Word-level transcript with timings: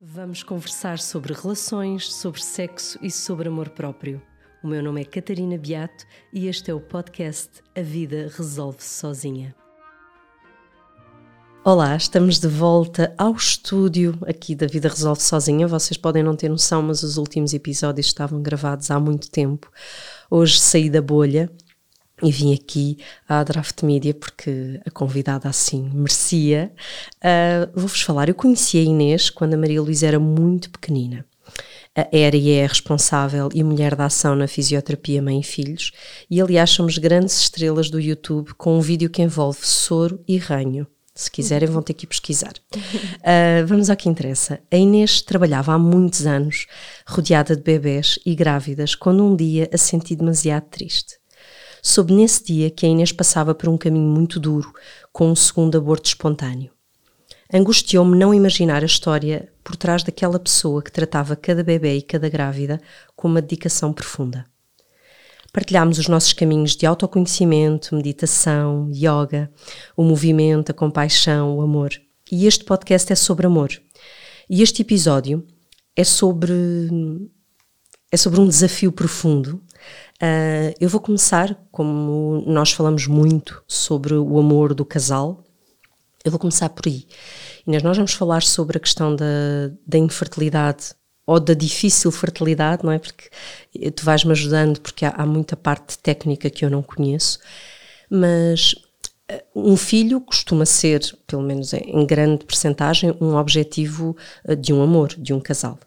Vamos 0.00 0.44
conversar 0.44 1.00
sobre 1.00 1.34
relações, 1.34 2.14
sobre 2.14 2.40
sexo 2.40 2.96
e 3.02 3.10
sobre 3.10 3.48
amor 3.48 3.70
próprio. 3.70 4.22
O 4.62 4.68
meu 4.68 4.80
nome 4.80 5.00
é 5.00 5.04
Catarina 5.04 5.58
Beato 5.58 6.04
e 6.32 6.46
este 6.46 6.70
é 6.70 6.74
o 6.74 6.80
podcast 6.80 7.50
A 7.76 7.80
Vida 7.82 8.30
Resolve-se 8.36 8.90
Sozinha. 8.90 9.56
Olá, 11.64 11.96
estamos 11.96 12.38
de 12.38 12.46
volta 12.46 13.12
ao 13.18 13.32
estúdio 13.32 14.16
aqui 14.24 14.54
da 14.54 14.68
Vida 14.68 14.88
Resolve 14.88 15.20
Sozinha. 15.20 15.66
Vocês 15.66 15.98
podem 15.98 16.22
não 16.22 16.36
ter 16.36 16.48
noção, 16.48 16.80
mas 16.80 17.02
os 17.02 17.16
últimos 17.16 17.52
episódios 17.52 18.06
estavam 18.06 18.40
gravados 18.40 18.92
há 18.92 19.00
muito 19.00 19.28
tempo. 19.28 19.68
Hoje 20.30 20.60
saí 20.60 20.88
da 20.88 21.02
bolha 21.02 21.50
e 22.22 22.30
vim 22.30 22.54
aqui 22.54 22.98
à 23.28 23.42
Draft 23.44 23.82
Media 23.82 24.14
porque 24.14 24.80
a 24.84 24.90
convidada 24.90 25.48
assim 25.48 25.90
merecia. 25.92 26.72
Uh, 27.16 27.70
Vou-vos 27.74 28.02
falar, 28.02 28.28
eu 28.28 28.34
conheci 28.34 28.78
a 28.78 28.82
Inês 28.82 29.30
quando 29.30 29.54
a 29.54 29.56
Maria 29.56 29.82
Luísa 29.82 30.06
era 30.06 30.18
muito 30.18 30.70
pequenina. 30.70 31.24
Era 32.12 32.36
e 32.36 32.50
é 32.50 32.66
responsável 32.66 33.48
e 33.52 33.64
mulher 33.64 33.96
da 33.96 34.04
ação 34.04 34.36
na 34.36 34.46
fisioterapia 34.46 35.20
Mãe 35.20 35.40
e 35.40 35.42
Filhos, 35.42 35.90
e 36.30 36.40
aliás 36.40 36.70
somos 36.70 36.96
grandes 36.96 37.40
estrelas 37.40 37.90
do 37.90 37.98
YouTube 37.98 38.54
com 38.54 38.78
um 38.78 38.80
vídeo 38.80 39.10
que 39.10 39.22
envolve 39.22 39.66
soro 39.66 40.22
e 40.28 40.36
ranho. 40.36 40.86
Se 41.18 41.28
quiserem, 41.28 41.68
vão 41.68 41.82
ter 41.82 41.94
que 41.94 42.04
ir 42.04 42.06
pesquisar. 42.06 42.52
Uh, 42.72 43.66
vamos 43.66 43.90
ao 43.90 43.96
que 43.96 44.08
interessa. 44.08 44.60
A 44.70 44.76
Inês 44.76 45.20
trabalhava 45.20 45.72
há 45.72 45.78
muitos 45.78 46.24
anos, 46.26 46.68
rodeada 47.04 47.56
de 47.56 47.62
bebés 47.62 48.20
e 48.24 48.36
grávidas, 48.36 48.94
quando 48.94 49.24
um 49.24 49.34
dia 49.34 49.68
a 49.74 49.76
senti 49.76 50.14
demasiado 50.14 50.66
triste. 50.70 51.17
Soube 51.82 52.12
nesse 52.12 52.44
dia 52.44 52.70
que 52.70 52.86
a 52.86 52.88
Inês 52.88 53.12
passava 53.12 53.54
por 53.54 53.68
um 53.68 53.76
caminho 53.76 54.08
muito 54.08 54.38
duro, 54.40 54.72
com 55.12 55.30
um 55.30 55.36
segundo 55.36 55.78
aborto 55.78 56.08
espontâneo. 56.08 56.72
Angustiou-me 57.52 58.16
não 58.16 58.34
imaginar 58.34 58.82
a 58.82 58.86
história 58.86 59.50
por 59.64 59.74
trás 59.74 60.02
daquela 60.02 60.38
pessoa 60.38 60.82
que 60.82 60.92
tratava 60.92 61.34
cada 61.34 61.62
bebê 61.62 61.96
e 61.96 62.02
cada 62.02 62.28
grávida 62.28 62.80
com 63.16 63.26
uma 63.26 63.40
dedicação 63.40 63.92
profunda. 63.92 64.44
Partilhámos 65.52 65.98
os 65.98 66.08
nossos 66.08 66.34
caminhos 66.34 66.76
de 66.76 66.84
autoconhecimento, 66.84 67.94
meditação, 67.94 68.90
yoga, 68.92 69.50
o 69.96 70.04
movimento, 70.04 70.70
a 70.70 70.74
compaixão, 70.74 71.56
o 71.56 71.62
amor. 71.62 71.90
E 72.30 72.46
este 72.46 72.64
podcast 72.64 73.10
é 73.12 73.16
sobre 73.16 73.46
amor. 73.46 73.70
E 74.50 74.62
este 74.62 74.82
episódio 74.82 75.46
é 75.96 76.04
sobre 76.04 76.52
é 78.10 78.16
sobre 78.16 78.40
um 78.40 78.48
desafio 78.48 78.90
profundo 78.92 79.62
Uh, 80.20 80.74
eu 80.80 80.88
vou 80.88 81.00
começar, 81.00 81.56
como 81.70 82.42
nós 82.44 82.72
falamos 82.72 83.06
muito 83.06 83.62
sobre 83.68 84.14
o 84.14 84.38
amor 84.38 84.74
do 84.74 84.84
casal, 84.84 85.44
eu 86.24 86.30
vou 86.32 86.40
começar 86.40 86.68
por 86.70 86.88
aí. 86.88 87.06
Inês, 87.64 87.84
nós 87.84 87.96
vamos 87.96 88.14
falar 88.14 88.42
sobre 88.42 88.78
a 88.78 88.80
questão 88.80 89.14
da, 89.14 89.24
da 89.86 89.96
infertilidade 89.96 90.92
ou 91.24 91.38
da 91.38 91.54
difícil 91.54 92.10
fertilidade, 92.10 92.84
não 92.84 92.90
é? 92.90 92.98
Porque 92.98 93.30
tu 93.92 94.04
vais-me 94.04 94.32
ajudando, 94.32 94.80
porque 94.80 95.04
há, 95.04 95.10
há, 95.10 95.24
muita 95.24 95.56
parte 95.56 95.96
técnica 95.98 96.50
que 96.50 96.64
eu 96.64 96.70
não 96.70 96.82
conheço, 96.82 97.38
mas 98.10 98.74
ah, 99.30 99.40
um 99.54 99.76
filho 99.76 100.20
costuma 100.20 100.66
ser, 100.66 101.00
pelo 101.28 101.42
menos 101.42 101.72
em 101.74 102.04
grande 102.04 102.44
percentagem, 102.44 103.14
um 103.20 103.36
objetivo 103.36 104.16
ah, 104.44 104.56
de 104.56 104.72
um 104.72 104.82
amor, 104.82 105.14
de 105.16 105.32
um 105.32 105.38
casal. 105.38 105.78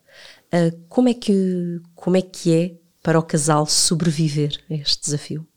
Como 0.90 1.08
é 1.08 1.14
que, 1.14 1.82
como 1.96 2.18
é, 2.18 2.22
que 2.22 2.54
é 2.54 2.76
para 3.02 3.18
o 3.18 3.24
casal 3.24 3.66
sobreviver 3.66 4.62
a 4.70 4.74
este 4.74 5.02
desafio? 5.02 5.48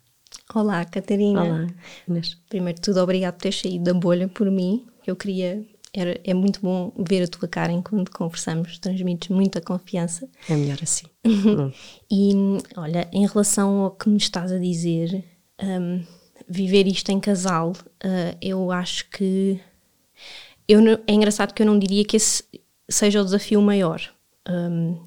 Olá, 0.54 0.84
Catarina. 0.84 1.42
Olá, 1.42 1.66
Inês. 2.08 2.36
Primeiro 2.48 2.76
de 2.76 2.82
tudo, 2.82 3.00
obrigado 3.00 3.34
por 3.34 3.42
ter 3.42 3.52
saído 3.52 3.84
da 3.84 3.94
bolha 3.94 4.28
por 4.28 4.48
mim. 4.50 4.86
Eu 5.04 5.16
queria. 5.16 5.66
Era, 5.92 6.20
é 6.24 6.32
muito 6.32 6.60
bom 6.60 6.92
ver 6.96 7.24
a 7.24 7.28
tua 7.28 7.48
cara 7.48 7.72
enquanto 7.72 8.10
conversamos, 8.10 8.78
transmites 8.78 9.28
muita 9.28 9.60
confiança. 9.60 10.28
É 10.48 10.54
melhor 10.54 10.78
assim. 10.82 11.06
e 12.10 12.32
olha, 12.76 13.08
em 13.12 13.26
relação 13.26 13.80
ao 13.80 13.90
que 13.90 14.08
me 14.08 14.16
estás 14.16 14.52
a 14.52 14.58
dizer, 14.58 15.24
um, 15.60 16.04
viver 16.48 16.86
isto 16.86 17.10
em 17.10 17.18
casal, 17.18 17.72
uh, 17.72 18.36
eu 18.40 18.70
acho 18.70 19.10
que. 19.10 19.60
Eu, 20.68 20.80
é 21.06 21.12
engraçado 21.12 21.52
que 21.52 21.62
eu 21.62 21.66
não 21.66 21.78
diria 21.78 22.04
que 22.04 22.16
esse 22.16 22.44
seja 22.88 23.20
o 23.20 23.24
desafio 23.24 23.60
maior. 23.60 24.13
Um, 24.48 25.06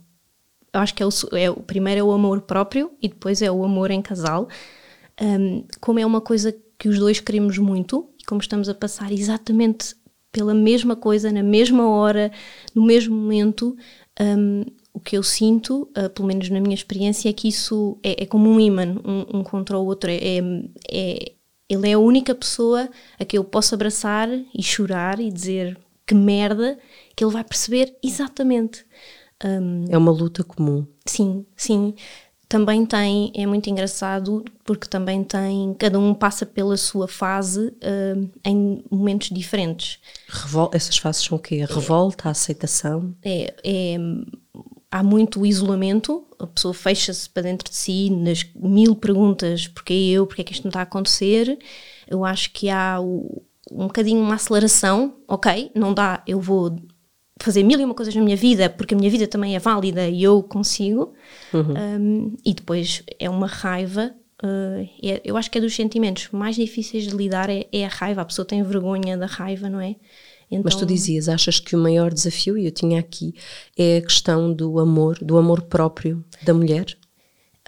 eu 0.73 0.79
acho 0.79 0.93
que 0.93 1.01
é 1.01 1.05
o, 1.05 1.09
é, 1.33 1.49
o 1.49 1.55
primeiro 1.55 2.01
é 2.01 2.03
o 2.03 2.11
amor 2.11 2.41
próprio 2.41 2.91
e 3.01 3.07
depois 3.07 3.41
é 3.41 3.51
o 3.51 3.63
amor 3.63 3.91
em 3.91 4.01
casal. 4.01 4.47
Um, 5.19 5.65
como 5.79 5.99
é 5.99 6.05
uma 6.05 6.21
coisa 6.21 6.55
que 6.77 6.87
os 6.87 6.99
dois 6.99 7.19
queremos 7.19 7.57
muito 7.57 8.09
e 8.19 8.25
como 8.25 8.41
estamos 8.41 8.69
a 8.69 8.75
passar 8.75 9.11
exatamente 9.11 9.95
pela 10.31 10.53
mesma 10.53 10.95
coisa, 10.95 11.31
na 11.31 11.41
mesma 11.41 11.89
hora, 11.89 12.31
no 12.75 12.85
mesmo 12.85 13.15
momento, 13.15 13.75
um, 14.19 14.63
o 14.93 14.99
que 14.99 15.17
eu 15.17 15.23
sinto, 15.23 15.89
uh, 15.97 16.09
pelo 16.09 16.27
menos 16.27 16.49
na 16.49 16.59
minha 16.59 16.75
experiência, 16.75 17.29
é 17.29 17.33
que 17.33 17.47
isso 17.47 17.97
é, 18.03 18.23
é 18.23 18.25
como 18.25 18.49
um 18.49 18.59
imã, 18.59 18.95
um, 19.03 19.39
um, 19.39 19.43
contra 19.43 19.77
o 19.77 19.85
outro. 19.85 20.09
É, 20.11 20.37
é, 20.91 21.31
ele 21.69 21.89
é 21.89 21.93
a 21.93 21.99
única 21.99 22.35
pessoa 22.35 22.89
a 23.19 23.25
que 23.25 23.37
eu 23.37 23.43
posso 23.43 23.73
abraçar 23.73 24.29
e 24.29 24.61
chorar 24.61 25.19
e 25.19 25.31
dizer 25.31 25.77
que 26.05 26.15
merda, 26.15 26.77
que 27.15 27.23
ele 27.23 27.33
vai 27.33 27.43
perceber 27.43 27.95
exatamente. 28.03 28.85
Um, 29.43 29.85
é 29.89 29.97
uma 29.97 30.11
luta 30.11 30.43
comum. 30.43 30.85
Sim, 31.05 31.45
sim. 31.55 31.93
Também 32.49 32.85
tem, 32.85 33.31
é 33.35 33.45
muito 33.45 33.69
engraçado, 33.69 34.45
porque 34.63 34.87
também 34.87 35.21
tem, 35.21 35.73
cada 35.77 35.99
um 35.99 36.13
passa 36.13 36.45
pela 36.45 36.77
sua 36.77 37.07
fase 37.07 37.67
uh, 37.67 38.29
em 38.45 38.83
momentos 38.89 39.29
diferentes. 39.29 39.99
Revol 40.29 40.71
essas 40.73 40.97
fases 40.97 41.23
são 41.23 41.37
o 41.37 41.41
quê? 41.41 41.65
A 41.69 41.73
revolta, 41.73 42.29
a 42.29 42.31
aceitação? 42.31 43.13
É, 43.21 43.53
é, 43.65 43.97
há 44.89 45.03
muito 45.03 45.45
isolamento, 45.45 46.25
a 46.39 46.47
pessoa 46.47 46.73
fecha-se 46.73 47.29
para 47.29 47.43
dentro 47.43 47.69
de 47.69 47.75
si 47.75 48.09
nas 48.09 48.45
mil 48.55 48.95
perguntas: 48.95 49.67
porque 49.67 49.93
eu, 49.93 50.25
porque 50.25 50.41
é 50.41 50.45
que 50.45 50.53
isto 50.53 50.63
não 50.63 50.69
está 50.69 50.79
a 50.79 50.83
acontecer? 50.83 51.59
Eu 52.07 52.23
acho 52.23 52.53
que 52.53 52.69
há 52.69 52.97
o, 53.01 53.43
um 53.69 53.87
bocadinho 53.87 54.21
uma 54.21 54.35
aceleração, 54.35 55.17
ok, 55.27 55.69
não 55.75 55.93
dá, 55.93 56.23
eu 56.25 56.39
vou 56.39 56.77
fazer 57.39 57.63
mil 57.63 57.79
e 57.79 57.83
uma 57.83 57.93
coisas 57.93 58.15
na 58.15 58.21
minha 58.21 58.35
vida, 58.35 58.69
porque 58.69 58.93
a 58.93 58.97
minha 58.97 59.09
vida 59.09 59.27
também 59.27 59.55
é 59.55 59.59
válida 59.59 60.07
e 60.07 60.23
eu 60.23 60.41
consigo. 60.43 61.13
Uhum. 61.53 61.73
Um, 61.73 62.37
e 62.45 62.53
depois 62.53 63.03
é 63.19 63.29
uma 63.29 63.47
raiva. 63.47 64.13
Uh, 64.43 64.87
é, 65.03 65.21
eu 65.23 65.35
acho 65.35 65.49
que 65.49 65.57
é 65.57 65.61
dos 65.61 65.75
sentimentos 65.75 66.29
mais 66.31 66.55
difíceis 66.55 67.05
de 67.05 67.15
lidar 67.15 67.49
é, 67.49 67.65
é, 67.71 67.85
a 67.85 67.89
raiva. 67.89 68.21
A 68.21 68.25
pessoa 68.25 68.45
tem 68.45 68.61
vergonha 68.63 69.17
da 69.17 69.25
raiva, 69.25 69.69
não 69.69 69.79
é? 69.79 69.95
Então, 70.49 70.63
Mas 70.63 70.75
tu 70.75 70.85
dizias, 70.85 71.27
achas 71.27 71.59
que 71.59 71.75
o 71.75 71.79
maior 71.79 72.13
desafio, 72.13 72.57
e 72.57 72.65
eu 72.65 72.71
tinha 72.71 72.99
aqui, 72.99 73.35
é 73.77 73.97
a 73.97 74.01
questão 74.01 74.53
do 74.53 74.79
amor, 74.79 75.17
do 75.21 75.37
amor 75.37 75.63
próprio 75.63 76.23
da 76.41 76.53
mulher? 76.53 76.85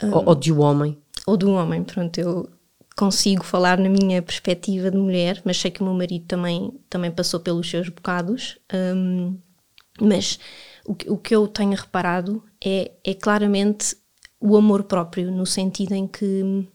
Um, 0.02 0.14
ou, 0.14 0.30
ou 0.30 0.36
de 0.36 0.54
um 0.54 0.62
homem? 0.62 0.98
Ou 1.28 1.36
do 1.36 1.52
homem, 1.52 1.84
pronto. 1.84 2.18
Eu 2.18 2.50
consigo 2.96 3.44
falar 3.44 3.78
na 3.78 3.90
minha 3.90 4.22
perspectiva 4.22 4.90
de 4.90 4.98
mulher, 4.98 5.42
mas 5.44 5.58
sei 5.58 5.72
que 5.72 5.82
o 5.82 5.84
meu 5.84 5.94
marido 5.94 6.26
também, 6.26 6.72
também 6.90 7.12
passou 7.12 7.40
pelos 7.40 7.70
seus 7.70 7.90
bocados. 7.90 8.58
Um, 8.74 9.38
mas 10.02 10.40
o 10.86 10.96
que, 10.96 11.10
o 11.10 11.18
que 11.18 11.36
eu 11.36 11.48
tenho 11.48 11.76
reparado 11.76 12.44
é, 12.64 12.92
é 13.04 13.14
claramente 13.14 13.96
o 14.40 14.56
amor 14.56 14.84
próprio, 14.84 15.32
no 15.32 15.46
sentido 15.46 15.94
em 15.94 16.08
que 16.08 16.68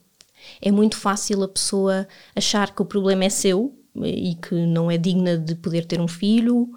é 0.60 0.70
muito 0.70 0.96
fácil 0.96 1.42
a 1.42 1.48
pessoa 1.48 2.06
achar 2.36 2.74
que 2.74 2.82
o 2.82 2.84
problema 2.84 3.24
é 3.24 3.30
seu 3.30 3.74
e 4.02 4.34
que 4.34 4.54
não 4.66 4.90
é 4.90 4.98
digna 4.98 5.38
de 5.38 5.54
poder 5.54 5.86
ter 5.86 6.00
um 6.00 6.08
filho, 6.08 6.68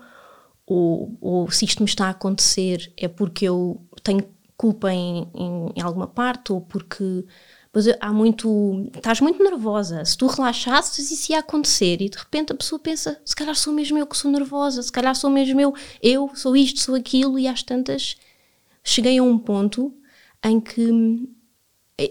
ou, 0.65 1.17
ou 1.19 1.49
se 1.49 1.65
isto 1.65 1.81
me 1.81 1.89
está 1.89 2.07
a 2.07 2.11
acontecer 2.11 2.91
é 2.97 3.07
porque 3.07 3.45
eu 3.45 3.81
tenho 4.03 4.23
culpa 4.55 4.91
em, 4.91 5.29
em, 5.33 5.71
em 5.75 5.81
alguma 5.81 6.07
parte, 6.07 6.51
ou 6.51 6.61
porque 6.61 7.25
Pois 7.77 7.87
há 7.99 8.11
muito. 8.11 8.89
Estás 8.95 9.21
muito 9.21 9.43
nervosa. 9.43 10.03
Se 10.03 10.17
tu 10.17 10.25
relaxasses, 10.25 11.11
isso 11.11 11.31
ia 11.31 11.37
acontecer. 11.37 12.01
E 12.01 12.09
de 12.09 12.17
repente 12.17 12.51
a 12.51 12.55
pessoa 12.55 12.79
pensa: 12.79 13.21
se 13.23 13.35
calhar 13.35 13.55
sou 13.55 13.71
mesmo 13.71 13.99
eu 13.99 14.07
que 14.07 14.17
sou 14.17 14.31
nervosa, 14.31 14.81
se 14.81 14.91
calhar 14.91 15.15
sou 15.15 15.29
mesmo 15.29 15.61
eu, 15.61 15.75
eu 16.01 16.31
sou 16.33 16.57
isto, 16.57 16.79
sou 16.79 16.95
aquilo. 16.95 17.37
E 17.37 17.47
às 17.47 17.61
tantas 17.61 18.17
cheguei 18.83 19.19
a 19.19 19.23
um 19.23 19.37
ponto 19.37 19.93
em 20.43 20.59
que 20.59 21.29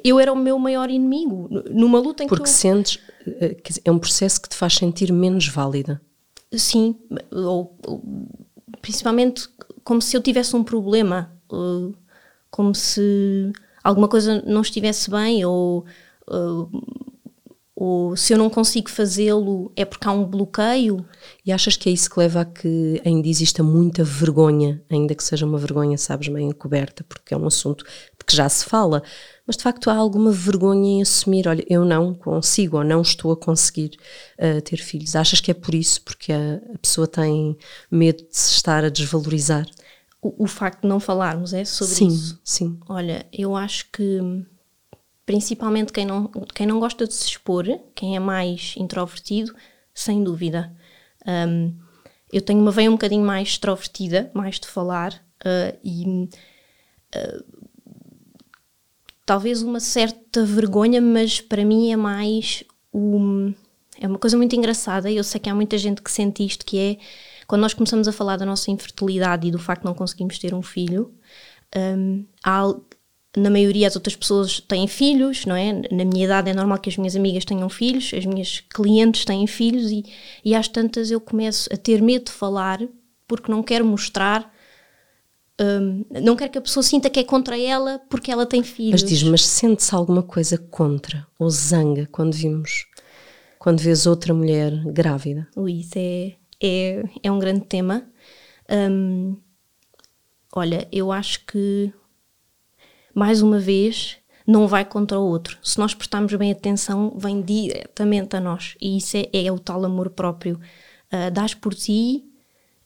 eu 0.05 0.21
era 0.21 0.33
o 0.33 0.37
meu 0.37 0.57
maior 0.57 0.89
inimigo. 0.89 1.49
Numa 1.69 1.99
luta 1.99 2.23
em 2.23 2.29
Porque 2.29 2.45
que. 2.45 2.49
Porque 2.49 2.69
eu... 2.69 2.73
sentes. 2.73 3.01
Eh, 3.27 3.57
é 3.85 3.91
um 3.91 3.99
processo 3.99 4.41
que 4.41 4.49
te 4.49 4.55
faz 4.55 4.75
sentir 4.75 5.13
menos 5.13 5.49
válida. 5.49 6.01
Sim. 6.53 6.95
Ou, 7.33 7.77
ou 7.85 8.03
principalmente 8.81 9.49
como 9.83 10.01
se 10.01 10.17
eu 10.17 10.23
tivesse 10.23 10.55
um 10.55 10.63
problema. 10.63 11.37
Eh, 11.53 11.93
como 12.53 12.73
se 12.73 13.53
alguma 13.87 14.09
coisa 14.09 14.43
não 14.45 14.63
estivesse 14.63 15.09
bem 15.09 15.45
ou, 15.45 15.85
ou, 16.27 16.71
ou 17.77 18.17
se 18.17 18.33
eu 18.33 18.39
não 18.39 18.51
consigo 18.51 18.91
fazê-lo 18.91 19.71
é 19.77 19.85
porque 19.85 20.09
há 20.09 20.11
um 20.11 20.25
bloqueio. 20.25 21.07
E 21.45 21.53
achas 21.53 21.77
que 21.77 21.89
é 21.89 21.93
isso 21.93 22.11
que 22.11 22.19
leva 22.19 22.41
a 22.41 22.45
que 22.45 23.01
ainda 23.05 23.29
exista 23.29 23.63
muita 23.63 24.03
vergonha, 24.03 24.83
ainda 24.91 25.15
que 25.15 25.23
seja 25.23 25.47
uma 25.47 25.57
vergonha, 25.57 25.97
sabes, 25.97 26.27
meio 26.27 26.49
encoberta, 26.49 27.05
porque 27.09 27.33
é 27.33 27.37
um 27.37 27.47
assunto 27.47 27.85
de 28.19 28.25
que 28.27 28.35
já 28.35 28.49
se 28.49 28.65
fala, 28.65 29.05
mas 29.47 29.57
de 29.57 29.63
facto 29.63 29.89
há 29.89 29.95
alguma 29.95 30.33
vergonha 30.33 30.99
em 30.99 31.03
assumir, 31.03 31.47
olha, 31.47 31.65
eu 31.69 31.85
não 31.85 32.13
consigo 32.13 32.79
ou 32.79 32.83
não 32.83 33.03
estou 33.03 33.31
a 33.31 33.37
conseguir 33.37 33.93
uh, 34.37 34.61
ter 34.63 34.79
filhos. 34.79 35.15
Achas 35.15 35.41
que 35.41 35.53
é 35.53 35.55
por 35.55 35.77
isso, 35.77 36.03
porque 36.03 36.33
a, 36.33 36.61
a 36.75 36.79
pessoa 36.79 37.07
tem 37.07 37.57
medo 37.89 38.25
de 38.25 38.37
se 38.37 38.55
estar 38.55 38.85
a 38.85 38.89
desvalorizar? 38.89 39.65
O, 40.27 40.45
o, 40.45 40.47
facto 40.47 40.83
de 40.83 40.89
não 40.89 40.99
falarmos 40.99 41.53
é 41.53 41.65
sobre 41.65 41.95
sim, 41.95 42.09
isso. 42.09 42.41
Sim, 42.45 42.81
Olha, 42.89 43.27
eu 43.33 43.55
acho 43.55 43.91
que 43.93 44.21
principalmente 45.25 45.93
quem 45.93 46.07
não, 46.07 46.29
quem 46.55 46.67
não 46.67 46.79
gosta 46.79 47.07
de 47.07 47.15
se 47.15 47.27
expor, 47.27 47.67
quem 47.95 48.17
é 48.17 48.21
mais 48.21 48.75
introvertido, 48.77 49.55
sem 49.93 50.23
dúvida. 50.23 50.73
Um, 51.27 51.75
eu 52.33 52.41
tenho 52.41 52.61
uma 52.61 52.71
veia 52.71 52.89
um 52.89 52.95
bocadinho 52.95 53.25
mais 53.25 53.49
extrovertida, 53.49 54.31
mais 54.35 54.61
de 54.61 54.69
falar, 54.69 55.13
uh, 55.45 55.79
e 55.83 56.29
uh, 57.17 57.45
talvez 59.25 59.63
uma 59.63 59.81
certa 59.81 60.45
vergonha, 60.45 61.01
mas 61.01 61.41
para 61.41 61.65
mim 61.65 61.91
é 61.91 61.97
mais 61.97 62.63
um, 62.95 63.53
é 64.01 64.07
uma 64.07 64.19
coisa 64.19 64.37
muito 64.37 64.55
engraçada. 64.55 65.11
Eu 65.11 65.25
sei 65.25 65.41
que 65.41 65.51
há 65.51 65.55
muita 65.55 65.77
gente 65.77 66.03
que 66.03 66.11
sente 66.11 66.45
isto, 66.45 66.65
que 66.65 66.79
é 66.79 66.99
quando 67.47 67.63
nós 67.63 67.75
começamos 67.75 68.09
a 68.09 68.13
falar 68.13 68.37
da 68.37 68.47
nossa 68.47 68.71
infertilidade 68.71 69.47
e 69.47 69.51
do 69.51 69.59
facto 69.59 69.83
de 69.83 69.87
não 69.87 69.95
conseguirmos 69.95 70.39
ter 70.39 70.55
um 70.55 70.63
filho, 70.63 71.15
um, 71.77 72.25
há, 72.45 72.75
na 73.37 73.51
maioria 73.51 73.87
as 73.87 73.95
outras 73.95 74.17
pessoas 74.17 74.61
têm 74.61 74.89
filhos, 74.89 75.45
não 75.47 75.55
é? 75.55 75.73
Na 75.91 76.05
minha 76.05 76.25
idade 76.25 76.51
é 76.51 76.55
normal 76.55 76.79
que 76.79 76.89
as 76.89 76.97
minhas 76.97 77.15
amigas 77.15 77.45
tenham 77.45 77.69
filhos, 77.69 78.13
as 78.17 78.25
minhas 78.25 78.61
clientes 78.75 79.25
têm 79.25 79.47
filhos 79.47 79.91
e, 79.91 80.05
e 80.45 80.55
às 80.55 80.69
tantas 80.69 81.11
eu 81.11 81.21
começo 81.21 81.69
a 81.73 81.77
ter 81.77 82.03
medo 82.03 82.27
de 82.27 82.33
falar 82.33 82.81
porque 83.29 83.51
não 83.51 83.63
quero 83.63 83.85
mostrar, 83.85 84.53
um, 85.61 86.05
não 86.23 86.37
quero 86.37 86.51
que 86.53 86.59
a 86.59 86.63
pessoa 86.63 86.83
sinta 86.83 87.11
que 87.11 87.21
é 87.21 87.25
contra 87.25 87.59
ela 87.59 88.01
porque 88.11 88.31
ela 88.31 88.47
tem 88.47 88.63
filhos. 88.63 89.03
Mas 89.03 89.11
diz, 89.11 89.23
mas 89.23 89.45
sente-se 89.45 89.95
alguma 89.95 90.23
coisa 90.23 90.59
contra 90.59 91.27
ou 91.39 91.49
zanga 91.51 92.09
quando 92.11 92.35
vimos, 92.35 92.87
quando 93.59 93.81
vês 93.81 94.07
outra 94.07 94.33
mulher 94.33 94.73
grávida? 94.93 95.49
Isso 95.67 95.95
é, 95.97 96.35
é, 96.63 97.03
é 97.23 97.31
um 97.31 97.39
grande 97.39 97.67
tema. 97.67 98.07
Um, 98.71 99.37
olha, 100.53 100.89
eu 100.91 101.13
acho 101.13 101.45
que 101.47 101.93
mais 103.17 103.41
uma 103.41 103.59
vez, 103.59 104.19
não 104.47 104.69
vai 104.69 104.85
contra 104.85 105.19
o 105.19 105.27
outro. 105.27 105.59
Se 105.63 105.79
nós 105.79 105.95
prestarmos 105.95 106.35
bem 106.35 106.53
atenção, 106.53 107.15
vem 107.17 107.41
diretamente 107.41 108.37
a 108.37 108.41
nós. 108.41 108.77
E 108.79 108.99
isso 108.99 109.17
é, 109.17 109.29
é 109.33 109.51
o 109.51 109.59
tal 109.59 109.83
amor 109.87 110.11
próprio. 110.11 110.61
Uh, 111.11 111.31
dás 111.33 111.55
por 111.55 111.75
ti 111.75 112.25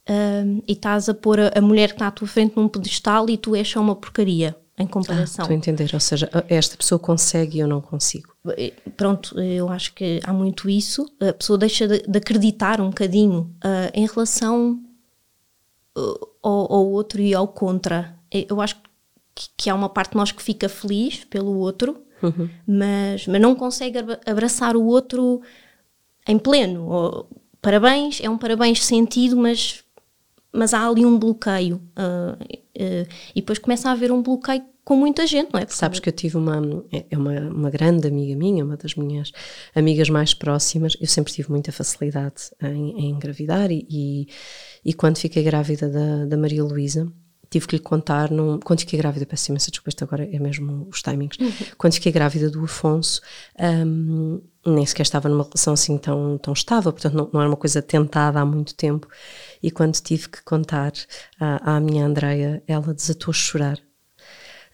uh, 0.08 0.62
e 0.69 0.72
estás 0.72 1.08
a 1.08 1.14
pôr 1.14 1.40
a, 1.40 1.50
a, 1.56 1.61
mulher 1.61 1.88
que 1.88 1.94
está 1.94 2.06
à 2.06 2.11
tua 2.12 2.28
frente 2.28 2.56
num 2.56 2.69
pedestal 2.69 3.28
e 3.28 3.37
tu 3.37 3.56
és 3.56 3.69
só 3.69 3.81
uma 3.81 3.96
porcaria 3.96 4.56
em 4.81 4.87
comparação. 4.87 5.43
Ah, 5.43 5.44
estou 5.44 5.55
a 5.55 5.56
entender, 5.56 5.91
ou 5.93 6.00
seja, 6.00 6.31
esta 6.49 6.77
pessoa 6.77 6.99
consegue 6.99 7.59
e 7.59 7.61
eu 7.61 7.69
não 7.69 7.81
consigo. 7.81 8.35
Pronto, 8.97 9.38
eu 9.41 9.69
acho 9.69 9.94
que 9.94 10.21
há 10.25 10.32
muito 10.32 10.69
isso. 10.69 11.06
A 11.21 11.32
pessoa 11.32 11.59
deixa 11.59 11.87
de, 11.87 12.00
de 12.00 12.19
acreditar 12.19 12.81
um 12.81 12.88
bocadinho 12.88 13.55
uh, 13.65 13.91
em 13.93 14.06
relação 14.06 14.81
ao, 16.43 16.73
ao 16.73 16.87
outro 16.87 17.21
e 17.21 17.35
ao 17.35 17.47
contra. 17.47 18.17
Eu 18.32 18.61
acho 18.61 18.77
que 18.77 18.91
que, 19.35 19.49
que 19.56 19.71
há 19.71 19.75
uma 19.75 19.88
parte 19.88 20.12
de 20.12 20.17
nós 20.17 20.32
que 20.32 20.43
fica 20.43 20.69
feliz 20.69 21.25
pelo 21.25 21.56
outro, 21.56 22.03
uhum. 22.23 22.49
mas, 22.67 23.27
mas 23.27 23.41
não 23.41 23.55
consegue 23.55 23.99
abraçar 24.27 24.77
o 24.77 24.85
outro 24.85 25.41
em 26.27 26.38
pleno. 26.38 26.87
Ou, 26.87 27.29
parabéns, 27.62 28.21
é 28.23 28.29
um 28.29 28.38
parabéns 28.38 28.85
sentido, 28.85 29.37
mas, 29.37 29.82
mas 30.52 30.75
há 30.75 30.87
ali 30.87 31.05
um 31.05 31.19
bloqueio. 31.19 31.76
Uh, 31.97 32.43
uh, 32.43 33.08
e 33.35 33.41
depois 33.41 33.58
começa 33.58 33.88
a 33.88 33.93
haver 33.93 34.11
um 34.11 34.23
bloqueio 34.23 34.64
com 34.85 34.97
muita 34.97 35.26
gente, 35.26 35.52
não 35.52 35.61
é? 35.61 35.64
Porque 35.64 35.79
Sabes 35.79 36.00
que 36.00 36.08
eu 36.08 36.12
tive 36.12 36.37
uma, 36.37 36.61
é 36.91 37.17
uma, 37.17 37.38
uma 37.49 37.70
grande 37.70 38.08
amiga 38.08 38.37
minha, 38.37 38.64
uma 38.64 38.76
das 38.76 38.94
minhas 38.94 39.31
amigas 39.75 40.08
mais 40.08 40.35
próximas, 40.35 40.97
eu 41.00 41.06
sempre 41.06 41.32
tive 41.32 41.50
muita 41.50 41.70
facilidade 41.70 42.50
em, 42.61 42.99
em 42.99 43.11
engravidar 43.11 43.70
e, 43.70 43.87
e, 43.88 44.29
e, 44.85 44.93
quando 44.93 45.19
fiquei 45.19 45.44
grávida 45.44 45.88
da, 45.88 46.25
da 46.25 46.37
Maria 46.37 46.64
Luísa, 46.64 47.06
tive 47.50 47.67
que 47.67 47.76
lhe 47.76 47.82
contar, 47.82 48.31
num, 48.31 48.58
quando 48.58 48.81
fiquei 48.81 48.99
grávida, 48.99 49.26
peço 49.26 49.50
imensa 49.50 49.70
desculpa, 49.70 49.91
isto 49.91 50.05
agora 50.05 50.25
é 50.25 50.38
mesmo 50.38 50.88
os 50.91 51.03
timings, 51.03 51.37
uhum. 51.38 51.53
quando 51.76 51.94
fiquei 51.94 52.12
grávida 52.12 52.49
do 52.49 52.64
Afonso, 52.64 53.20
um, 53.61 54.41
nem 54.67 54.87
sequer 54.87 55.03
estava 55.03 55.29
numa 55.29 55.44
relação 55.44 55.75
assim 55.75 55.99
tão, 55.99 56.38
tão 56.38 56.53
estável, 56.53 56.93
portanto 56.93 57.14
não, 57.14 57.31
não, 57.32 57.41
era 57.41 57.50
uma 57.50 57.56
coisa 57.56 57.82
tentada 57.82 58.41
há 58.41 58.44
muito 58.44 58.75
tempo, 58.75 59.08
e 59.62 59.70
quando 59.70 59.94
tive 60.00 60.28
que 60.28 60.42
contar 60.42 60.92
à, 61.38 61.76
à 61.76 61.80
minha 61.80 62.04
Andreia, 62.04 62.62
ela 62.66 62.94
desatou 62.94 63.32
a 63.32 63.34
chorar, 63.34 63.78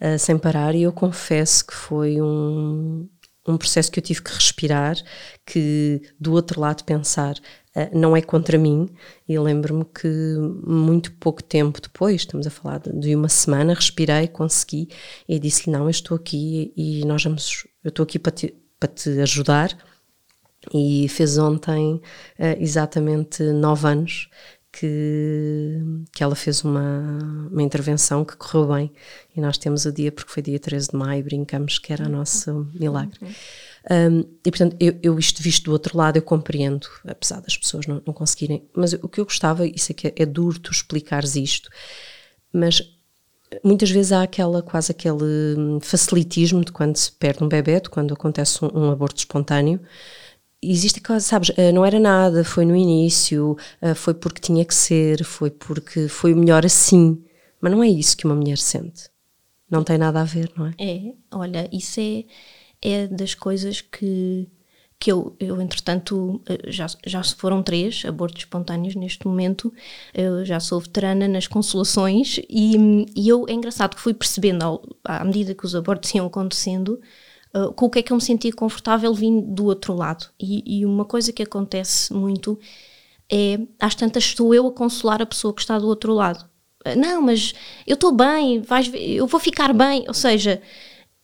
uh, 0.00 0.18
sem 0.18 0.38
parar, 0.38 0.74
e 0.74 0.82
eu 0.82 0.92
confesso 0.92 1.66
que 1.66 1.74
foi 1.74 2.20
um, 2.20 3.08
um 3.46 3.56
processo 3.56 3.90
que 3.90 3.98
eu 3.98 4.04
tive 4.04 4.22
que 4.22 4.32
respirar, 4.32 4.96
que 5.44 6.02
do 6.18 6.32
outro 6.32 6.60
lado 6.60 6.84
pensar, 6.84 7.34
uh, 7.34 7.98
não 7.98 8.16
é 8.16 8.22
contra 8.22 8.56
mim, 8.58 8.88
e 9.28 9.38
lembro-me 9.38 9.84
que 9.84 10.08
muito 10.64 11.12
pouco 11.12 11.42
tempo 11.42 11.80
depois, 11.80 12.22
estamos 12.22 12.46
a 12.46 12.50
falar 12.50 12.80
de, 12.80 13.14
uma 13.14 13.28
semana, 13.28 13.74
respirei, 13.74 14.28
consegui, 14.28 14.88
e 15.28 15.38
disse-lhe, 15.38 15.72
não, 15.72 15.84
eu 15.84 15.90
estou 15.90 16.16
aqui 16.16 16.72
e 16.76 17.04
nós 17.04 17.24
vamos, 17.24 17.66
eu 17.82 17.88
estou 17.88 18.04
aqui 18.04 18.18
para 18.18 18.32
te, 18.32 18.54
para 18.78 18.88
te 18.88 19.20
ajudar, 19.20 19.76
e 20.74 21.08
fez 21.08 21.38
ontem 21.38 21.94
uh, 21.94 22.02
exatamente 22.58 23.42
nove 23.42 23.86
anos 23.86 24.28
que, 24.78 25.80
que 26.12 26.22
ela 26.22 26.34
fez 26.34 26.62
uma, 26.62 27.48
uma 27.50 27.62
intervenção 27.62 28.24
que 28.24 28.36
correu 28.36 28.66
bem. 28.74 28.92
E 29.34 29.40
nós 29.40 29.56
temos 29.56 29.86
o 29.86 29.92
dia, 29.92 30.12
porque 30.12 30.30
foi 30.30 30.42
dia 30.42 30.58
13 30.58 30.88
de 30.88 30.96
maio, 30.96 31.24
brincamos 31.24 31.78
que 31.78 31.92
era 31.92 32.04
o 32.04 32.08
nosso 32.08 32.68
milagre. 32.74 33.18
Um, 33.90 34.20
e 34.44 34.50
portanto, 34.50 34.76
eu, 34.78 34.98
eu, 35.02 35.18
isto 35.18 35.42
visto 35.42 35.64
do 35.64 35.72
outro 35.72 35.96
lado, 35.96 36.16
eu 36.16 36.22
compreendo, 36.22 36.86
apesar 37.06 37.40
das 37.40 37.56
pessoas 37.56 37.86
não, 37.86 38.02
não 38.04 38.12
conseguirem, 38.12 38.68
mas 38.74 38.92
o 38.94 39.08
que 39.08 39.20
eu 39.20 39.24
gostava, 39.24 39.66
isso 39.66 39.92
é 39.92 39.94
que 39.94 40.08
é, 40.08 40.14
é 40.16 40.26
duro 40.26 40.58
tu 40.58 40.72
explicares 40.72 41.36
isto, 41.36 41.70
mas 42.52 42.82
muitas 43.62 43.90
vezes 43.90 44.12
há 44.12 44.22
aquela 44.22 44.60
quase 44.60 44.90
aquele 44.90 45.54
hum, 45.56 45.78
facilitismo 45.80 46.64
de 46.64 46.72
quando 46.72 46.96
se 46.96 47.12
perde 47.12 47.44
um 47.44 47.48
bebê, 47.48 47.80
de 47.80 47.88
quando 47.88 48.12
acontece 48.12 48.64
um, 48.64 48.70
um 48.74 48.90
aborto 48.90 49.18
espontâneo, 49.18 49.80
existe 50.70 50.98
aquela, 51.00 51.20
sabes, 51.20 51.50
eh, 51.56 51.72
não 51.72 51.84
era 51.84 51.98
nada, 52.00 52.44
foi 52.44 52.64
no 52.64 52.76
início, 52.76 53.56
eh, 53.80 53.94
foi 53.94 54.14
porque 54.14 54.40
tinha 54.40 54.64
que 54.64 54.74
ser, 54.74 55.24
foi 55.24 55.50
porque 55.50 56.08
foi 56.08 56.34
melhor 56.34 56.64
assim. 56.64 57.22
Mas 57.60 57.72
não 57.72 57.82
é 57.82 57.88
isso 57.88 58.16
que 58.16 58.26
uma 58.26 58.34
mulher 58.34 58.58
sente. 58.58 59.08
Não 59.70 59.82
tem 59.82 59.98
nada 59.98 60.20
a 60.20 60.24
ver, 60.24 60.50
não 60.56 60.66
é? 60.66 60.74
É, 60.78 61.14
olha, 61.32 61.68
isso 61.72 62.00
é, 62.00 62.24
é 62.80 63.06
das 63.08 63.34
coisas 63.34 63.80
que, 63.80 64.48
que 64.98 65.10
eu, 65.10 65.36
eu, 65.40 65.60
entretanto, 65.60 66.40
eh, 66.48 66.70
já, 66.70 66.86
já 67.04 67.22
foram 67.22 67.62
três 67.62 68.04
abortos 68.04 68.42
espontâneos 68.42 68.94
neste 68.94 69.26
momento, 69.26 69.72
eu 70.14 70.44
já 70.44 70.60
sou 70.60 70.80
veterana 70.80 71.26
nas 71.28 71.46
consolações 71.46 72.38
e, 72.48 73.06
e 73.16 73.28
eu, 73.28 73.44
é 73.48 73.52
engraçado 73.52 73.96
que 73.96 74.00
fui 74.00 74.14
percebendo 74.14 74.62
ao, 74.62 74.82
à 75.04 75.24
medida 75.24 75.54
que 75.54 75.66
os 75.66 75.74
abortos 75.74 76.14
iam 76.14 76.26
acontecendo, 76.26 77.00
uh, 77.54 77.72
com 77.72 77.86
o 77.86 77.90
que 77.90 77.98
é 77.98 78.02
que 78.02 78.12
eu 78.12 78.16
me 78.16 78.22
sentia 78.22 78.52
confortável 78.52 79.12
vindo 79.12 79.42
do 79.42 79.64
outro 79.66 79.94
lado. 79.94 80.26
E, 80.40 80.80
e, 80.80 80.86
uma 80.86 81.04
coisa 81.04 81.32
que 81.32 81.42
acontece 81.42 82.12
muito 82.12 82.58
é, 83.30 83.58
às 83.80 83.94
tantas, 83.94 84.24
estou 84.24 84.54
eu 84.54 84.66
a 84.66 84.72
consolar 84.72 85.20
a 85.20 85.26
pessoa 85.26 85.54
que 85.54 85.60
está 85.60 85.78
do 85.78 85.86
outro 85.86 86.12
lado. 86.12 86.44
Uh, 86.86 86.98
não, 86.98 87.22
mas 87.22 87.54
eu 87.86 87.94
estou 87.94 88.12
bem, 88.12 88.60
vais 88.60 88.86
ver, 88.88 89.02
eu 89.02 89.26
vou 89.26 89.40
ficar 89.40 89.72
bem. 89.72 90.04
Ou 90.08 90.14
seja, 90.14 90.62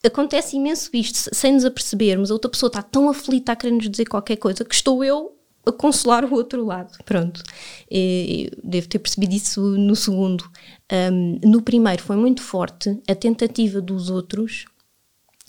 acontece 0.04 0.56
imenso 0.56 0.90
isto, 0.94 1.34
sem 1.34 1.52
nos 1.52 1.64
apercebermos. 1.64 2.30
A 2.30 2.34
outra 2.34 2.50
pessoa 2.50 2.68
está 2.68 2.82
tão 2.82 3.08
aflita 3.08 3.52
a 3.52 3.56
querer 3.56 3.72
nos 3.72 3.88
dizer 3.88 4.06
qualquer 4.06 4.36
coisa 4.36 4.64
que 4.64 4.74
estou 4.74 5.04
eu 5.04 5.36
a 5.64 5.72
consolar 5.72 6.24
o 6.24 6.34
outro 6.34 6.64
lado. 6.64 6.92
Pronto. 7.04 7.42
Devo 8.62 8.88
ter 8.88 8.98
percebido 8.98 9.34
isso 9.34 9.60
no 9.60 9.94
segundo. 9.94 10.44
Um, 10.92 11.38
no 11.44 11.62
primeiro 11.62 12.02
foi 12.02 12.16
muito 12.16 12.42
forte 12.42 12.98
a 13.08 13.14
tentativa 13.14 13.80
dos 13.80 14.10
outros 14.10 14.66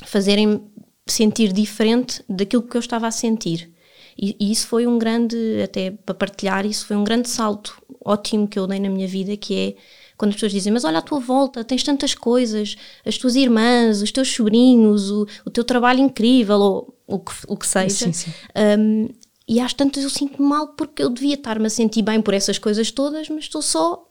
fazerem 0.06 0.62
sentir 1.06 1.52
diferente 1.52 2.24
daquilo 2.30 2.64
que 2.64 2.78
eu 2.78 2.80
estava 2.80 3.08
a 3.08 3.12
sentir. 3.12 3.72
E, 4.18 4.36
e, 4.40 4.52
isso 4.52 4.68
foi 4.68 4.86
um 4.86 4.98
grande, 4.98 5.36
até 5.64 5.92
para 5.92 6.14
partilhar, 6.14 6.66
isso 6.66 6.86
foi 6.86 6.96
um 6.96 7.04
grande 7.04 7.30
salto 7.30 7.82
ótimo 8.06 8.48
que 8.48 8.60
eu 8.60 8.68
dei 8.68 8.80
na 8.80 8.90
minha 8.90 9.08
vida, 9.08 9.36
que 9.36 9.56
é 9.56 9.76
quando 10.18 10.30
as 10.30 10.36
pessoas 10.36 10.52
dizem, 10.52 10.72
mas 10.72 10.84
olha 10.84 11.00
à 11.00 11.02
tua 11.02 11.20
volta, 11.20 11.64
tens 11.64 11.84
tantas 11.84 12.14
coisas, 12.14 12.76
as 13.06 13.18
tuas 13.18 13.36
irmãs, 13.36 14.02
os 14.02 14.12
teus 14.12 14.30
sobrinhos, 14.30 15.10
o, 15.10 15.28
o 15.46 15.50
teu 15.50 15.64
trabalho 15.64 16.00
incrível, 16.00 16.60
ou 16.60 16.98
o 17.08 17.20
que, 17.20 17.34
o 17.48 17.58
que 17.58 17.68
seja. 17.68 18.06
Sim, 18.06 18.14
sim. 18.14 18.32
Um, 18.80 19.10
e 19.48 19.60
às 19.60 19.74
tantas 19.74 20.04
eu 20.04 20.10
sinto-me 20.10 20.48
mal 20.48 20.70
porque 20.70 21.04
eu 21.04 21.10
devia 21.10 21.34
estar-me 21.34 21.66
a 21.66 21.70
sentir 21.70 22.02
bem 22.02 22.22
por 22.22 22.34
essas 22.34 22.58
coisas 22.58 22.92
todas, 22.92 23.28
mas 23.28 23.46
estou 23.46 23.62
só 23.62 24.08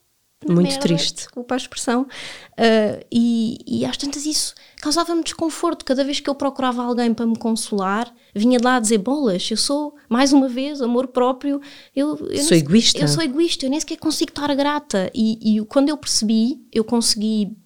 muito 0.46 0.62
merda, 0.62 0.80
triste. 0.80 1.16
Desculpa 1.16 1.54
a 1.54 1.56
expressão. 1.56 2.02
Uh, 2.02 3.04
e, 3.11 3.58
e 3.66 3.84
às 3.84 3.96
tantas 3.96 4.26
isso 4.26 4.54
causava-me 4.80 5.22
desconforto. 5.22 5.84
Cada 5.84 6.04
vez 6.04 6.20
que 6.20 6.28
eu 6.28 6.34
procurava 6.34 6.82
alguém 6.82 7.14
para 7.14 7.26
me 7.26 7.37
consolar, 7.37 8.12
vinha 8.34 8.58
de 8.58 8.64
lá 8.64 8.76
a 8.76 8.80
dizer 8.80 8.99
bolas, 8.99 9.49
eu 9.50 9.56
sou, 9.56 9.94
mais 10.08 10.32
uma 10.32 10.49
vez, 10.49 10.82
amor 10.82 11.08
próprio. 11.08 11.61
Eu, 11.94 12.16
eu 12.28 12.42
sou 12.42 12.56
egoísta. 12.56 12.99
Eu 13.00 13.08
sou 13.08 13.22
egoísta, 13.22 13.66
eu 13.66 13.70
nem 13.70 13.80
sequer 13.80 13.99
consigo 13.99 14.30
estar 14.30 14.54
grata. 14.54 15.11
E, 15.14 15.58
e 15.58 15.64
quando 15.66 15.88
eu 15.88 15.96
percebi, 15.96 16.61
eu 16.72 16.84
consegui, 16.84 17.56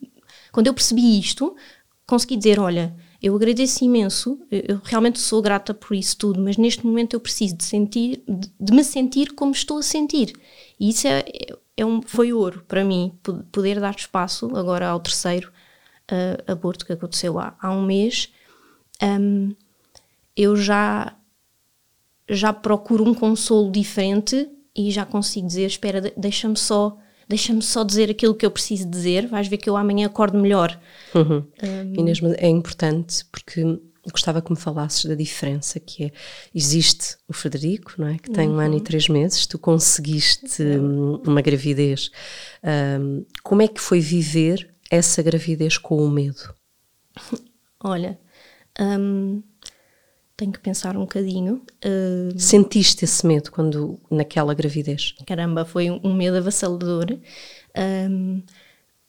quando 0.53 0.67
eu 0.67 0.75
percebi 0.75 1.19
isto, 1.19 1.57
consegui 2.07 2.37
dizer, 2.37 2.59
olha, 2.61 2.95
eu 3.23 3.35
agradeço 3.35 3.85
imenso, 3.85 4.39
eu 4.51 4.81
realmente 4.85 5.19
sou 5.19 5.43
grata 5.43 5.75
por 5.75 5.97
isso 5.97 6.17
tudo, 6.17 6.41
mas 6.41 6.57
neste 6.57 6.87
momento 6.87 7.15
eu 7.15 7.21
preciso 7.21 7.57
de 7.57 7.65
sentir, 7.65 8.23
de, 8.29 8.53
de 8.61 8.73
me 8.73 8.85
sentir 8.85 9.33
como 9.33 9.53
estou 9.53 9.79
a 9.79 9.83
sentir. 9.83 10.33
E 10.79 10.91
isso 10.91 11.09
é, 11.09 11.25
é 11.77 11.85
um, 11.85 12.01
foi 12.01 12.33
ouro 12.33 12.65
para 12.67 12.85
mim 12.85 13.13
poder 13.53 13.79
dar 13.81 13.95
espaço 13.95 14.57
agora 14.57 14.89
ao 14.89 15.01
terceiro 15.01 15.53
uh, 16.11 16.51
aborto 16.51 16.87
que 16.87 16.93
aconteceu 16.93 17.39
há, 17.39 17.55
há 17.61 17.71
um 17.71 17.85
mês. 17.85 18.33
Um, 19.03 19.55
eu 20.37 20.57
já 20.57 21.15
já 22.29 22.53
procuro 22.53 23.05
um 23.05 23.15
consolo 23.15 23.71
diferente 23.71 24.49
e 24.75 24.91
já 24.91 25.05
consigo 25.05 25.47
dizer 25.47 25.67
espera 25.67 26.13
deixa-me 26.17 26.57
só 26.57 26.99
deixa-me 27.29 27.63
só 27.63 27.85
dizer 27.85 28.11
aquilo 28.11 28.35
que 28.35 28.45
eu 28.45 28.51
preciso 28.51 28.89
dizer 28.89 29.27
vais 29.29 29.47
ver 29.47 29.59
que 29.59 29.71
eu 29.71 29.77
amanhã 29.77 30.07
acordo 30.07 30.39
melhor 30.39 30.79
uhum. 31.15 31.45
um, 31.63 32.01
Inês, 32.01 32.21
é 32.39 32.49
importante 32.49 33.25
porque 33.27 33.63
gostava 34.11 34.41
que 34.43 34.51
me 34.51 34.57
falasses 34.57 35.05
da 35.05 35.15
diferença 35.15 35.81
que 35.81 36.05
é, 36.05 36.13
existe 36.55 37.17
o 37.29 37.33
Frederico, 37.33 37.95
não 37.99 38.09
é? 38.09 38.19
Que 38.19 38.31
tem 38.31 38.49
uhum. 38.49 38.57
um 38.57 38.59
ano 38.61 38.75
e 38.75 38.79
uhum. 38.79 38.85
três 38.85 39.09
meses, 39.09 39.47
tu 39.47 39.59
conseguiste 39.59 40.63
hum, 40.63 41.21
uma 41.27 41.41
gravidez. 41.41 42.11
Um, 43.01 43.25
como 43.43 43.63
é 43.63 43.69
que 43.69 43.81
foi 43.81 44.01
viver 44.01 44.71
essa 44.91 45.23
gravidez 45.23 45.79
com 45.79 45.97
o 45.97 46.11
medo? 46.11 46.55
Olha, 47.83 48.19
um, 48.81 49.43
tenho 50.37 50.53
que 50.53 50.61
pensar 50.61 50.97
um 50.97 51.01
bocadinho. 51.01 51.63
Uh, 51.85 52.39
Sentiste 52.39 53.05
esse 53.05 53.27
medo 53.27 53.51
quando 53.51 53.99
naquela 54.11 54.55
gravidez? 54.55 55.15
Caramba, 55.27 55.65
foi 55.65 55.91
um 55.91 56.15
medo 56.15 56.37
avassalador. 56.37 57.19
Um, 57.77 58.43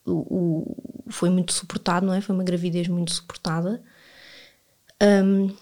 o, 0.06 0.12
o, 0.12 0.76
foi 1.10 1.28
muito 1.28 1.52
suportado, 1.52 2.06
não 2.06 2.14
é? 2.14 2.20
Foi 2.20 2.34
uma 2.34 2.44
gravidez 2.44 2.88
muito 2.88 3.12
suportada. 3.12 3.82
Um, 5.02 5.54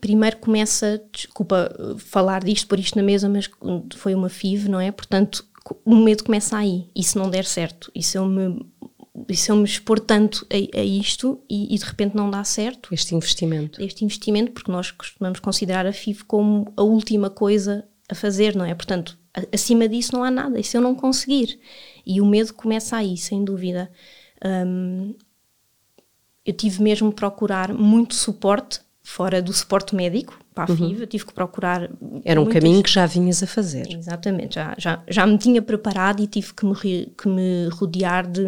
primeiro 0.00 0.36
começa, 0.38 1.02
desculpa 1.12 1.74
falar 1.98 2.44
disto, 2.44 2.68
pôr 2.68 2.78
isto 2.78 2.96
na 2.96 3.02
mesa, 3.02 3.28
mas 3.28 3.50
foi 3.96 4.14
uma 4.14 4.28
FIV, 4.28 4.68
não 4.68 4.80
é? 4.80 4.90
Portanto, 4.90 5.44
o 5.84 5.96
medo 5.96 6.24
começa 6.24 6.56
aí. 6.56 6.86
E 6.94 7.02
se 7.02 7.16
não 7.16 7.30
der 7.30 7.44
certo? 7.44 7.90
E 7.94 8.02
se 8.02 8.16
eu 8.16 8.26
me, 8.26 8.64
e 9.28 9.36
se 9.36 9.50
eu 9.50 9.56
me 9.56 9.64
expor 9.64 9.98
tanto 10.00 10.46
a, 10.50 10.80
a 10.80 10.84
isto 10.84 11.42
e, 11.48 11.74
e, 11.74 11.78
de 11.78 11.84
repente 11.84 12.16
não 12.16 12.30
dá 12.30 12.44
certo? 12.44 12.92
Este 12.92 13.14
investimento. 13.14 13.82
Este 13.82 14.04
investimento, 14.04 14.52
porque 14.52 14.70
nós 14.70 14.90
costumamos 14.90 15.40
considerar 15.40 15.86
a 15.86 15.92
FIV 15.92 16.24
como 16.24 16.72
a 16.76 16.82
última 16.82 17.30
coisa 17.30 17.86
a 18.08 18.14
fazer, 18.14 18.54
não 18.54 18.64
é? 18.64 18.74
Portanto, 18.74 19.18
a, 19.34 19.42
acima 19.54 19.88
disso 19.88 20.12
não 20.12 20.22
há 20.22 20.30
nada. 20.30 20.58
E 20.58 20.64
se 20.64 20.76
eu 20.76 20.80
não 20.80 20.94
conseguir? 20.94 21.58
E 22.06 22.20
o 22.20 22.26
medo 22.26 22.54
começa 22.54 22.96
aí, 22.96 23.16
sem 23.16 23.44
dúvida. 23.44 23.90
Um, 24.44 25.14
eu 26.48 26.54
tive 26.54 26.82
mesmo 26.82 27.12
procurar 27.12 27.74
muito 27.74 28.14
suporte 28.14 28.80
fora 29.02 29.42
do 29.42 29.52
suporte 29.52 29.94
médico 29.94 30.38
para 30.54 30.64
a 30.64 30.66
FIV, 30.66 30.82
uhum. 30.82 31.00
eu 31.00 31.06
tive 31.06 31.26
que 31.26 31.32
procurar. 31.34 31.90
Era 32.24 32.40
um 32.40 32.44
muitas... 32.44 32.62
caminho 32.62 32.82
que 32.82 32.90
já 32.90 33.04
vinhas 33.04 33.42
a 33.42 33.46
fazer. 33.46 33.86
Exatamente, 33.90 34.54
já, 34.54 34.74
já, 34.78 35.02
já 35.06 35.26
me 35.26 35.36
tinha 35.36 35.60
preparado 35.60 36.22
e 36.22 36.26
tive 36.26 36.54
que 36.54 36.64
me, 36.64 36.74
que 36.74 37.28
me 37.28 37.68
rodear 37.68 38.26
de, 38.26 38.46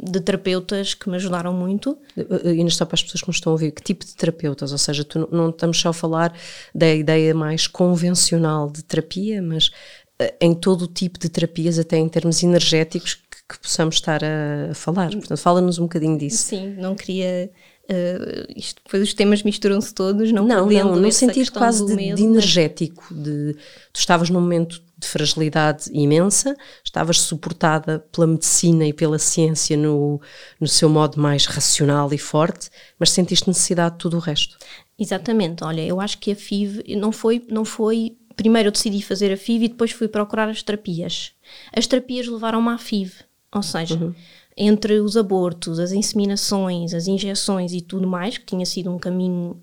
de 0.00 0.20
terapeutas 0.20 0.94
que 0.94 1.10
me 1.10 1.16
ajudaram 1.16 1.52
muito. 1.52 1.98
E 2.16 2.50
ainda 2.50 2.68
está 2.68 2.86
para 2.86 2.94
as 2.94 3.02
pessoas 3.02 3.22
que 3.22 3.28
nos 3.28 3.36
estão 3.36 3.50
a 3.50 3.54
ouvir, 3.54 3.72
que 3.72 3.82
tipo 3.82 4.04
de 4.04 4.14
terapeutas? 4.14 4.70
Ou 4.70 4.78
seja, 4.78 5.02
tu 5.02 5.28
não 5.32 5.50
estamos 5.50 5.80
só 5.80 5.88
a 5.88 5.92
falar 5.92 6.32
da 6.72 6.94
ideia 6.94 7.34
mais 7.34 7.66
convencional 7.66 8.70
de 8.70 8.84
terapia, 8.84 9.42
mas 9.42 9.72
eh, 10.18 10.34
em 10.40 10.54
todo 10.54 10.82
o 10.82 10.86
tipo 10.86 11.18
de 11.18 11.28
terapias, 11.28 11.78
até 11.78 11.96
em 11.96 12.08
termos 12.08 12.42
energéticos, 12.42 13.18
que 13.48 13.58
possamos 13.58 13.96
estar 13.96 14.20
a, 14.24 14.74
falar. 14.74 15.10
Portanto, 15.10 15.36
fala-nos 15.36 15.78
um 15.78 15.82
bocadinho 15.82 16.16
disso. 16.16 16.44
Sim, 16.44 16.74
não 16.78 16.94
queria. 16.94 17.50
Uh, 17.84 18.50
isto, 18.56 18.80
depois 18.82 19.02
os 19.02 19.12
temas 19.12 19.42
misturam-se 19.42 19.92
todos, 19.92 20.32
não 20.32 20.46
Não, 20.46 20.66
não, 20.66 20.96
no 20.96 21.12
sentido 21.12 21.52
quase 21.52 21.84
de, 21.84 21.94
medo, 21.94 22.16
de 22.16 22.22
energético, 22.22 23.04
mas... 23.10 23.22
de 23.22 23.56
tu 23.92 24.00
estavas 24.00 24.30
num 24.30 24.40
momento 24.40 24.82
de 24.96 25.06
fragilidade 25.06 25.90
imensa, 25.92 26.56
estavas 26.82 27.20
suportada 27.20 27.98
pela 28.10 28.26
medicina 28.26 28.86
e 28.86 28.92
pela 28.94 29.18
ciência 29.18 29.76
no, 29.76 30.18
no 30.58 30.66
seu 30.66 30.88
modo 30.88 31.20
mais 31.20 31.44
racional 31.44 32.10
e 32.14 32.16
forte, 32.16 32.70
mas 32.98 33.10
sentiste 33.10 33.48
necessidade 33.48 33.96
de 33.96 33.98
tudo 33.98 34.16
o 34.16 34.20
resto. 34.20 34.56
Exatamente, 34.98 35.62
olha, 35.62 35.82
eu 35.82 36.00
acho 36.00 36.16
que 36.16 36.32
a 36.32 36.36
FIV 36.36 36.96
não 36.96 37.12
foi, 37.12 37.44
não 37.50 37.66
foi 37.66 38.16
primeiro 38.34 38.68
eu 38.68 38.72
decidi 38.72 39.02
fazer 39.02 39.32
a 39.32 39.36
FIV 39.36 39.64
e 39.64 39.68
depois 39.68 39.92
fui 39.92 40.08
procurar 40.08 40.48
as 40.48 40.62
terapias. 40.62 41.32
As 41.72 41.86
terapias 41.86 42.26
levaram-me 42.26 42.70
à 42.70 42.78
FIV. 42.78 43.12
Ou 43.54 43.62
seja, 43.62 43.94
uhum. 43.94 44.14
entre 44.56 44.98
os 44.98 45.16
abortos, 45.16 45.78
as 45.78 45.92
inseminações, 45.92 46.92
as 46.92 47.06
injeções 47.06 47.72
e 47.72 47.80
tudo 47.80 48.06
mais, 48.06 48.36
que 48.36 48.44
tinha 48.44 48.66
sido 48.66 48.90
um 48.90 48.98
caminho 48.98 49.60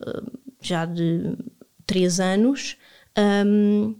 uh, 0.00 0.38
já 0.60 0.86
de 0.86 1.36
três 1.86 2.18
anos, 2.18 2.76
um, 3.46 3.94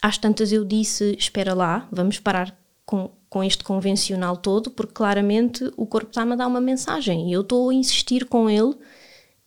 às 0.00 0.16
tantas 0.16 0.52
eu 0.52 0.64
disse: 0.64 1.16
espera 1.18 1.52
lá, 1.52 1.88
vamos 1.90 2.20
parar 2.20 2.56
com, 2.86 3.10
com 3.28 3.42
este 3.42 3.64
convencional 3.64 4.36
todo, 4.36 4.70
porque 4.70 4.94
claramente 4.94 5.70
o 5.76 5.84
corpo 5.84 6.10
está-me 6.10 6.32
a 6.32 6.36
dar 6.36 6.46
uma 6.46 6.60
mensagem 6.60 7.28
e 7.28 7.32
eu 7.32 7.42
estou 7.42 7.70
a 7.70 7.74
insistir 7.74 8.26
com 8.26 8.48
ele. 8.48 8.74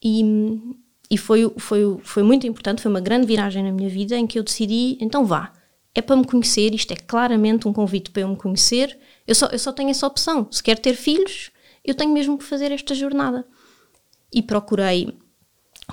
E, 0.04 0.22
e 1.10 1.18
foi, 1.18 1.50
foi, 1.58 1.98
foi 2.04 2.24
muito 2.24 2.46
importante, 2.46 2.82
foi 2.82 2.92
uma 2.92 3.00
grande 3.00 3.26
viragem 3.26 3.64
na 3.64 3.72
minha 3.72 3.90
vida 3.90 4.18
em 4.18 4.28
que 4.28 4.38
eu 4.38 4.44
decidi: 4.44 4.98
então 5.00 5.26
vá, 5.26 5.54
é 5.96 6.02
para 6.02 6.16
me 6.16 6.26
conhecer, 6.26 6.74
isto 6.74 6.92
é 6.92 6.96
claramente 6.96 7.68
um 7.68 7.74
convite 7.74 8.12
para 8.12 8.24
eu 8.24 8.28
me 8.28 8.36
conhecer 8.36 8.98
eu 9.28 9.36
só, 9.36 9.48
eu 9.48 9.60
só 9.60 9.72
tenho 9.72 9.90
essa 9.90 10.08
opção. 10.08 10.48
Se 10.52 10.62
quero 10.62 10.82
ter 10.82 10.96
filhos, 10.96 11.52
eu 11.84 11.94
tenho 11.94 12.14
mesmo 12.14 12.38
que 12.38 12.44
fazer 12.44 12.72
esta 12.72 12.94
jornada. 12.94 13.46
E 14.32 14.42
procurei, 14.42 15.18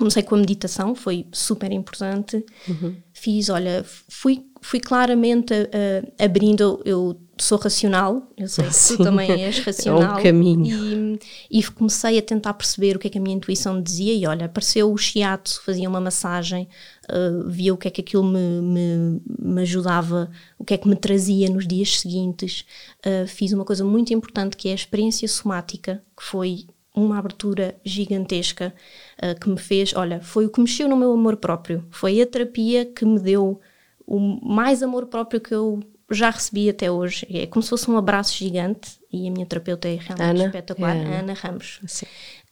comecei 0.01 0.23
com 0.23 0.33
a 0.33 0.39
meditação, 0.39 0.95
foi 0.95 1.27
super 1.31 1.71
importante. 1.71 2.43
Uhum. 2.67 2.95
Fiz, 3.13 3.49
olha, 3.49 3.85
fui, 3.85 4.43
fui 4.59 4.79
claramente 4.79 5.53
uh, 5.53 6.11
abrindo, 6.17 6.81
eu 6.83 7.21
sou 7.37 7.59
racional, 7.59 8.27
eu 8.35 8.47
sei 8.47 8.65
que 8.65 8.73
Sim. 8.73 8.97
tu 8.97 9.03
também 9.03 9.29
és 9.45 9.59
racional. 9.59 10.17
É 10.17 10.19
um 10.19 10.23
caminho. 10.23 11.19
E, 11.51 11.59
e, 11.59 11.63
comecei 11.63 12.17
a 12.17 12.21
tentar 12.21 12.55
perceber 12.55 12.95
o 12.95 12.99
que 12.99 13.05
é 13.05 13.09
que 13.11 13.19
a 13.19 13.21
minha 13.21 13.35
intuição 13.35 13.79
dizia 13.79 14.11
e 14.11 14.25
olha, 14.25 14.47
apareceu 14.47 14.91
o 14.91 14.97
shiatsu, 14.97 15.61
fazia 15.63 15.87
uma 15.87 16.01
massagem, 16.01 16.67
uh, 17.07 17.47
via 17.47 17.71
o 17.71 17.77
que 17.77 17.87
é 17.87 17.91
que 17.91 18.01
aquilo 18.01 18.23
me, 18.23 18.59
me, 18.59 19.21
me, 19.37 19.61
ajudava, 19.61 20.31
o 20.57 20.65
que 20.65 20.73
é 20.73 20.77
que 20.79 20.87
me 20.87 20.95
trazia 20.95 21.47
nos 21.47 21.67
dias 21.67 21.99
seguintes. 21.99 22.65
Uh, 23.05 23.27
fiz 23.27 23.53
uma 23.53 23.63
coisa 23.65 23.85
muito 23.85 24.11
importante 24.11 24.57
que 24.57 24.67
é 24.67 24.71
a 24.71 24.75
experiência 24.75 25.27
somática, 25.27 26.03
que 26.17 26.23
foi 26.23 26.65
uma 26.95 27.17
abertura 27.17 27.75
gigantesca 27.85 28.73
uh, 29.21 29.39
que 29.39 29.49
me 29.49 29.59
fez, 29.59 29.93
olha, 29.95 30.19
foi 30.21 30.45
o 30.45 30.49
que 30.49 30.59
mexeu 30.59 30.87
no 30.87 30.97
meu 30.97 31.11
amor 31.13 31.37
próprio, 31.37 31.85
foi 31.89 32.21
a 32.21 32.25
terapia 32.25 32.85
que 32.85 33.05
me 33.05 33.19
deu 33.19 33.59
o 34.05 34.19
mais 34.19 34.83
amor 34.83 35.05
próprio 35.07 35.39
que 35.39 35.53
eu 35.53 35.79
já 36.09 36.29
recebi 36.29 36.69
até 36.69 36.91
hoje. 36.91 37.25
É 37.29 37.47
como 37.47 37.63
se 37.63 37.69
fosse 37.69 37.89
um 37.89 37.97
abraço 37.97 38.35
gigante 38.35 38.99
e 39.11 39.27
a 39.27 39.31
minha 39.31 39.45
terapeuta 39.45 39.87
é 39.87 39.95
realmente 39.95 40.21
Ana, 40.21 40.45
espetacular, 40.45 40.95
é 40.95 40.99
Ana. 40.99 41.19
Ana 41.19 41.33
Ramos. 41.33 41.79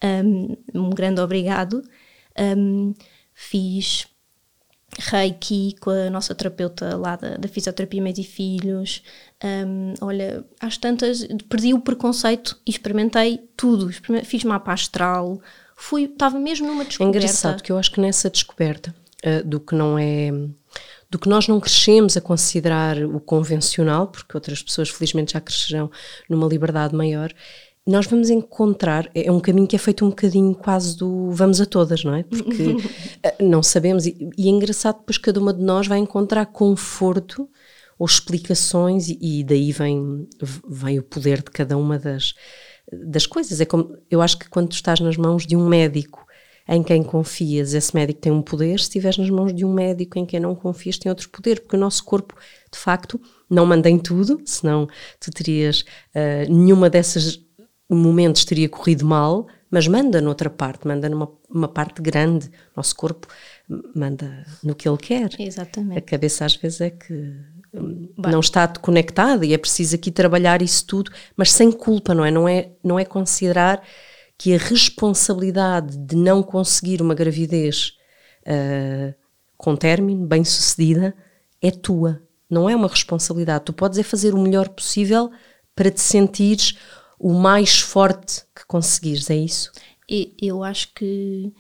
Um, 0.03 0.55
um, 0.73 0.89
grande 0.89 1.19
obrigado. 1.19 1.83
Um, 2.37 2.93
fiz 3.33 4.07
Reiki 4.97 5.75
com 5.79 5.91
a 5.91 6.09
nossa 6.09 6.33
terapeuta 6.33 6.97
lá 6.97 7.15
da, 7.15 7.37
da 7.37 7.47
fisioterapia 7.47 8.01
Mães 8.01 8.17
e 8.17 8.23
Filhos. 8.23 9.03
Um, 9.43 9.93
olha, 10.01 10.43
às 10.59 10.77
tantas 10.77 11.27
perdi 11.47 11.73
o 11.73 11.81
preconceito 11.81 12.59
e 12.65 12.71
experimentei 12.71 13.49
tudo. 13.55 13.89
Fiz 14.23 14.43
mapa 14.43 14.73
astral, 14.73 15.41
fui, 15.79 16.03
estava 16.03 16.37
mesmo 16.39 16.67
numa 16.67 16.83
descoberta. 16.83 17.17
É 17.17 17.21
engraçado 17.21 17.63
que 17.63 17.71
eu 17.71 17.77
acho 17.77 17.91
que 17.91 18.01
nessa 18.01 18.29
descoberta 18.29 18.93
uh, 19.25 19.47
do 19.47 19.59
que 19.59 19.73
não 19.73 19.97
é 19.97 20.31
do 21.09 21.17
que 21.17 21.27
nós 21.27 21.47
não 21.47 21.59
crescemos 21.59 22.15
a 22.15 22.21
considerar 22.21 23.03
o 23.03 23.19
convencional, 23.19 24.07
porque 24.07 24.37
outras 24.37 24.61
pessoas 24.61 24.89
felizmente 24.89 25.33
já 25.33 25.41
crescerão 25.41 25.89
numa 26.29 26.45
liberdade 26.45 26.95
maior, 26.95 27.33
nós 27.89 28.05
vamos 28.05 28.29
encontrar, 28.29 29.09
é, 29.15 29.25
é 29.25 29.31
um 29.31 29.39
caminho 29.39 29.65
que 29.65 29.75
é 29.75 29.79
feito 29.79 30.05
um 30.05 30.09
bocadinho 30.09 30.53
quase 30.53 30.95
do 30.95 31.31
vamos 31.31 31.59
a 31.59 31.65
todas, 31.65 32.03
não 32.03 32.13
é? 32.13 32.21
Porque 32.21 32.75
eh, 33.23 33.35
não 33.41 33.63
sabemos, 33.63 34.05
e, 34.05 34.29
e, 34.37 34.47
é 34.47 34.51
engraçado, 34.51 34.99
depois 34.99 35.17
cada 35.17 35.39
uma 35.39 35.51
de 35.51 35.63
nós 35.63 35.87
vai 35.87 35.97
encontrar 35.97 36.45
conforto 36.45 37.49
ou 37.97 38.05
explicações, 38.05 39.09
e, 39.09 39.17
e 39.19 39.43
daí 39.43 39.71
vem, 39.71 40.27
vem 40.69 40.99
o 40.99 41.03
poder 41.03 41.37
de 41.37 41.49
cada 41.49 41.75
uma 41.75 41.97
das, 41.97 42.35
das 42.91 43.25
coisas. 43.25 43.59
É 43.61 43.65
como, 43.65 43.97
eu 44.09 44.21
acho 44.21 44.37
que 44.37 44.49
quando 44.49 44.69
tu 44.69 44.73
estás 44.73 44.99
nas 44.99 45.17
mãos 45.17 45.45
de 45.45 45.55
um 45.55 45.67
médico 45.67 46.25
em 46.67 46.83
quem 46.83 47.01
confias, 47.01 47.73
esse 47.73 47.95
médico 47.95 48.21
tem 48.21 48.31
um 48.31 48.43
poder, 48.43 48.79
se 48.79 48.83
estiveres 48.83 49.17
nas 49.17 49.29
mãos 49.29 49.53
de 49.53 49.65
um 49.65 49.73
médico 49.73 50.19
em 50.19 50.25
quem 50.25 50.39
não 50.39 50.53
confias, 50.53 50.99
tem 50.99 51.09
outro 51.09 51.27
poder, 51.29 51.61
porque 51.61 51.75
o 51.75 51.79
nosso 51.79 52.03
corpo, 52.03 52.35
de 52.71 52.77
facto, 52.77 53.19
não 53.49 53.65
manda 53.65 53.89
em 53.89 53.97
tudo, 53.97 54.39
senão 54.45 54.87
tu 55.19 55.31
terias 55.31 55.83
uh, 56.13 56.51
nenhuma 56.53 56.87
dessas 56.87 57.39
momentos 57.89 58.45
teria 58.45 58.69
corrido 58.69 59.03
mal, 59.03 59.47
mas 59.71 59.87
manda 59.87 60.21
noutra 60.21 60.49
parte, 60.49 60.87
manda 60.87 61.09
numa 61.09 61.27
uma 61.49 61.67
parte 61.67 62.01
grande. 62.01 62.51
Nosso 62.75 62.95
corpo 62.95 63.27
manda 63.95 64.45
no 64.63 64.75
que 64.75 64.87
ele 64.87 64.97
quer. 64.97 65.29
Exatamente. 65.39 65.97
A 65.97 66.01
cabeça 66.01 66.45
às 66.45 66.55
vezes 66.55 66.81
é 66.81 66.89
que 66.91 67.35
Bem. 67.71 68.31
não 68.31 68.39
está 68.39 68.67
conectada 68.67 69.45
e 69.45 69.53
é 69.53 69.57
preciso 69.57 69.95
aqui 69.95 70.11
trabalhar 70.11 70.61
isso 70.61 70.85
tudo, 70.85 71.11
mas 71.35 71.51
sem 71.51 71.71
culpa, 71.71 72.15
não 72.15 72.25
é? 72.25 72.31
Não 72.31 72.47
é, 72.47 72.69
não 72.83 72.99
é 72.99 73.05
considerar 73.05 73.83
que 74.37 74.55
a 74.55 74.57
responsabilidade 74.57 75.97
de 75.97 76.15
não 76.15 76.41
conseguir 76.41 77.01
uma 77.01 77.13
gravidez 77.13 77.97
uh, 78.41 79.13
com 79.57 79.75
término, 79.75 80.25
bem 80.25 80.43
sucedida, 80.43 81.13
é 81.61 81.69
tua. 81.69 82.21
não 82.49 82.69
é 82.69 82.75
uma 82.75 82.87
responsabilidade. 82.87 83.65
Tu 83.65 83.73
podes 83.73 83.99
é 83.99 84.03
fazer 84.03 84.33
o 84.33 84.41
melhor 84.41 84.69
possível 84.69 85.29
para 85.75 85.91
te 85.91 86.01
sentires 86.01 86.77
o 87.19 87.33
mais 87.33 87.81
forte 87.81 88.43
que 88.55 88.65
conseguires, 88.65 89.29
é 89.29 89.35
isso? 89.35 89.71
Eu 90.41 90.63
acho 90.63 90.93
que 90.95 91.53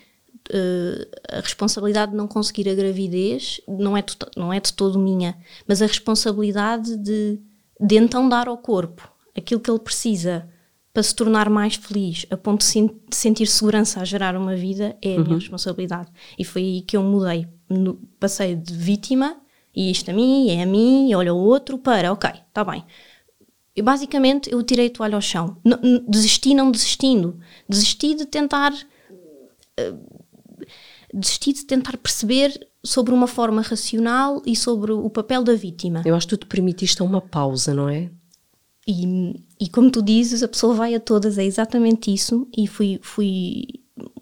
uh, 0.51 1.37
a 1.37 1.41
responsabilidade 1.41 2.11
de 2.11 2.17
não 2.17 2.27
conseguir 2.27 2.69
a 2.69 2.75
gravidez 2.75 3.61
não 3.67 3.95
é, 3.95 4.03
não 4.35 4.53
é 4.53 4.59
de 4.59 4.73
todo 4.73 4.99
minha, 4.99 5.37
mas 5.67 5.81
a 5.81 5.85
responsabilidade 5.85 6.97
de, 6.97 7.39
de 7.79 7.95
então 7.97 8.27
dar 8.27 8.47
ao 8.47 8.57
corpo 8.57 9.11
aquilo 9.35 9.59
que 9.59 9.69
ele 9.69 9.79
precisa 9.79 10.47
para 10.93 11.03
se 11.03 11.15
tornar 11.15 11.49
mais 11.49 11.75
feliz, 11.75 12.25
a 12.29 12.37
ponto 12.37 12.65
de, 12.65 12.91
sentir 13.11 13.47
segurança 13.47 14.01
a 14.01 14.05
gerar 14.05 14.35
uma 14.35 14.55
vida, 14.55 14.97
é 15.01 15.15
a 15.15 15.17
uhum. 15.17 15.23
minha 15.23 15.35
responsabilidade. 15.35 16.09
E 16.37 16.43
foi 16.43 16.61
aí 16.61 16.81
que 16.81 16.97
eu 16.97 17.03
mudei. 17.03 17.47
No, 17.69 17.95
passei 18.19 18.55
de 18.55 18.73
vítima, 18.73 19.37
e 19.75 19.91
isto 19.91 20.09
a 20.09 20.13
mim, 20.13 20.49
é 20.49 20.63
a 20.63 20.65
mim, 20.65 21.09
e 21.09 21.15
olha 21.15 21.33
o 21.33 21.37
outro, 21.37 21.77
para, 21.77 22.11
ok, 22.11 22.29
está 22.29 22.63
bem. 22.63 22.83
E 23.75 23.81
basicamente 23.81 24.51
eu 24.51 24.61
tirei 24.63 24.87
a 24.87 24.89
toalha 24.89 25.15
ao 25.15 25.21
chão. 25.21 25.55
N 25.63 26.03
desisti 26.07 26.53
não 26.53 26.69
desistindo. 26.69 27.39
Desisti 27.67 28.13
de 28.13 28.25
tentar. 28.25 28.73
Uh, 28.73 30.19
desisti 31.13 31.53
de 31.53 31.65
tentar 31.65 31.97
perceber 31.97 32.67
sobre 32.83 33.13
uma 33.13 33.27
forma 33.27 33.61
racional 33.61 34.41
e 34.45 34.55
sobre 34.55 34.91
o 34.91 35.09
papel 35.09 35.43
da 35.43 35.53
vítima. 35.53 36.01
Eu 36.05 36.15
acho 36.15 36.27
que 36.27 36.37
tu 36.37 36.45
te 36.45 36.45
permitiste 36.45 37.01
uma 37.03 37.21
pausa, 37.21 37.73
não 37.73 37.89
é? 37.89 38.09
E, 38.87 39.35
e 39.59 39.69
como 39.69 39.91
tu 39.91 40.01
dizes, 40.01 40.41
a 40.41 40.47
pessoa 40.47 40.73
vai 40.73 40.95
a 40.95 40.99
todas, 40.99 41.37
é 41.37 41.45
exatamente 41.45 42.13
isso. 42.13 42.47
E 42.57 42.65
fui, 42.67 42.99
fui 43.01 43.67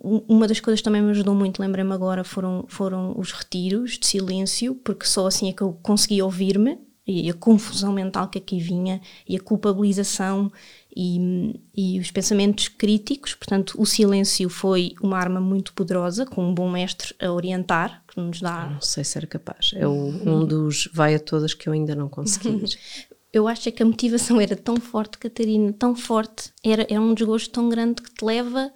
uma 0.01 0.47
das 0.47 0.59
coisas 0.59 0.79
que 0.79 0.83
também 0.83 1.01
me 1.01 1.11
ajudou 1.11 1.35
muito, 1.35 1.61
lembrei-me 1.61 1.93
agora, 1.93 2.23
foram, 2.23 2.65
foram 2.67 3.13
os 3.17 3.31
retiros 3.31 3.97
de 3.97 4.07
silêncio, 4.07 4.75
porque 4.75 5.05
só 5.05 5.27
assim 5.27 5.49
é 5.49 5.53
que 5.53 5.61
eu 5.61 5.77
consegui 5.81 6.21
ouvir-me 6.21 6.79
e 7.05 7.29
a 7.29 7.33
confusão 7.33 7.93
mental 7.93 8.27
que 8.27 8.37
aqui 8.37 8.59
vinha 8.59 8.99
e 9.27 9.37
a 9.37 9.39
culpabilização 9.39 10.51
e, 10.99 11.61
e, 11.75 11.99
os 11.99 12.09
pensamentos 12.09 12.67
críticos. 12.69 13.35
Portanto, 13.35 13.79
o 13.79 13.85
silêncio 13.85 14.49
foi 14.49 14.95
uma 14.99 15.15
arma 15.15 15.39
muito 15.39 15.71
poderosa, 15.73 16.25
com 16.25 16.49
um 16.49 16.55
bom 16.55 16.71
mestre 16.71 17.13
a 17.21 17.31
orientar, 17.31 18.03
que 18.07 18.19
nos 18.19 18.41
dá. 18.41 18.65
não 18.65 18.81
sei 18.81 19.03
se 19.03 19.15
era 19.15 19.27
capaz. 19.27 19.73
É 19.75 19.87
o, 19.87 19.91
um 19.91 20.43
dos 20.43 20.89
vai 20.91 21.13
a 21.13 21.19
todas 21.19 21.53
que 21.53 21.69
eu 21.69 21.73
ainda 21.73 21.93
não 21.93 22.09
consegui. 22.09 22.63
eu 23.31 23.47
acho 23.47 23.69
é 23.69 23.71
que 23.71 23.83
a 23.83 23.85
motivação 23.85 24.41
era 24.41 24.55
tão 24.55 24.77
forte, 24.77 25.19
Catarina, 25.19 25.71
tão 25.71 25.95
forte, 25.95 26.51
era, 26.63 26.87
era 26.89 26.99
um 26.99 27.13
desgosto 27.13 27.51
tão 27.51 27.69
grande 27.69 28.01
que 28.01 28.11
te 28.11 28.25
leva, 28.25 28.71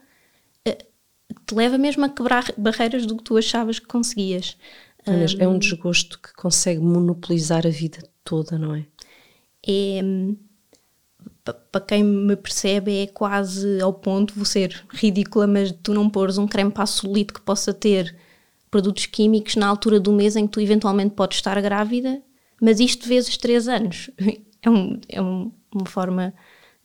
a, 0.68 0.70
te 0.70 1.56
leva 1.56 1.80
mesmo 1.80 2.06
a 2.06 2.10
quebrar 2.10 2.54
barreiras 2.56 3.08
do 3.08 3.18
que 3.18 3.24
tu 3.24 3.36
achavas 3.36 3.80
que 3.80 3.88
conseguias. 3.88 4.56
um, 5.08 5.44
é 5.44 5.48
um 5.48 5.58
desgosto 5.58 6.22
que 6.22 6.32
consegue 6.36 6.82
monopolizar 6.82 7.66
a 7.66 7.72
vida 7.72 7.98
toda, 8.24 8.60
não 8.60 8.76
é? 8.76 8.86
É. 9.68 10.02
Para 11.44 11.82
quem 11.82 12.04
me 12.04 12.36
percebe, 12.36 13.04
é 13.04 13.08
quase 13.08 13.82
ao 13.82 13.94
ponto, 13.94 14.36
vou 14.36 14.46
ser 14.46 14.86
ridícula, 14.90 15.48
mas 15.48 15.74
tu 15.84 15.94
não 15.94 16.10
pôres 16.10 16.38
um 16.38 16.48
creme 16.48 16.72
para 16.72 16.84
a 16.84 16.88
solite 16.88 17.34
que 17.34 17.42
possa 17.42 17.74
ter 17.74 18.16
produtos 18.70 19.08
químicos 19.08 19.56
na 19.56 19.68
altura 19.68 20.00
do 20.00 20.14
mês 20.14 20.36
em 20.36 20.46
que 20.46 20.54
tu 20.54 20.62
eventualmente 20.62 21.16
podes 21.16 21.38
estar 21.38 21.60
grávida, 21.62 22.22
mas 22.62 22.80
isto 22.80 23.08
vezes 23.08 23.38
três 23.38 23.68
anos. 23.68 24.10
É, 24.64 24.70
um, 24.70 25.02
é 25.10 25.20
um, 25.20 25.52
uma 25.74 25.88
forma, 25.88 26.32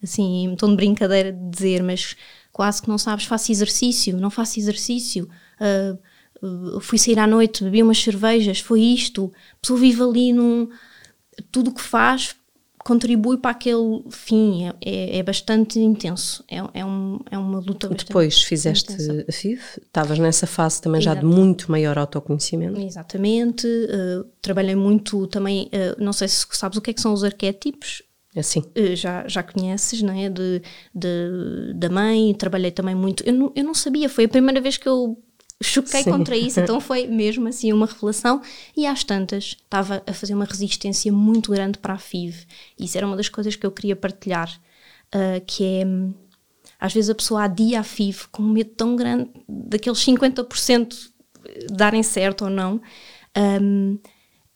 assim, 0.02 0.48
um 0.48 0.56
tom 0.56 0.70
de 0.70 0.76
brincadeira 0.76 1.30
de 1.30 1.50
dizer, 1.50 1.82
mas 1.82 2.16
quase 2.50 2.80
que 2.80 2.88
não 2.88 2.96
sabes, 2.96 3.26
faço 3.26 3.52
exercício, 3.52 4.16
não 4.16 4.30
faço 4.30 4.58
exercício. 4.58 5.28
Uh, 5.60 6.80
fui 6.80 6.96
sair 6.96 7.18
à 7.18 7.26
noite, 7.26 7.62
bebi 7.62 7.82
umas 7.82 7.98
cervejas, 7.98 8.60
foi 8.60 8.80
isto. 8.80 9.30
A 9.52 9.56
pessoa 9.60 9.78
vive 9.78 10.02
ali 10.02 10.32
num. 10.32 10.70
Tudo 11.52 11.70
o 11.70 11.74
que 11.74 11.82
faz 11.82 12.34
contribui 12.86 13.36
para 13.36 13.50
aquele 13.50 14.04
fim, 14.10 14.68
é, 14.68 14.74
é, 14.80 15.18
é 15.18 15.22
bastante 15.24 15.80
intenso, 15.80 16.44
é, 16.48 16.58
é, 16.72 16.84
um, 16.84 17.18
é 17.28 17.36
uma 17.36 17.58
luta 17.58 17.88
bastante 17.88 18.06
Depois 18.06 18.40
fizeste 18.42 18.92
intensa. 18.92 19.24
a 19.28 19.32
FIV, 19.32 19.60
estavas 19.82 20.20
nessa 20.20 20.46
fase 20.46 20.80
também 20.80 21.00
já 21.00 21.12
de 21.12 21.24
muito 21.24 21.68
maior 21.68 21.98
autoconhecimento. 21.98 22.80
Exatamente, 22.80 23.66
uh, 23.66 24.24
trabalhei 24.40 24.76
muito 24.76 25.26
também, 25.26 25.64
uh, 25.64 26.00
não 26.00 26.12
sei 26.12 26.28
se 26.28 26.46
sabes 26.52 26.78
o 26.78 26.80
que 26.80 26.92
é 26.92 26.94
que 26.94 27.00
são 27.00 27.12
os 27.12 27.24
arquétipos, 27.24 28.04
Assim. 28.38 28.62
Já, 28.94 29.26
já 29.26 29.42
conheces, 29.42 30.02
não 30.02 30.12
é? 30.12 30.28
De, 30.28 30.60
de, 30.94 31.72
da 31.74 31.88
mãe, 31.88 32.34
trabalhei 32.34 32.70
também 32.70 32.94
muito. 32.94 33.24
Eu 33.24 33.32
não, 33.32 33.52
eu 33.56 33.64
não 33.64 33.72
sabia, 33.72 34.10
foi 34.10 34.24
a 34.24 34.28
primeira 34.28 34.60
vez 34.60 34.76
que 34.76 34.86
eu 34.86 35.16
choquei 35.62 36.02
Sim. 36.02 36.10
contra 36.10 36.36
isso, 36.36 36.60
então 36.60 36.80
foi 36.80 37.06
mesmo 37.06 37.48
assim 37.48 37.72
uma 37.72 37.86
revelação. 37.86 38.42
E 38.76 38.86
às 38.86 39.02
tantas 39.04 39.56
estava 39.62 40.02
a 40.06 40.12
fazer 40.12 40.34
uma 40.34 40.44
resistência 40.44 41.12
muito 41.12 41.50
grande 41.52 41.78
para 41.78 41.94
a 41.94 41.98
FIV. 41.98 42.46
Isso 42.78 42.96
era 42.96 43.06
uma 43.06 43.16
das 43.16 43.28
coisas 43.28 43.56
que 43.56 43.64
eu 43.64 43.70
queria 43.70 43.96
partilhar, 43.96 44.50
uh, 45.14 45.44
que 45.46 45.64
é 45.64 45.84
às 46.78 46.92
vezes 46.92 47.10
a 47.10 47.14
pessoa 47.14 47.44
adia 47.44 47.80
a 47.80 47.82
FIV 47.82 48.28
com 48.30 48.42
um 48.42 48.50
medo 48.50 48.70
tão 48.70 48.96
grande 48.96 49.30
daqueles 49.48 49.98
50% 49.98 51.10
darem 51.70 52.02
certo 52.02 52.44
ou 52.44 52.50
não. 52.50 52.80
Um, 53.36 53.98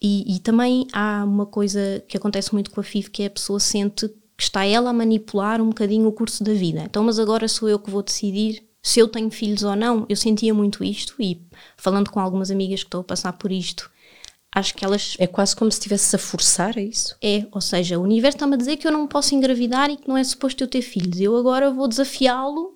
e, 0.03 0.37
e, 0.37 0.41
também 0.41 0.87
há 0.93 1.23
uma 1.25 1.45
coisa 1.45 2.03
que 2.09 2.17
acontece 2.17 2.55
muito 2.55 2.71
com 2.71 2.81
a 2.81 2.83
FIV 2.83 3.11
que 3.11 3.23
é 3.23 3.27
a 3.27 3.31
pessoa 3.31 3.61
sente 3.61 4.09
que 4.09 4.43
está 4.43 4.65
ela 4.65 4.89
a 4.89 4.93
manipular 4.93 5.61
um 5.61 5.69
bocadinho 5.69 6.09
o 6.09 6.13
curso 6.13 6.43
da 6.43 6.55
vida. 6.55 6.83
Então, 6.85 7.05
mas 7.05 7.19
agora 7.19 7.47
sou 7.47 7.69
eu 7.69 7.79
que 7.79 7.91
vou 7.91 8.03
decidir 8.03 8.67
se 8.83 9.01
eu 9.01 9.09
tenho 9.09 9.31
filhos 9.31 9.63
ou 9.63 9.77
não, 9.77 10.07
eu 10.09 10.17
sentia 10.17 10.55
muito 10.55 10.83
isto 10.83 11.15
e 11.21 11.41
falando 11.77 12.11
com 12.11 12.19
algumas 12.19 12.51
amigas 12.51 12.81
que 12.81 12.87
estão 12.87 13.01
a 13.01 13.05
passar 13.05 13.33
por 13.35 13.53
isto, 13.53 13.91
acho 14.55 14.75
que 14.75 14.85
elas. 14.85 15.17
É 15.19 15.27
quase 15.27 15.55
como 15.55 15.71
se 15.71 15.79
estivesse 15.79 16.17
a 16.17 16.19
forçar, 16.19 16.77
é 16.79 16.83
isso? 16.83 17.17
É, 17.23 17.47
ou 17.53 17.61
seja, 17.61 17.99
o 17.99 18.03
universo 18.03 18.37
está-me 18.37 18.55
a 18.55 18.59
dizer 18.59 18.77
que 18.77 18.87
eu 18.87 18.93
não 18.93 19.07
posso 19.07 19.35
engravidar 19.35 19.91
e 19.91 19.97
que 19.97 20.09
não 20.09 20.17
é 20.17 20.25
suposto 20.25 20.65
eu 20.65 20.69
ter 20.69 20.83
filhos. 20.83 21.21
Eu 21.21 21.37
agora 21.37 21.71
vou 21.71 21.87
desafiá-lo 21.87 22.75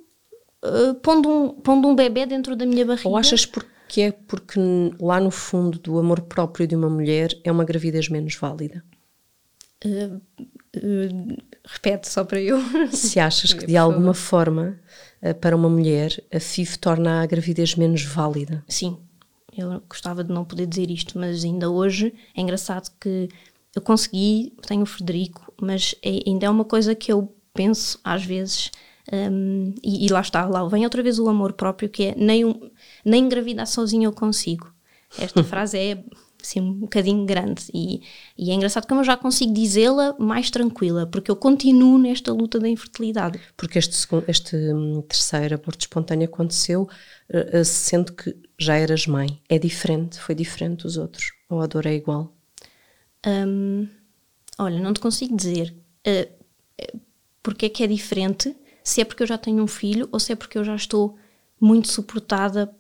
uh, 0.65 0.95
pondo, 1.03 1.29
um, 1.29 1.49
pondo 1.55 1.89
um 1.89 1.95
bebê 1.95 2.27
dentro 2.27 2.55
da 2.55 2.67
minha 2.67 2.85
barriga. 2.85 3.09
Ou 3.09 3.17
achas 3.17 3.49
que 3.89 4.03
é 4.03 4.13
porque 4.13 4.61
lá 5.01 5.21
no 5.21 5.31
fundo 5.31 5.79
do 5.79 5.99
amor 5.99 6.23
próprio 6.23 6.67
de 6.67 6.75
uma 6.75 6.91
mulher 6.91 7.31
é 7.45 7.51
uma 7.51 7.65
gravidez 7.65 8.09
menos 8.09 8.35
válida? 8.37 8.85
Uh, 9.85 10.21
uh, 10.77 11.37
repete 11.65 12.09
só 12.09 12.25
para 12.25 12.41
eu. 12.41 12.59
Se 12.93 13.19
achas 13.19 13.53
que 13.53 13.65
de 13.67 13.77
alguma 13.77 14.15
forma 14.15 14.79
eh, 15.23 15.33
para 15.33 15.57
uma 15.57 15.69
mulher, 15.69 16.23
a 16.33 16.39
FIV 16.39 16.79
torna 16.79 17.23
a 17.23 17.27
gravidez 17.27 17.75
menos 17.75 18.03
válida. 18.03 18.65
Sim, 18.69 18.99
eu 19.57 19.83
gostava 19.89 20.23
de 20.23 20.33
não 20.33 20.45
poder 20.45 20.67
dizer 20.67 20.91
isto, 20.91 21.19
mas 21.19 21.45
ainda 21.45 21.71
hoje 21.71 22.13
é 22.37 22.41
engraçado 22.41 22.91
que 23.01 23.29
eu 23.75 23.83
consegui, 23.83 24.53
tenho 24.67 24.83
o 24.83 24.87
Frederico, 24.87 25.53
mas 25.61 25.95
é, 26.03 26.21
ainda 26.27 26.47
é 26.47 26.51
uma 26.51 26.65
coisa 26.65 26.95
que 26.95 27.11
eu 27.11 27.35
penso 27.53 27.99
às 28.05 28.25
vezes, 28.25 28.71
um, 29.13 29.75
e, 29.83 30.07
e, 30.07 30.09
lá 30.09 30.21
está, 30.21 30.47
lá 30.47 30.67
vem 30.67 30.85
outra 30.85 31.03
vez 31.03 31.19
o 31.19 31.29
amor 31.29 31.53
próprio, 31.53 31.89
que 31.89 32.05
é 32.05 32.15
nem, 32.17 32.45
um, 32.45 32.71
nem 33.05 33.25
engravidar 33.25 33.67
sozinho 33.67 34.05
eu 34.05 34.13
consigo. 34.13 34.73
Esta 35.19 35.43
frase 35.45 35.79
é 35.79 36.05
assim 36.45 36.61
um 36.61 36.73
bocadinho 36.73 37.25
grande. 37.25 37.65
E, 37.73 38.03
e 38.37 38.51
é 38.51 38.55
engraçado 38.55 38.87
como 38.87 39.01
eu 39.01 39.05
já 39.05 39.17
consigo 39.17 39.53
dizê-la 39.53 40.15
mais 40.19 40.51
tranquila, 40.51 41.07
porque 41.07 41.31
eu 41.31 41.37
continuo 41.37 41.99
nesta 41.99 42.33
luta 42.33 42.61
da 42.61 42.69
infertilidade. 42.69 43.41
Porque 43.57 43.79
este, 43.79 43.97
segundo, 43.97 44.25
este 44.29 44.57
hum, 44.57 45.03
terceiro 45.03 45.55
aborto 45.55 45.81
espontâneo 45.81 46.27
aconteceu 46.27 46.83
uh, 46.83 47.65
sendo 47.65 48.13
que 48.13 48.37
já 48.59 48.77
eras 48.77 49.07
mãe. 49.07 49.41
É 49.49 49.59
diferente? 49.59 50.19
Foi 50.19 50.35
diferente 50.35 50.83
dos 50.83 50.97
outros? 50.97 51.33
Ou 51.49 51.61
a 51.61 51.67
dor 51.67 51.87
é 51.87 51.95
igual? 51.95 52.33
Um, 53.27 53.89
olha, 54.59 54.79
não 54.79 54.93
te 54.93 55.01
consigo 55.01 55.35
dizer 55.35 55.75
uh, 56.07 57.01
porque 57.43 57.67
é 57.67 57.69
que 57.69 57.83
é 57.83 57.87
diferente, 57.87 58.55
se 58.83 59.01
é 59.01 59.05
porque 59.05 59.23
eu 59.23 59.27
já 59.27 59.39
tenho 59.39 59.63
um 59.63 59.67
filho 59.67 60.09
ou 60.13 60.21
se 60.21 60.33
é 60.33 60.37
porque 60.37 60.59
eu 60.59 60.65
já 60.65 60.75
estou 60.75 61.17
muito 61.59 61.89
suportada 61.89 62.71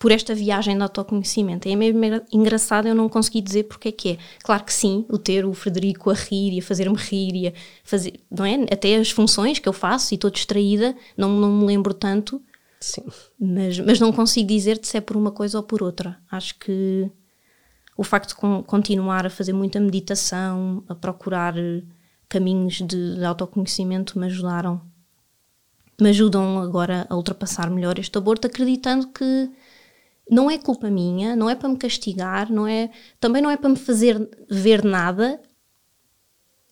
por 0.00 0.10
esta 0.10 0.34
viagem 0.34 0.78
de 0.78 0.82
autoconhecimento. 0.82 1.68
É 1.68 1.76
mesmo 1.76 2.00
engraçado 2.32 2.88
eu 2.88 2.94
não 2.94 3.06
consegui 3.06 3.42
dizer 3.42 3.64
porque 3.64 3.90
é 3.90 3.92
que 3.92 4.08
é. 4.12 4.18
Claro 4.42 4.64
que 4.64 4.72
sim, 4.72 5.04
o 5.10 5.18
ter 5.18 5.44
o 5.44 5.52
Frederico 5.52 6.08
a 6.08 6.14
rir 6.14 6.54
e 6.54 6.58
a 6.58 6.62
fazer-me 6.62 6.96
rir 6.96 7.34
e 7.34 7.48
a 7.48 7.52
fazer, 7.84 8.18
não 8.30 8.46
é? 8.46 8.54
Até 8.72 8.96
as 8.96 9.10
funções 9.10 9.58
que 9.58 9.68
eu 9.68 9.74
faço 9.74 10.14
e 10.14 10.16
estou 10.16 10.30
distraída, 10.30 10.96
não, 11.18 11.28
não 11.28 11.52
me 11.52 11.66
lembro 11.66 11.92
tanto. 11.92 12.42
Sim. 12.80 13.02
Mas, 13.38 13.78
mas 13.78 14.00
não 14.00 14.10
consigo 14.10 14.48
dizer-te 14.48 14.88
se 14.88 14.96
é 14.96 15.02
por 15.02 15.18
uma 15.18 15.30
coisa 15.30 15.58
ou 15.58 15.62
por 15.62 15.82
outra. 15.82 16.18
Acho 16.30 16.58
que 16.58 17.10
o 17.94 18.02
facto 18.02 18.30
de 18.30 18.64
continuar 18.64 19.26
a 19.26 19.30
fazer 19.30 19.52
muita 19.52 19.78
meditação, 19.78 20.82
a 20.88 20.94
procurar 20.94 21.54
caminhos 22.26 22.76
de, 22.76 23.16
de 23.16 23.24
autoconhecimento 23.26 24.18
me 24.18 24.24
ajudaram. 24.24 24.80
Me 26.00 26.08
ajudam 26.08 26.58
agora 26.58 27.06
a 27.10 27.14
ultrapassar 27.14 27.68
melhor 27.68 27.98
este 27.98 28.16
aborto, 28.16 28.46
acreditando 28.46 29.08
que 29.08 29.50
não 30.30 30.50
é 30.50 30.56
culpa 30.56 30.88
minha, 30.88 31.34
não 31.34 31.50
é 31.50 31.54
para 31.54 31.68
me 31.68 31.76
castigar, 31.76 32.50
não 32.50 32.66
é, 32.66 32.90
também 33.18 33.42
não 33.42 33.50
é 33.50 33.56
para 33.56 33.70
me 33.70 33.76
fazer 33.76 34.28
ver 34.48 34.84
nada. 34.84 35.40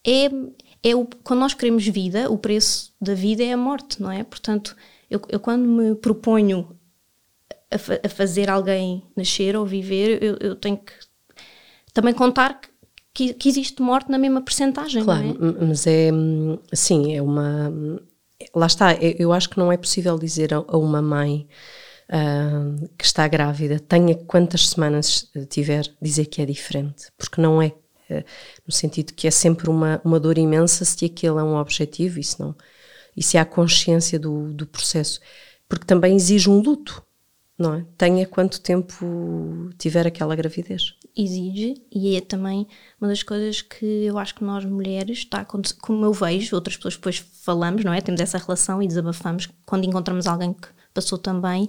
É, 0.06 0.30
é 0.82 0.94
o, 0.94 1.06
quando 1.24 1.40
nós 1.40 1.54
queremos 1.54 1.86
vida, 1.86 2.30
o 2.30 2.38
preço 2.38 2.94
da 3.00 3.14
vida 3.14 3.42
é 3.42 3.52
a 3.52 3.56
morte, 3.56 4.00
não 4.00 4.10
é? 4.10 4.22
Portanto, 4.22 4.76
eu, 5.10 5.20
eu 5.28 5.40
quando 5.40 5.66
me 5.66 5.94
proponho 5.96 6.78
a, 7.70 7.78
fa, 7.78 8.00
a, 8.02 8.08
fazer 8.08 8.48
alguém 8.48 9.02
nascer 9.16 9.56
ou 9.56 9.66
viver, 9.66 10.22
eu, 10.22 10.36
eu 10.40 10.56
tenho 10.56 10.78
que 10.78 10.92
também 11.92 12.14
contar 12.14 12.60
que, 12.60 12.68
que, 13.12 13.34
que 13.34 13.48
existe 13.48 13.82
morte 13.82 14.08
na 14.08 14.18
mesma 14.18 14.40
percentagem, 14.40 15.02
claro, 15.02 15.36
não 15.38 15.48
é? 15.48 15.66
mas 15.66 15.84
é, 15.84 16.10
sim, 16.72 17.14
é 17.16 17.20
uma, 17.20 17.72
lá 18.54 18.66
está, 18.66 18.94
eu 18.94 19.32
acho 19.32 19.50
que 19.50 19.58
não 19.58 19.72
é 19.72 19.76
possível 19.76 20.16
dizer 20.16 20.54
a 20.54 20.76
uma 20.76 21.02
mãe 21.02 21.48
uh, 22.08 22.88
que 22.96 23.04
está 23.04 23.26
grávida, 23.28 23.78
tenha 23.78 24.14
quantas 24.14 24.68
semanas 24.68 25.30
tiver, 25.48 25.84
dizer 26.00 26.26
que 26.26 26.42
é 26.42 26.46
diferente, 26.46 27.10
porque 27.16 27.40
não 27.40 27.60
é, 27.60 27.68
uh, 28.10 28.24
no 28.66 28.72
sentido 28.72 29.12
que 29.12 29.26
é 29.26 29.30
sempre 29.30 29.68
uma, 29.68 30.00
uma 30.04 30.18
dor 30.18 30.38
imensa 30.38 30.84
se 30.84 31.04
aquele 31.04 31.38
é 31.38 31.42
um 31.42 31.56
objetivo, 31.56 32.18
isso 32.18 32.42
não, 32.42 32.54
e 33.16 33.22
se 33.22 33.36
há 33.36 33.44
consciência 33.44 34.18
do, 34.18 34.52
do 34.52 34.66
processo, 34.66 35.20
porque 35.68 35.84
também 35.84 36.16
exige 36.16 36.48
um 36.48 36.60
luto, 36.60 37.02
não 37.58 37.74
é? 37.74 37.84
Tenha 37.96 38.24
quanto 38.24 38.60
tempo 38.60 39.70
tiver 39.76 40.06
aquela 40.06 40.36
gravidez. 40.36 40.94
Exige, 41.16 41.82
e 41.90 42.14
é 42.16 42.20
também 42.20 42.68
uma 43.00 43.08
das 43.08 43.24
coisas 43.24 43.60
que 43.60 43.84
eu 43.84 44.16
acho 44.16 44.36
que 44.36 44.44
nós 44.44 44.64
mulheres, 44.64 45.18
está, 45.18 45.44
como 45.44 46.04
eu 46.04 46.12
vejo, 46.12 46.54
outras 46.54 46.76
pessoas 46.76 46.94
depois 46.94 47.18
falamos, 47.42 47.84
não 47.84 47.92
é? 47.92 48.00
Temos 48.00 48.20
essa 48.20 48.38
relação 48.38 48.80
e 48.80 48.86
desabafamos 48.86 49.48
quando 49.66 49.84
encontramos 49.84 50.28
alguém 50.28 50.52
que 50.52 50.68
passou 50.94 51.18
também, 51.18 51.68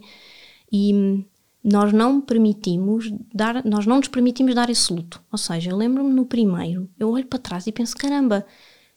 e 0.72 1.26
nós 1.64 1.92
não 1.92 2.22
permitimos 2.22 3.12
dar, 3.34 3.64
nós 3.66 3.86
não 3.86 3.98
nos 3.98 4.08
permitimos 4.08 4.56
dar 4.56 4.70
esse 4.70 4.92
luto. 4.94 5.22
Ou 5.32 5.38
seja, 5.38 5.72
eu 5.72 5.78
lembro-me 5.78 6.14
no 6.14 6.26
primeiro, 6.26 6.90
eu 6.98 7.10
olho 7.10 7.26
para 7.26 7.40
trás 7.40 7.68
e 7.68 7.72
penso, 7.72 7.96
caramba, 7.98 8.46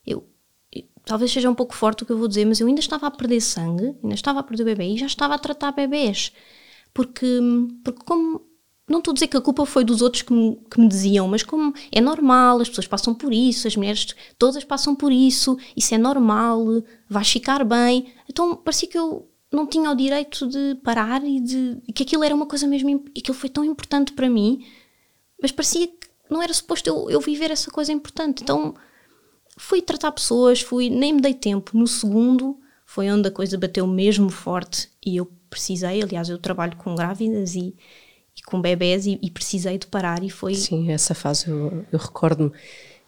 eu, 0.07 0.25
eu, 0.73 0.85
talvez 1.05 1.33
seja 1.33 1.51
um 1.51 1.55
pouco 1.55 1.75
forte 1.75 2.03
o 2.03 2.07
que 2.07 2.13
eu 2.13 2.19
vou 2.19 2.29
dizer, 2.29 2.45
mas 2.45 2.61
eu 2.61 2.67
ainda 2.67 2.81
estava 2.81 3.07
a 3.07 3.11
perder 3.11 3.41
sangue, 3.41 3.97
ainda 4.03 4.15
estava 4.15 4.41
a 4.41 4.43
perder 4.43 4.63
o 4.63 4.67
bebê 4.67 4.85
e 4.95 4.99
já 4.99 5.07
estava 5.07 5.35
a 5.35 5.39
tratar 5.39 5.73
bebês 5.73 6.33
porque, 6.95 7.41
porque 7.83 8.05
como 8.05 8.43
não 8.89 8.99
estou 8.99 9.13
a 9.13 9.15
dizer 9.15 9.29
que 9.29 9.37
a 9.37 9.41
culpa 9.41 9.65
foi 9.65 9.85
dos 9.85 10.03
outros 10.03 10.23
que 10.23 10.33
me, 10.33 10.57
que 10.71 10.81
me, 10.81 10.89
diziam, 10.89 11.27
mas 11.29 11.43
como 11.43 11.73
é 11.91 12.01
normal, 12.01 12.61
as 12.61 12.69
pessoas 12.69 12.87
passam 12.87 13.15
por 13.15 13.33
isso, 13.33 13.67
as 13.67 13.77
mulheres 13.77 14.15
todas 14.39 14.65
passam 14.65 14.95
por 14.95 15.11
isso, 15.11 15.57
isso 15.77 15.95
é 15.95 15.99
normal, 15.99 16.65
vais 17.09 17.31
ficar 17.31 17.65
bem. 17.65 18.13
Então 18.29 18.57
parecia 18.57 18.89
que 18.89 18.99
eu 18.99 19.29
não 19.53 19.67
tinha 19.67 19.91
o 19.91 19.95
direito 19.95 20.49
de 20.49 20.77
parar 20.83 21.23
e 21.25 21.39
de 21.39 21.77
que 21.95 22.03
aquilo 22.03 22.25
era 22.25 22.35
uma 22.35 22.47
coisa 22.47 22.67
mesmo 22.67 23.05
e 23.15 23.21
aquilo 23.21 23.37
foi 23.37 23.51
tão 23.51 23.65
importante 23.65 24.13
para 24.13 24.29
mim, 24.29 24.65
mas 25.41 25.53
parecia 25.53 25.87
que 25.87 26.09
não 26.31 26.43
era 26.43 26.55
suposto 26.55 26.89
eu, 26.89 27.11
eu 27.11 27.21
viver 27.21 27.51
essa 27.51 27.71
coisa 27.71 27.93
importante. 27.93 28.43
Então 28.43 28.75
fui 29.57 29.83
tratar 29.83 30.11
pessoas, 30.13 30.63
fui, 30.63 30.89
nem 30.89 31.13
me 31.13 31.21
dei 31.21 31.35
tempo. 31.35 31.77
No 31.77 31.87
segundo 31.87 32.59
foi 32.87 33.11
onde 33.11 33.29
a 33.29 33.33
coisa 33.33 33.59
bateu 33.59 33.87
mesmo 33.87 34.31
forte 34.31 34.89
e 35.05 35.17
eu 35.17 35.31
precisei, 35.51 36.03
aliás, 36.03 36.31
eu 36.31 36.39
trabalho 36.39 36.77
com 36.77 36.95
grávidas 36.95 37.55
e, 37.55 37.77
e 38.35 38.43
com 38.47 38.61
bebés 38.61 39.07
e, 39.07 39.19
e, 39.23 39.31
precisei 39.31 39.77
de 39.77 39.87
parar 39.87 40.25
e 40.25 40.31
foi... 40.31 40.55
Sim, 40.55 40.91
essa 40.91 41.15
fase 41.15 41.51
eu, 41.51 41.85
eu 41.93 41.99
recordo-me 41.99 42.53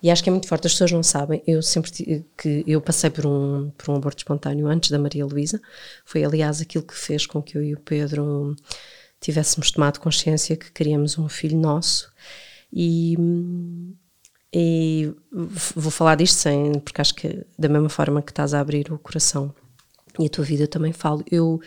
e 0.05 0.11
acho 0.11 0.23
que 0.23 0.29
é 0.29 0.33
muito 0.33 0.47
forte, 0.47 0.67
as 0.67 0.75
pessoas 0.75 0.93
não 0.93 1.03
sabem, 1.03 1.43
eu 1.47 1.62
sempre 1.62 1.90
que 2.37 2.62
eu 2.67 2.79
passei 2.79 3.09
por 3.09 3.25
um, 3.25 3.71
por 3.71 3.90
um 3.90 3.97
aborto 3.97 4.19
espontâneo 4.19 4.67
antes 4.67 4.90
da 4.90 4.99
Maria 4.99 5.25
Luísa, 5.25 5.59
foi 6.05 6.23
aliás 6.23 6.61
aquilo 6.61 6.85
que 6.85 6.95
fez 6.95 7.27
com 7.27 7.43
que 7.43 7.57
eu 7.57 7.64
e 7.64 7.73
o 7.73 7.81
Pedro 7.81 8.55
tivéssemos 9.19 9.71
tomado 9.71 10.01
consciência 10.01 10.59
que 10.59 10.71
queríamos 10.71 11.17
um 11.17 11.27
filho 11.27 11.59
nosso. 11.59 12.12
E, 12.71 13.17
e 14.53 15.11
vou 15.75 15.90
falar 15.90 16.17
disto 16.17 16.37
sem, 16.37 16.75
porque 16.81 17.01
acho 17.01 17.14
que 17.14 17.43
da 17.59 17.71
mesma 17.71 17.88
forma 17.88 18.21
que 18.21 18.31
estás 18.31 18.53
a 18.53 18.61
abrir 18.61 18.93
o 18.93 18.99
coração 18.99 19.55
e 20.19 20.27
a 20.27 20.29
tua 20.29 20.45
vida 20.45 20.64
eu 20.64 20.69
também 20.69 20.93
falo, 20.93 21.25
eu 21.31 21.62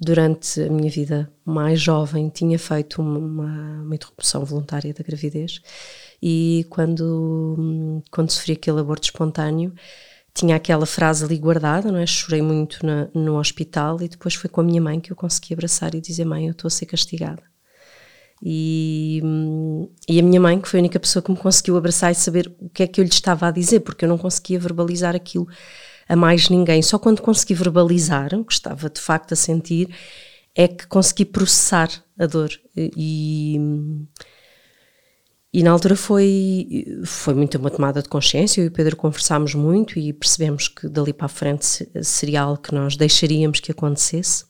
durante 0.00 0.60
a 0.62 0.70
minha 0.70 0.90
vida 0.90 1.30
mais 1.44 1.80
jovem, 1.80 2.28
tinha 2.28 2.58
feito 2.58 3.00
uma, 3.00 3.18
uma 3.82 3.94
interrupção 3.94 4.44
voluntária 4.44 4.92
da 4.92 5.04
gravidez 5.04 5.60
e 6.26 6.64
quando, 6.70 8.02
quando 8.10 8.30
sofri 8.30 8.54
aquele 8.54 8.80
aborto 8.80 9.04
espontâneo, 9.04 9.74
tinha 10.32 10.56
aquela 10.56 10.86
frase 10.86 11.22
ali 11.22 11.36
guardada, 11.36 11.92
não 11.92 11.98
é? 11.98 12.06
Chorei 12.06 12.40
muito 12.40 12.84
na, 12.84 13.08
no 13.12 13.38
hospital 13.38 14.00
e 14.00 14.08
depois 14.08 14.34
foi 14.34 14.48
com 14.48 14.62
a 14.62 14.64
minha 14.64 14.80
mãe 14.80 14.98
que 15.00 15.12
eu 15.12 15.16
consegui 15.16 15.52
abraçar 15.52 15.94
e 15.94 16.00
dizer: 16.00 16.24
Mãe, 16.24 16.46
eu 16.46 16.52
estou 16.52 16.66
a 16.66 16.70
ser 16.70 16.86
castigada. 16.86 17.42
E, 18.42 19.20
e 20.08 20.18
a 20.18 20.22
minha 20.22 20.40
mãe, 20.40 20.58
que 20.58 20.66
foi 20.66 20.80
a 20.80 20.82
única 20.82 20.98
pessoa 20.98 21.22
que 21.22 21.30
me 21.30 21.36
conseguiu 21.36 21.76
abraçar 21.76 22.10
e 22.10 22.14
saber 22.14 22.50
o 22.58 22.70
que 22.70 22.84
é 22.84 22.86
que 22.86 23.02
eu 23.02 23.04
lhe 23.04 23.10
estava 23.10 23.48
a 23.48 23.50
dizer, 23.50 23.80
porque 23.80 24.06
eu 24.06 24.08
não 24.08 24.16
conseguia 24.16 24.58
verbalizar 24.58 25.14
aquilo 25.14 25.46
a 26.08 26.16
mais 26.16 26.48
ninguém. 26.48 26.80
Só 26.80 26.98
quando 26.98 27.20
consegui 27.20 27.52
verbalizar 27.52 28.34
o 28.34 28.46
que 28.46 28.54
estava 28.54 28.88
de 28.88 29.00
facto 29.00 29.32
a 29.32 29.36
sentir 29.36 29.94
é 30.54 30.66
que 30.68 30.86
consegui 30.86 31.26
processar 31.26 31.90
a 32.18 32.24
dor. 32.24 32.50
E, 32.74 32.90
e 32.96 33.58
na 35.62 35.70
altura 35.70 35.94
foi, 35.94 36.84
foi 37.04 37.32
muito 37.32 37.58
uma 37.58 37.70
tomada 37.70 38.02
de 38.02 38.08
consciência. 38.08 38.60
Eu 38.60 38.64
e 38.64 38.68
o 38.68 38.72
Pedro 38.72 38.96
conversámos 38.96 39.54
muito 39.54 39.98
e 39.98 40.12
percebemos 40.12 40.66
que 40.66 40.88
dali 40.88 41.12
para 41.12 41.26
a 41.26 41.28
frente 41.28 41.88
seria 42.02 42.42
algo 42.42 42.60
que 42.60 42.74
nós 42.74 42.96
deixaríamos 42.96 43.60
que 43.60 43.70
acontecesse. 43.70 44.44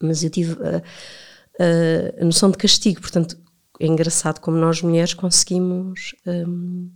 Mas 0.00 0.24
eu 0.24 0.30
tive 0.30 0.56
a, 0.62 0.82
a, 1.62 2.22
a 2.22 2.24
noção 2.24 2.50
de 2.50 2.56
castigo, 2.56 3.00
portanto, 3.00 3.36
é 3.78 3.86
engraçado 3.86 4.40
como 4.40 4.56
nós 4.56 4.80
mulheres 4.80 5.14
conseguimos. 5.14 6.14
Um, 6.26 6.90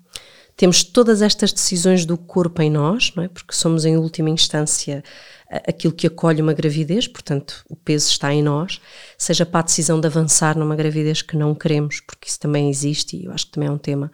temos 0.57 0.83
todas 0.83 1.23
estas 1.23 1.53
decisões 1.53 2.05
do 2.05 2.17
corpo 2.17 2.63
em 2.63 2.71
nós, 2.71 3.13
não 3.15 3.25
é? 3.25 3.29
Porque 3.29 3.55
somos 3.55 3.85
em 3.85 3.97
última 3.97 4.31
instância 4.31 5.05
aquilo 5.51 5.93
que 5.93 6.07
acolhe 6.07 6.43
uma 6.43 6.53
gravidez, 6.53 7.09
portanto, 7.09 7.65
o 7.69 7.75
peso 7.75 8.11
está 8.11 8.33
em 8.33 8.43
nós, 8.43 8.81
seja 9.17 9.47
para 9.47 9.61
a 9.61 9.63
decisão 9.63 9.99
de 9.99 10.07
avançar 10.07 10.57
numa 10.59 10.77
gravidez 10.77 11.23
que 11.23 11.37
não 11.37 11.55
queremos, 11.55 12.01
porque 12.01 12.29
isso 12.29 12.39
também 12.39 12.69
existe 12.69 13.17
e 13.17 13.25
eu 13.25 13.33
acho 13.33 13.47
que 13.47 13.53
também 13.53 13.69
é 13.69 13.73
um 13.73 13.79
tema 13.79 14.13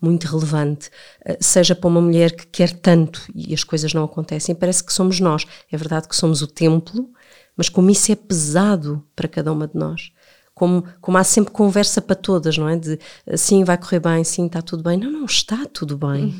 muito 0.00 0.28
relevante, 0.28 0.88
eh, 1.24 1.36
seja 1.40 1.74
para 1.74 1.88
uma 1.88 2.00
mulher 2.00 2.32
que 2.32 2.46
quer 2.46 2.72
tanto 2.72 3.22
e 3.34 3.52
as 3.52 3.64
coisas 3.64 3.92
não 3.92 4.04
acontecem, 4.04 4.54
parece 4.54 4.84
que 4.84 4.92
somos 4.92 5.18
nós. 5.18 5.44
É 5.70 5.76
verdade 5.76 6.08
que 6.08 6.14
somos 6.14 6.40
o 6.40 6.46
templo, 6.46 7.10
mas 7.56 7.68
como 7.68 7.90
isso 7.90 8.12
é 8.12 8.14
pesado 8.14 9.04
para 9.16 9.26
cada 9.26 9.52
uma 9.52 9.66
de 9.66 9.76
nós 9.76 10.12
como, 10.56 10.84
como 11.02 11.18
há 11.18 11.22
sempre 11.22 11.52
conversa 11.52 12.00
para 12.00 12.16
todas, 12.16 12.56
não 12.56 12.66
é? 12.66 12.76
De 12.76 12.98
sim, 13.36 13.62
vai 13.62 13.76
correr 13.76 14.00
bem, 14.00 14.24
sim, 14.24 14.46
está 14.46 14.62
tudo 14.62 14.82
bem. 14.82 14.96
Não, 14.96 15.12
não 15.12 15.26
está 15.26 15.66
tudo 15.70 15.98
bem. 15.98 16.34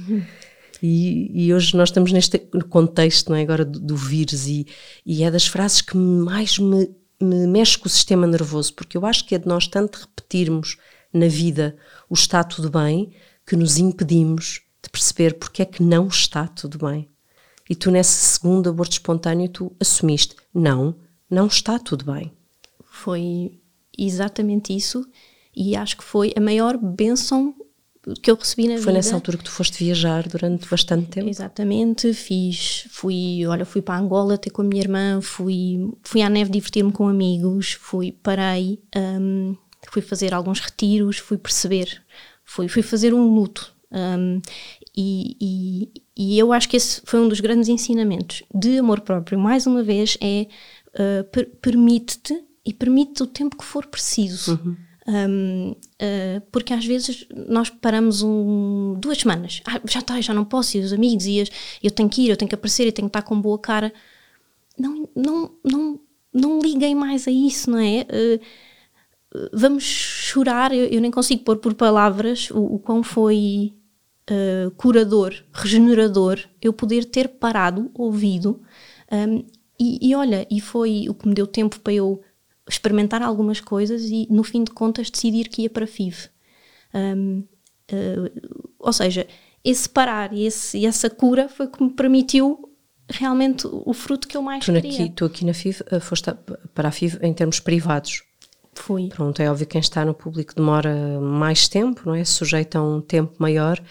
E, 0.88 1.46
e, 1.46 1.54
hoje 1.54 1.76
nós 1.76 1.88
estamos 1.88 2.12
neste 2.12 2.38
contexto, 2.70 3.30
não 3.30 3.36
é? 3.36 3.42
Agora 3.42 3.64
do, 3.64 3.80
do 3.80 3.96
vírus, 3.96 4.46
e, 4.46 4.66
e 5.04 5.24
é 5.24 5.30
das 5.30 5.44
frases 5.44 5.80
que 5.80 5.96
mais 5.96 6.58
me, 6.60 6.88
me 7.20 7.46
mexe 7.48 7.76
com 7.76 7.86
o 7.86 7.90
sistema 7.90 8.24
nervoso, 8.24 8.72
porque 8.72 8.96
eu 8.96 9.04
acho 9.04 9.26
que 9.26 9.34
é 9.34 9.38
de 9.38 9.48
nós 9.48 9.66
tanto 9.66 9.98
repetirmos 9.98 10.76
na 11.12 11.26
vida 11.26 11.76
o 12.08 12.14
está 12.14 12.44
tudo 12.44 12.70
bem 12.70 13.12
que 13.44 13.56
nos 13.56 13.78
impedimos 13.78 14.60
de 14.80 14.88
perceber 14.88 15.34
porque 15.34 15.62
é 15.62 15.64
que 15.64 15.82
não 15.82 16.06
está 16.06 16.46
tudo 16.46 16.78
bem. 16.78 17.08
E 17.68 17.74
tu, 17.74 17.90
nesse 17.90 18.12
segundo 18.12 18.70
aborto 18.70 18.92
espontâneo, 18.92 19.48
tu 19.48 19.74
assumiste: 19.80 20.36
não, 20.54 20.94
não 21.28 21.48
está 21.48 21.80
tudo 21.80 22.12
bem. 22.12 22.32
Foi 22.84 23.60
exatamente 23.98 24.72
isso 24.72 25.04
e 25.54 25.74
acho 25.74 25.96
que 25.96 26.04
foi 26.04 26.32
a 26.36 26.40
maior 26.40 26.76
bênção 26.76 27.54
que 28.14 28.30
eu 28.30 28.36
recebi 28.36 28.64
na 28.64 28.74
foi 28.74 28.76
vida. 28.76 28.84
Foi 28.84 28.92
nessa 28.92 29.14
altura 29.14 29.38
que 29.38 29.44
tu 29.44 29.50
foste 29.50 29.82
viajar 29.82 30.28
durante 30.28 30.68
bastante 30.68 31.08
tempo? 31.08 31.28
Exatamente, 31.28 32.14
fiz, 32.14 32.86
fui, 32.90 33.44
olha, 33.46 33.64
fui 33.64 33.82
para 33.82 33.98
Angola 33.98 34.38
ter 34.38 34.50
com 34.50 34.62
a 34.62 34.64
minha 34.64 34.80
irmã, 34.80 35.20
fui, 35.20 35.92
fui 36.02 36.22
à 36.22 36.28
neve 36.28 36.50
divertir-me 36.50 36.92
com 36.92 37.08
amigos, 37.08 37.72
fui, 37.72 38.12
parei, 38.12 38.80
um, 38.96 39.56
fui 39.90 40.02
fazer 40.02 40.32
alguns 40.32 40.60
retiros, 40.60 41.18
fui 41.18 41.36
perceber, 41.36 42.02
fui, 42.44 42.68
fui 42.68 42.82
fazer 42.82 43.12
um 43.12 43.34
luto. 43.34 43.74
Um, 43.90 44.40
e, 44.96 45.36
e, 45.40 46.02
e, 46.16 46.38
eu 46.38 46.52
acho 46.52 46.68
que 46.68 46.76
esse 46.76 47.00
foi 47.04 47.20
um 47.20 47.28
dos 47.28 47.40
grandes 47.40 47.68
ensinamentos 47.68 48.42
de 48.54 48.78
amor 48.78 49.00
próprio. 49.00 49.38
Mais 49.38 49.66
uma 49.66 49.82
vez, 49.82 50.16
é 50.20 50.46
uh, 50.94 51.24
per 51.24 51.46
permite-te 51.60 52.42
e 52.64 52.72
permite 52.72 53.22
o 53.22 53.26
tempo 53.26 53.56
que 53.56 53.64
for 53.64 53.86
preciso. 53.86 54.60
Uhum. 54.64 54.76
Um, 55.08 55.70
uh, 55.70 56.40
porque 56.50 56.72
às 56.72 56.84
vezes 56.84 57.26
nós 57.48 57.70
paramos 57.70 58.22
um, 58.22 58.96
duas 58.98 59.18
semanas, 59.18 59.62
ah, 59.64 59.80
já 59.88 60.00
está, 60.00 60.20
já 60.20 60.34
não 60.34 60.44
posso, 60.44 60.76
e 60.76 60.80
os 60.80 60.92
amigos, 60.92 61.26
e 61.26 61.40
as, 61.40 61.48
eu 61.80 61.92
tenho 61.92 62.08
que 62.08 62.22
ir, 62.22 62.30
eu 62.30 62.36
tenho 62.36 62.48
que 62.48 62.56
aparecer, 62.56 62.86
eu 62.86 62.92
tenho 62.92 63.08
que 63.08 63.16
estar 63.16 63.22
com 63.22 63.40
boa 63.40 63.58
cara. 63.58 63.92
Não, 64.76 65.08
não, 65.14 65.50
não, 65.64 66.00
não 66.32 66.58
liguem 66.58 66.94
mais 66.94 67.28
a 67.28 67.30
isso, 67.30 67.70
não 67.70 67.78
é? 67.78 68.02
Uh, 68.02 69.48
vamos 69.52 69.84
chorar, 69.84 70.72
eu, 70.72 70.86
eu, 70.86 71.00
nem 71.00 71.10
consigo 71.10 71.44
pôr 71.44 71.58
por 71.58 71.74
palavras 71.74 72.50
o, 72.50 72.74
o 72.74 72.78
quão 72.78 73.02
foi 73.02 73.74
uh, 74.30 74.70
curador, 74.72 75.34
regenerador 75.52 76.40
eu 76.60 76.72
poder 76.72 77.04
ter 77.04 77.28
parado, 77.28 77.90
ouvido. 77.94 78.60
Um, 79.10 79.44
e, 79.78 80.08
e 80.08 80.14
olha, 80.14 80.46
e 80.50 80.60
foi 80.60 81.06
o 81.08 81.14
que 81.14 81.28
me 81.28 81.34
deu 81.34 81.46
tempo 81.46 81.78
para 81.80 81.92
eu 81.92 82.22
experimentar 82.68 83.22
algumas 83.22 83.60
coisas 83.60 84.04
e, 84.04 84.26
no 84.30 84.42
fim 84.42 84.64
de 84.64 84.70
contas, 84.72 85.10
decidir 85.10 85.48
que 85.48 85.62
ia 85.62 85.70
para 85.70 85.86
FIV. 85.86 86.28
Um, 86.94 87.44
uh, 87.92 88.66
ou 88.78 88.92
seja, 88.92 89.26
esse 89.64 89.88
parar 89.88 90.32
e 90.32 90.46
esse, 90.46 90.84
essa 90.84 91.10
cura 91.10 91.48
foi 91.48 91.68
que 91.68 91.82
me 91.82 91.90
permitiu 91.90 92.70
realmente 93.08 93.66
o 93.66 93.92
fruto 93.92 94.26
que 94.26 94.36
eu 94.36 94.42
mais 94.42 94.64
tu 94.64 94.72
queria. 94.72 94.90
Aqui, 94.90 95.10
tu 95.10 95.24
aqui 95.24 95.44
na 95.44 95.54
FIV 95.54 95.82
uh, 95.92 96.00
foste 96.00 96.32
para 96.74 96.88
a 96.88 96.92
FIV 96.92 97.18
em 97.22 97.32
termos 97.32 97.60
privados? 97.60 98.22
Fui. 98.74 99.08
Pronto, 99.08 99.40
é 99.40 99.50
óbvio 99.50 99.66
que 99.66 99.72
quem 99.72 99.80
está 99.80 100.04
no 100.04 100.12
público 100.12 100.54
demora 100.54 101.18
mais 101.20 101.66
tempo, 101.66 102.02
não 102.04 102.14
é? 102.14 102.24
Sujeita 102.24 102.78
a 102.78 102.82
um 102.82 103.00
tempo 103.00 103.34
maior, 103.38 103.82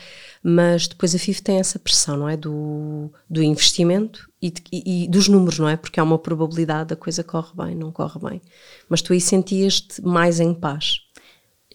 mas 0.43 0.87
depois 0.87 1.15
a 1.15 1.17
FIF 1.17 1.41
tem 1.41 1.59
essa 1.59 1.79
pressão, 1.79 2.17
não 2.17 2.29
é? 2.29 2.37
Do, 2.37 3.11
do 3.27 3.41
investimento 3.41 4.29
e, 4.71 5.03
e, 5.03 5.07
dos 5.07 5.27
números, 5.27 5.59
não 5.59 5.69
é? 5.69 5.75
Porque 5.75 5.99
há 5.99 6.03
uma 6.03 6.19
probabilidade 6.19 6.89
da 6.89 6.95
coisa 6.95 7.23
corre 7.23 7.51
bem, 7.55 7.75
não 7.75 7.91
corre 7.91 8.19
bem. 8.19 8.41
Mas 8.89 9.01
tu 9.01 9.13
aí 9.13 9.21
sentias-te 9.21 10.01
mais 10.01 10.39
em 10.39 10.53
paz. 10.53 11.01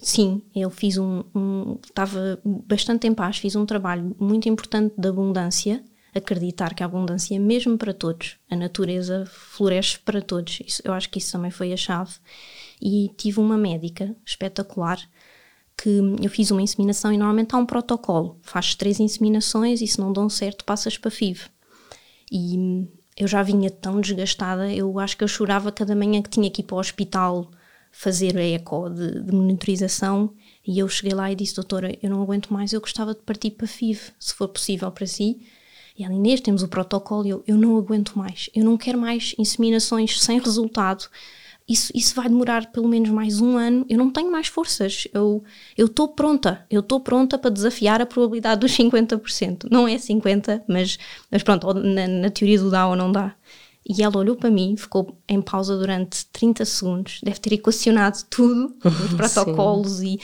Sim, 0.01 0.43
eu 0.55 0.71
fiz 0.71 0.97
um, 0.97 1.23
um. 1.35 1.79
Estava 1.85 2.41
bastante 2.45 3.07
em 3.07 3.15
paz, 3.15 3.39
fiz 3.39 3.55
um 3.55 3.67
trabalho 3.67 4.17
muito 4.19 4.49
importante 4.49 4.95
de 4.97 5.09
abundância 5.09 5.85
acreditar 6.15 6.75
que 6.75 6.83
a 6.83 6.87
abundância 6.87 7.35
é 7.35 7.39
mesmo 7.39 7.79
para 7.79 7.95
todos. 7.95 8.37
A 8.51 8.57
natureza 8.57 9.25
floresce 9.27 9.99
para 9.99 10.21
todos. 10.21 10.61
Isso, 10.67 10.83
eu 10.85 10.93
acho 10.93 11.09
que 11.09 11.19
isso 11.19 11.33
também 11.33 11.51
foi 11.51 11.73
a 11.73 11.77
chave. 11.77 12.15
E 12.81 13.11
tive 13.17 13.41
uma 13.41 13.57
médica 13.57 14.15
espetacular 14.25 14.99
que 15.77 16.01
eu 16.23 16.29
fiz 16.29 16.51
uma 16.51 16.61
inseminação 16.63 17.13
e 17.13 17.17
normalmente 17.17 17.55
há 17.55 17.59
um 17.59 17.67
protocolo. 17.67 18.39
Fazes 18.43 18.75
três 18.75 19.01
inseminações 19.01 19.81
e 19.81 19.87
se 19.87 19.99
não 19.99 20.13
dão 20.13 20.29
certo 20.29 20.65
passas 20.65 20.99
para 20.99 21.11
FIV. 21.11 21.49
E 22.31 22.87
eu 23.17 23.27
já 23.27 23.43
vinha 23.43 23.71
tão 23.71 24.01
desgastada, 24.01 24.73
eu 24.73 24.99
acho 24.99 25.17
que 25.17 25.25
eu 25.25 25.29
chorava 25.29 25.73
cada 25.73 25.95
manhã 25.95 26.23
que 26.23 26.31
tinha 26.31 26.51
que 26.51 26.63
ir 26.63 26.65
para 26.65 26.77
o 26.77 26.81
hospital 26.81 27.51
fazer 27.91 28.37
a 28.37 28.43
eco 28.43 28.89
de, 28.89 29.21
de 29.21 29.33
monitorização 29.33 30.33
e 30.67 30.79
eu 30.79 30.89
cheguei 30.89 31.13
lá 31.15 31.31
e 31.33 31.35
disse, 31.35 31.57
doutora, 31.57 31.97
eu 32.03 32.09
não 32.09 32.23
aguento 32.23 32.53
mais, 32.53 32.73
eu 32.73 32.81
gostava 32.81 33.15
de 33.15 33.21
partir 33.21 33.51
para 33.51 33.67
FIV, 33.67 34.13
se 34.19 34.35
for 34.35 34.49
possível 34.49 34.91
para 34.91 35.07
si. 35.07 35.41
E 35.99 36.05
ela, 36.05 36.15
Inês, 36.15 36.41
temos 36.41 36.63
o 36.63 36.69
protocolo. 36.69 37.27
Eu, 37.27 37.45
eu 37.47 37.57
não 37.59 37.77
aguento 37.77 38.17
mais. 38.17 38.49
Eu 38.55 38.65
não 38.65 38.79
quero 38.79 38.99
mais 38.99 39.35
inseminações 39.39 40.19
sem 40.19 40.39
resultado. 40.39 41.07
Isso, 41.71 41.93
isso 41.95 42.17
vai 42.17 42.29
demorar 42.29 42.73
pelo 42.73 42.89
menos 42.89 43.09
mais 43.11 43.41
um 43.41 43.57
ano. 43.57 43.87
Eu 43.89 43.97
não 43.97 44.11
tenho 44.11 44.31
mais 44.31 44.49
forças. 44.49 45.07
Eu 45.15 45.45
estou 45.79 46.09
pronta. 46.09 46.67
Eu 46.69 46.81
estou 46.81 46.99
pronta 46.99 47.39
para 47.39 47.49
desafiar 47.49 48.03
a 48.03 48.07
probabilidade 48.07 48.61
dos 48.61 48.73
50%. 48.73 49.69
Não 49.71 49.87
é 49.87 49.95
50%, 49.95 50.65
mas, 50.67 50.99
mas 51.31 51.45
pronto, 51.45 51.73
na, 51.73 52.09
na 52.09 52.31
teoria 52.31 52.59
do 52.59 52.71
dá 52.71 52.89
ou 52.89 52.97
não 52.97 53.13
dá. 53.13 53.37
E 53.89 54.03
ela 54.03 54.19
olhou 54.19 54.35
para 54.35 54.51
mim, 54.51 54.77
ficou 54.77 55.17
em 55.29 55.41
pausa 55.41 55.79
durante 55.79 56.27
30 56.27 56.65
segundos, 56.65 57.21
deve 57.23 57.39
ter 57.39 57.55
equacionado 57.55 58.19
tudo, 58.29 58.77
os 58.85 59.15
protocolos, 59.15 60.03
e, 60.03 60.19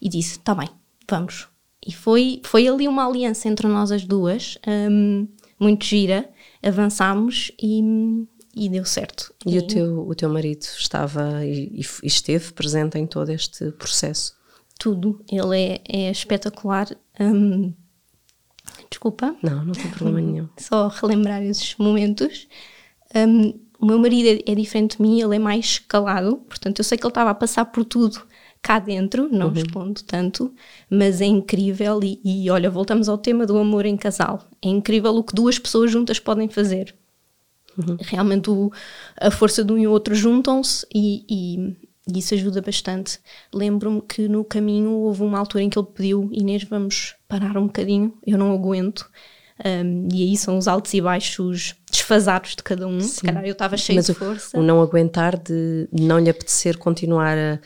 e 0.00 0.08
disse: 0.08 0.38
Está 0.38 0.54
bem, 0.54 0.68
vamos, 1.08 1.46
e 1.86 1.92
foi, 1.92 2.40
foi 2.44 2.66
ali 2.68 2.86
uma 2.86 3.06
aliança 3.06 3.48
entre 3.48 3.66
nós 3.66 3.90
as 3.90 4.04
duas, 4.04 4.56
um, 4.66 5.26
muito 5.58 5.84
gira. 5.84 6.30
Avançámos 6.62 7.50
e, 7.60 7.82
e 8.54 8.68
deu 8.68 8.84
certo. 8.84 9.34
E, 9.46 9.54
e, 9.54 9.58
o, 9.58 9.66
teu, 9.66 10.08
o 10.08 10.14
teu 10.14 10.28
marido 10.28 10.62
estava 10.62 11.44
e, 11.44 11.80
e, 11.80 12.06
esteve 12.06 12.52
presente 12.52 12.98
em 12.98 13.06
todo 13.06 13.30
este 13.30 13.70
processo? 13.72 14.34
Tudo. 14.78 15.24
Ele 15.30 15.58
é, 15.58 15.80
é 15.88 16.10
espetacular. 16.10 16.88
Um, 17.18 17.72
desculpa. 18.90 19.34
Não, 19.42 19.64
não 19.64 19.72
tem 19.72 19.90
problema 19.90 20.20
nenhum. 20.26 20.48
Só 20.58 20.88
relembrar 20.88 21.42
esses 21.42 21.76
momentos. 21.76 22.46
Um, 23.14 23.58
o 23.80 23.86
meu 23.86 23.98
marido 23.98 24.28
é, 24.28 24.52
é, 24.52 24.54
diferente 24.54 24.96
de 24.96 25.02
mim, 25.02 25.20
ele 25.20 25.36
é 25.36 25.38
mais 25.38 25.80
calado, 25.80 26.36
portanto 26.36 26.78
eu 26.78 26.84
sei 26.84 26.96
que 26.96 27.04
ele 27.04 27.10
estava 27.10 27.30
a 27.30 27.34
passar 27.34 27.64
por 27.64 27.84
tudo 27.84 28.22
cá 28.62 28.78
dentro, 28.78 29.28
não 29.28 29.48
uhum. 29.48 29.52
respondo 29.52 30.04
tanto, 30.04 30.54
mas 30.88 31.20
é 31.20 31.26
incrível 31.26 31.98
e, 32.00 32.20
e, 32.24 32.48
olha, 32.48 32.70
voltamos 32.70 33.08
ao 33.08 33.18
tema 33.18 33.44
do 33.44 33.58
amor 33.58 33.84
em 33.84 33.96
casal. 33.96 34.48
É 34.64 34.68
incrível 34.68 35.16
o 35.16 35.24
que 35.24 35.34
duas 35.34 35.58
pessoas 35.58 35.90
juntas 35.90 36.20
podem 36.20 36.48
fazer. 36.48 36.94
Uhum. 37.78 37.96
Realmente 38.00 38.50
o, 38.50 38.70
a 39.18 39.30
força 39.30 39.64
de 39.64 39.72
um 39.72 39.78
e 39.78 39.86
outro 39.86 40.14
juntam-se 40.14 40.86
e, 40.94 41.24
e, 41.28 41.76
e, 42.08 42.18
isso 42.18 42.34
ajuda 42.34 42.60
bastante. 42.60 43.18
Lembro-me 43.52 44.02
que 44.02 44.28
no 44.28 44.44
caminho 44.44 44.90
houve 44.90 45.22
uma 45.22 45.38
altura 45.38 45.64
em 45.64 45.70
que 45.70 45.78
ele 45.78 45.88
pediu 45.94 46.28
Inês, 46.32 46.64
vamos 46.64 47.14
parar 47.28 47.56
um 47.56 47.66
bocadinho, 47.66 48.12
eu 48.26 48.38
não 48.38 48.52
aguento. 48.52 49.08
Um, 49.64 50.08
e 50.12 50.22
aí 50.22 50.36
são 50.36 50.58
os 50.58 50.66
altos 50.66 50.92
e 50.92 51.00
baixos 51.00 51.76
desfasados 51.90 52.56
de 52.56 52.62
cada 52.62 52.86
um. 52.86 53.00
Sim. 53.00 53.08
Se 53.08 53.22
calhar 53.22 53.44
eu 53.44 53.52
estava 53.52 53.76
cheio 53.76 53.96
Mas 53.96 54.06
de 54.06 54.14
força. 54.14 54.58
O 54.58 54.62
não 54.62 54.80
aguentar 54.80 55.38
de 55.38 55.88
não 55.92 56.18
lhe 56.18 56.30
apetecer 56.30 56.76
continuar 56.78 57.38
a 57.38 57.60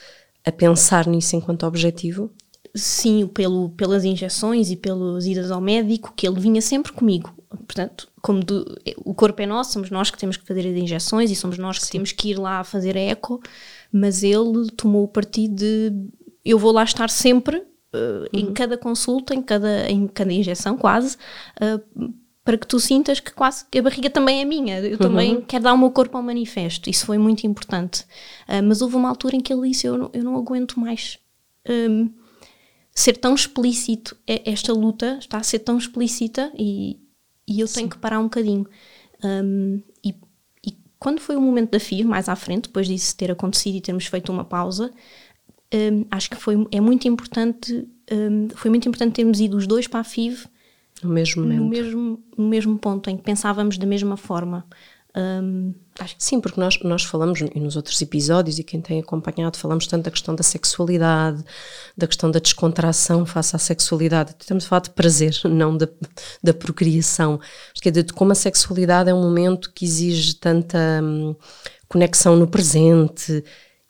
a 0.47 0.53
pensar 0.53 1.09
nisso 1.09 1.35
enquanto 1.35 1.67
objetivo? 1.67 2.31
Sim, 2.73 3.27
pelo, 3.27 3.71
pelas 3.71 4.05
injeções 4.05 4.71
e 4.71 4.77
pelas 4.77 5.27
idas 5.27 5.51
ao 5.51 5.61
médico, 5.61 6.13
que 6.15 6.27
ele 6.27 6.39
vinha 6.39 6.63
sempre 6.63 6.93
comigo. 6.93 7.35
Portanto, 7.57 8.09
como 8.21 8.45
do, 8.45 8.77
o 8.99 9.15
corpo 9.15 9.41
é 9.43 9.47
nosso, 9.47 9.73
somos 9.73 9.91
nós 9.91 10.11
que 10.11 10.19
temos 10.19 10.37
que 10.37 10.47
fazer 10.47 10.67
as 10.67 10.77
injeções 10.77 11.31
e 11.31 11.37
somos 11.37 11.59
nós 11.59 11.79
que 11.79 11.87
Sim. 11.87 11.93
temos 11.93 12.13
que 12.13 12.31
ir 12.31 12.39
lá 12.39 12.65
fazer 12.65 12.97
a 12.97 13.01
eco, 13.01 13.41
mas 13.93 14.23
ele 14.23 14.71
tomou 14.77 15.05
o 15.05 15.09
partido 15.09 15.55
de 15.55 15.93
eu 16.45 16.59
vou 16.59 16.73
lá 16.73 16.85
estar 16.85 17.11
sempre, 17.11 17.57
uh, 17.59 17.65
uhum. 17.97 18.27
em 18.33 18.53
cada 18.53 18.79
consulta, 18.79 19.35
em 19.35 19.43
cada, 19.43 19.91
em 19.91 20.07
cada 20.07 20.33
injeção, 20.33 20.77
quase, 20.77 21.17
uh, 21.61 22.15
para 22.45 22.57
que 22.57 22.67
tu 22.67 22.79
sintas 22.79 23.19
que 23.19 23.33
quase 23.33 23.65
que 23.69 23.79
a 23.81 23.83
barriga 23.83 24.09
também 24.09 24.41
é 24.41 24.45
minha, 24.45 24.79
eu 24.79 24.97
também 24.97 25.37
uhum. 25.37 25.43
quero 25.43 25.65
dar 25.65 25.73
o 25.73 25.79
meu 25.79 25.91
corpo 25.91 26.17
ao 26.17 26.23
manifesto. 26.23 26.89
Isso 26.89 27.05
foi 27.05 27.19
muito 27.19 27.45
importante. 27.45 28.03
Uh, 28.49 28.63
mas 28.63 28.81
houve 28.81 28.95
uma 28.95 29.09
altura 29.09 29.35
em 29.35 29.41
que 29.41 29.53
ele 29.53 29.69
disse: 29.69 29.89
Eu 29.89 29.99
não, 29.99 30.11
eu 30.13 30.23
não 30.23 30.37
aguento 30.37 30.79
mais 30.79 31.19
um, 31.69 32.09
ser 32.95 33.17
tão 33.17 33.35
explícito. 33.35 34.17
Esta 34.27 34.73
luta 34.73 35.19
está 35.19 35.39
a 35.39 35.43
ser 35.43 35.59
tão 35.59 35.77
explícita 35.77 36.53
e, 36.57 37.01
e 37.47 37.61
eu 37.61 37.67
Sim. 37.67 37.75
tenho 37.75 37.91
que 37.91 37.99
parar 37.99 38.19
um 38.19 38.25
bocadinho. 38.25 38.67
Um, 39.23 39.81
e, 40.05 40.15
e, 40.67 40.77
quando 40.99 41.21
foi 41.21 41.37
o 41.37 41.41
momento 41.41 41.71
da 41.71 41.81
FIV, 41.81 42.05
mais 42.05 42.29
à 42.29 42.37
frente, 42.37 42.65
depois 42.65 42.87
disso 42.87 43.17
ter 43.17 43.31
acontecido 43.31 43.77
e 43.77 43.81
termos 43.81 44.07
feito 44.07 44.33
uma 44.33 44.45
pausa, 44.45 44.93
um, 45.75 46.05
acho 46.11 46.31
que 46.31 46.37
foi, 46.37 46.67
é 46.71 46.81
muito 46.81 47.07
importante. 47.09 47.89
foi 48.55 48.71
muito 48.71 48.89
importante 48.89 49.15
termos 49.15 49.41
ido 49.41 49.57
os 49.57 49.67
dois 49.67 49.87
para 49.87 50.01
a 50.01 50.05
FIV 50.05 50.47
no 51.03 51.11
mesmo 51.11 51.43
momento. 51.43 51.63
No 51.63 51.69
mesmo, 51.69 52.25
no 52.37 52.49
mesmo 52.49 52.79
ponto 52.79 53.11
em 53.11 53.17
que 53.17 53.23
pensávamos 53.23 53.77
da 53.79 53.87
mesma 53.87 54.17
forma. 54.17 54.67
Um, 55.17 55.75
acho 55.99 56.15
que 56.15 56.23
sim, 56.23 56.41
porque 56.41 56.61
nós, 56.61 56.79
nós 56.83 57.03
falamos 57.03 57.41
e 57.41 57.59
nos 57.59 57.75
outros 57.75 58.01
episódios, 58.03 58.59
e 58.59 58.65
quem 58.65 58.83
tem 58.83 59.01
acompanhado, 59.01 59.57
falamos 59.57 59.87
tanto 59.87 60.05
da 60.05 60.11
questão 60.11 60.35
da 60.35 60.43
sexualidade, 60.43 61.43
da 61.97 62.07
questão 62.07 62.31
da 62.31 62.39
descontração 62.39 63.25
face 63.25 63.57
à 63.57 63.59
sexualidade. 63.59 64.35
Estamos 64.39 64.67
a 64.67 64.69
falar 64.69 64.81
de 64.83 64.91
prazer, 64.91 65.35
não 65.45 65.75
da, 65.75 65.89
da 66.43 66.53
procriação. 66.53 67.41
Porque 67.73 67.91
de 67.91 68.05
como 68.13 68.33
a 68.33 68.35
sexualidade 68.35 69.09
é 69.09 69.15
um 69.15 69.23
momento 69.23 69.73
que 69.73 69.87
exige 69.87 70.35
tanta 70.35 70.79
hum, 71.03 71.35
conexão 71.89 72.37
no 72.37 72.47
presente, 72.47 73.43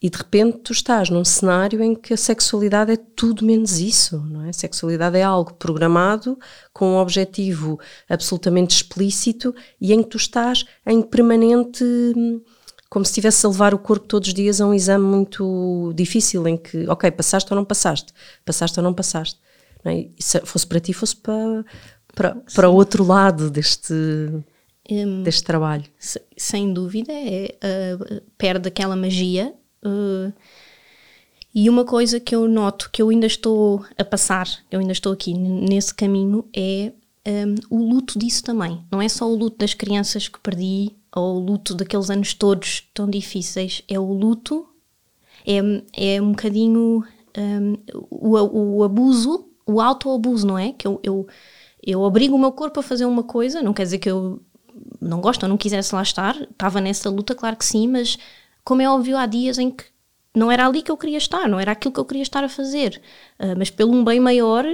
e 0.07 0.09
de 0.09 0.19
repente 0.19 0.59
tu 0.59 0.73
estás 0.73 1.11
num 1.11 1.25
cenário 1.25 1.83
em 1.83 1.93
que 1.93 2.15
a 2.15 2.17
sexualidade 2.17 2.93
é 2.93 2.97
tudo 2.97 3.45
menos 3.45 3.81
isso, 3.81 4.21
não 4.31 4.45
é? 4.45 4.51
A 4.51 4.53
sexualidade 4.53 5.19
é 5.19 5.25
algo 5.25 5.55
programado 5.55 6.39
com 6.73 6.93
um 6.93 6.99
objetivo 6.99 7.77
absolutamente 8.09 8.77
explícito 8.77 9.53
e 9.81 9.93
em 9.93 10.05
que 10.05 10.11
tu 10.11 10.17
estás 10.17 10.65
em 10.87 11.03
permanente 11.03 11.85
como 12.89 13.05
se 13.05 13.11
estivesse 13.11 13.45
a 13.45 13.49
levar 13.49 13.75
o 13.75 13.81
corpo 13.81 14.07
todos 14.07 14.29
os 14.29 14.35
dias 14.35 14.61
a 14.61 14.67
um 14.69 14.73
exame 14.73 15.05
muito 15.05 15.93
difícil 15.97 16.47
em 16.47 16.57
que, 16.57 16.89
ok, 16.89 17.11
passaste 17.11 17.53
ou 17.53 17.57
não 17.57 17.65
passaste, 17.65 18.13
passaste 18.45 18.79
ou 18.79 18.85
não 18.85 18.95
passaste. 18.95 19.41
Não 19.85 19.91
é? 19.91 20.07
se 20.21 20.39
fosse 20.43 20.69
para 20.69 20.79
ti, 20.79 20.93
fosse 20.93 21.17
para, 21.17 21.65
para, 22.15 22.37
para 22.55 22.71
o 22.71 22.75
outro 22.77 23.05
lado 23.05 23.51
deste, 23.51 23.93
um, 24.89 25.25
deste 25.25 25.43
trabalho. 25.43 25.85
Sem 26.37 26.73
dúvida, 26.73 27.13
é, 27.13 27.57
uh, 27.57 28.23
perde 28.39 28.69
aquela 28.69 28.95
magia 28.95 29.53
Uh, 29.85 30.33
e 31.55 31.71
uma 31.71 31.85
coisa 31.85 32.21
que 32.21 32.35
eu 32.35 32.47
noto 32.47 32.91
que 32.91 33.01
eu 33.01 33.09
ainda 33.09 33.27
estou 33.27 33.83
a 33.97 34.05
passar, 34.05 34.47
eu 34.71 34.79
ainda 34.79 34.93
estou 34.93 35.13
aqui 35.13 35.33
nesse 35.33 35.95
caminho, 35.95 36.45
é 36.55 36.93
um, 37.27 37.55
o 37.71 37.91
luto 37.91 38.19
disso 38.19 38.45
também. 38.45 38.85
Não 38.91 39.01
é 39.01 39.09
só 39.09 39.27
o 39.27 39.35
luto 39.35 39.57
das 39.57 39.73
crianças 39.73 40.29
que 40.29 40.39
perdi 40.39 40.95
ou 41.15 41.37
o 41.37 41.39
luto 41.41 41.75
daqueles 41.75 42.11
anos 42.11 42.35
todos 42.35 42.87
tão 42.93 43.09
difíceis, 43.09 43.83
é 43.89 43.99
o 43.99 44.13
luto, 44.13 44.69
é, 45.47 46.17
é 46.17 46.21
um 46.21 46.33
bocadinho 46.33 47.03
um, 47.39 47.75
o, 48.11 48.77
o 48.79 48.85
abuso, 48.85 49.49
o 49.65 49.81
autoabuso, 49.81 50.47
não 50.47 50.59
é? 50.59 50.73
Que 50.73 50.87
eu, 50.87 51.01
eu, 51.03 51.27
eu 51.83 52.01
obrigo 52.03 52.37
o 52.37 52.39
meu 52.39 52.53
corpo 52.53 52.81
a 52.81 52.83
fazer 52.83 53.07
uma 53.07 53.23
coisa, 53.23 53.63
não 53.63 53.73
quer 53.73 53.85
dizer 53.85 53.99
que 53.99 54.11
eu 54.11 54.43
não 55.01 55.23
gosto 55.23 55.45
ou 55.45 55.49
não 55.49 55.57
quisesse 55.57 55.95
lá 55.95 56.03
estar, 56.03 56.39
estava 56.43 56.83
nessa 56.83 57.09
luta, 57.09 57.35
claro 57.35 57.57
que 57.57 57.65
sim, 57.65 57.89
mas 57.89 58.19
como 58.67 58.83
é 58.83 58.91
óbvio, 58.91 59.17
há 59.17 59.27
dias 59.27 59.59
em 59.59 59.71
que 59.71 59.85
não 60.35 60.51
era 60.51 60.67
ali 60.67 60.83
que 60.83 60.91
eu 60.91 60.97
queria 60.97 61.19
estar, 61.19 61.49
não 61.49 61.61
era 61.61 61.71
aquilo 61.71 61.95
que 61.95 62.01
eu 62.01 62.05
queria 62.05 62.25
estar 62.25 62.43
a 62.43 62.49
fazer, 62.49 63.01
uh, 63.39 63.55
mas 63.57 63.71
pelo 63.71 63.95
um 63.95 64.05
bem 64.05 64.19
maior 64.19 64.67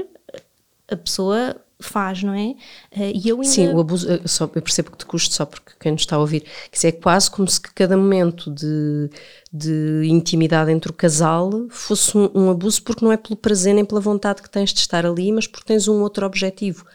a 0.88 0.96
pessoa 0.96 1.54
faz, 1.78 2.22
não 2.22 2.32
é? 2.32 2.54
Uh, 2.96 3.12
e 3.14 3.28
eu 3.28 3.36
ainda... 3.36 3.48
Sim, 3.48 3.68
o 3.68 3.80
abuso, 3.80 4.10
eu, 4.10 4.26
só, 4.26 4.44
eu 4.44 4.62
percebo 4.62 4.92
que 4.92 4.96
te 4.96 5.04
custa 5.04 5.34
só 5.34 5.44
porque 5.44 5.72
quem 5.78 5.92
nos 5.92 6.00
está 6.00 6.16
a 6.16 6.20
ouvir, 6.20 6.42
que 6.70 6.86
é 6.86 6.90
quase 6.90 7.30
como 7.30 7.46
se 7.46 7.60
cada 7.60 7.94
momento 7.94 8.50
de, 8.50 9.10
de 9.52 10.02
intimidade 10.04 10.72
entre 10.72 10.90
o 10.90 10.94
casal 10.94 11.50
fosse 11.68 12.16
um, 12.16 12.30
um, 12.34 12.50
abuso 12.50 12.82
porque 12.82 13.04
não 13.04 13.12
é 13.12 13.18
pelo 13.18 13.36
prazer 13.36 13.74
nem 13.74 13.84
pela 13.84 14.00
vontade 14.00 14.40
que 14.40 14.48
tens 14.48 14.72
de 14.72 14.80
estar 14.80 15.04
ali, 15.04 15.30
mas 15.30 15.46
porque 15.46 15.66
tens 15.66 15.86
um 15.86 16.00
outro 16.00 16.24
objetivo. 16.24 16.86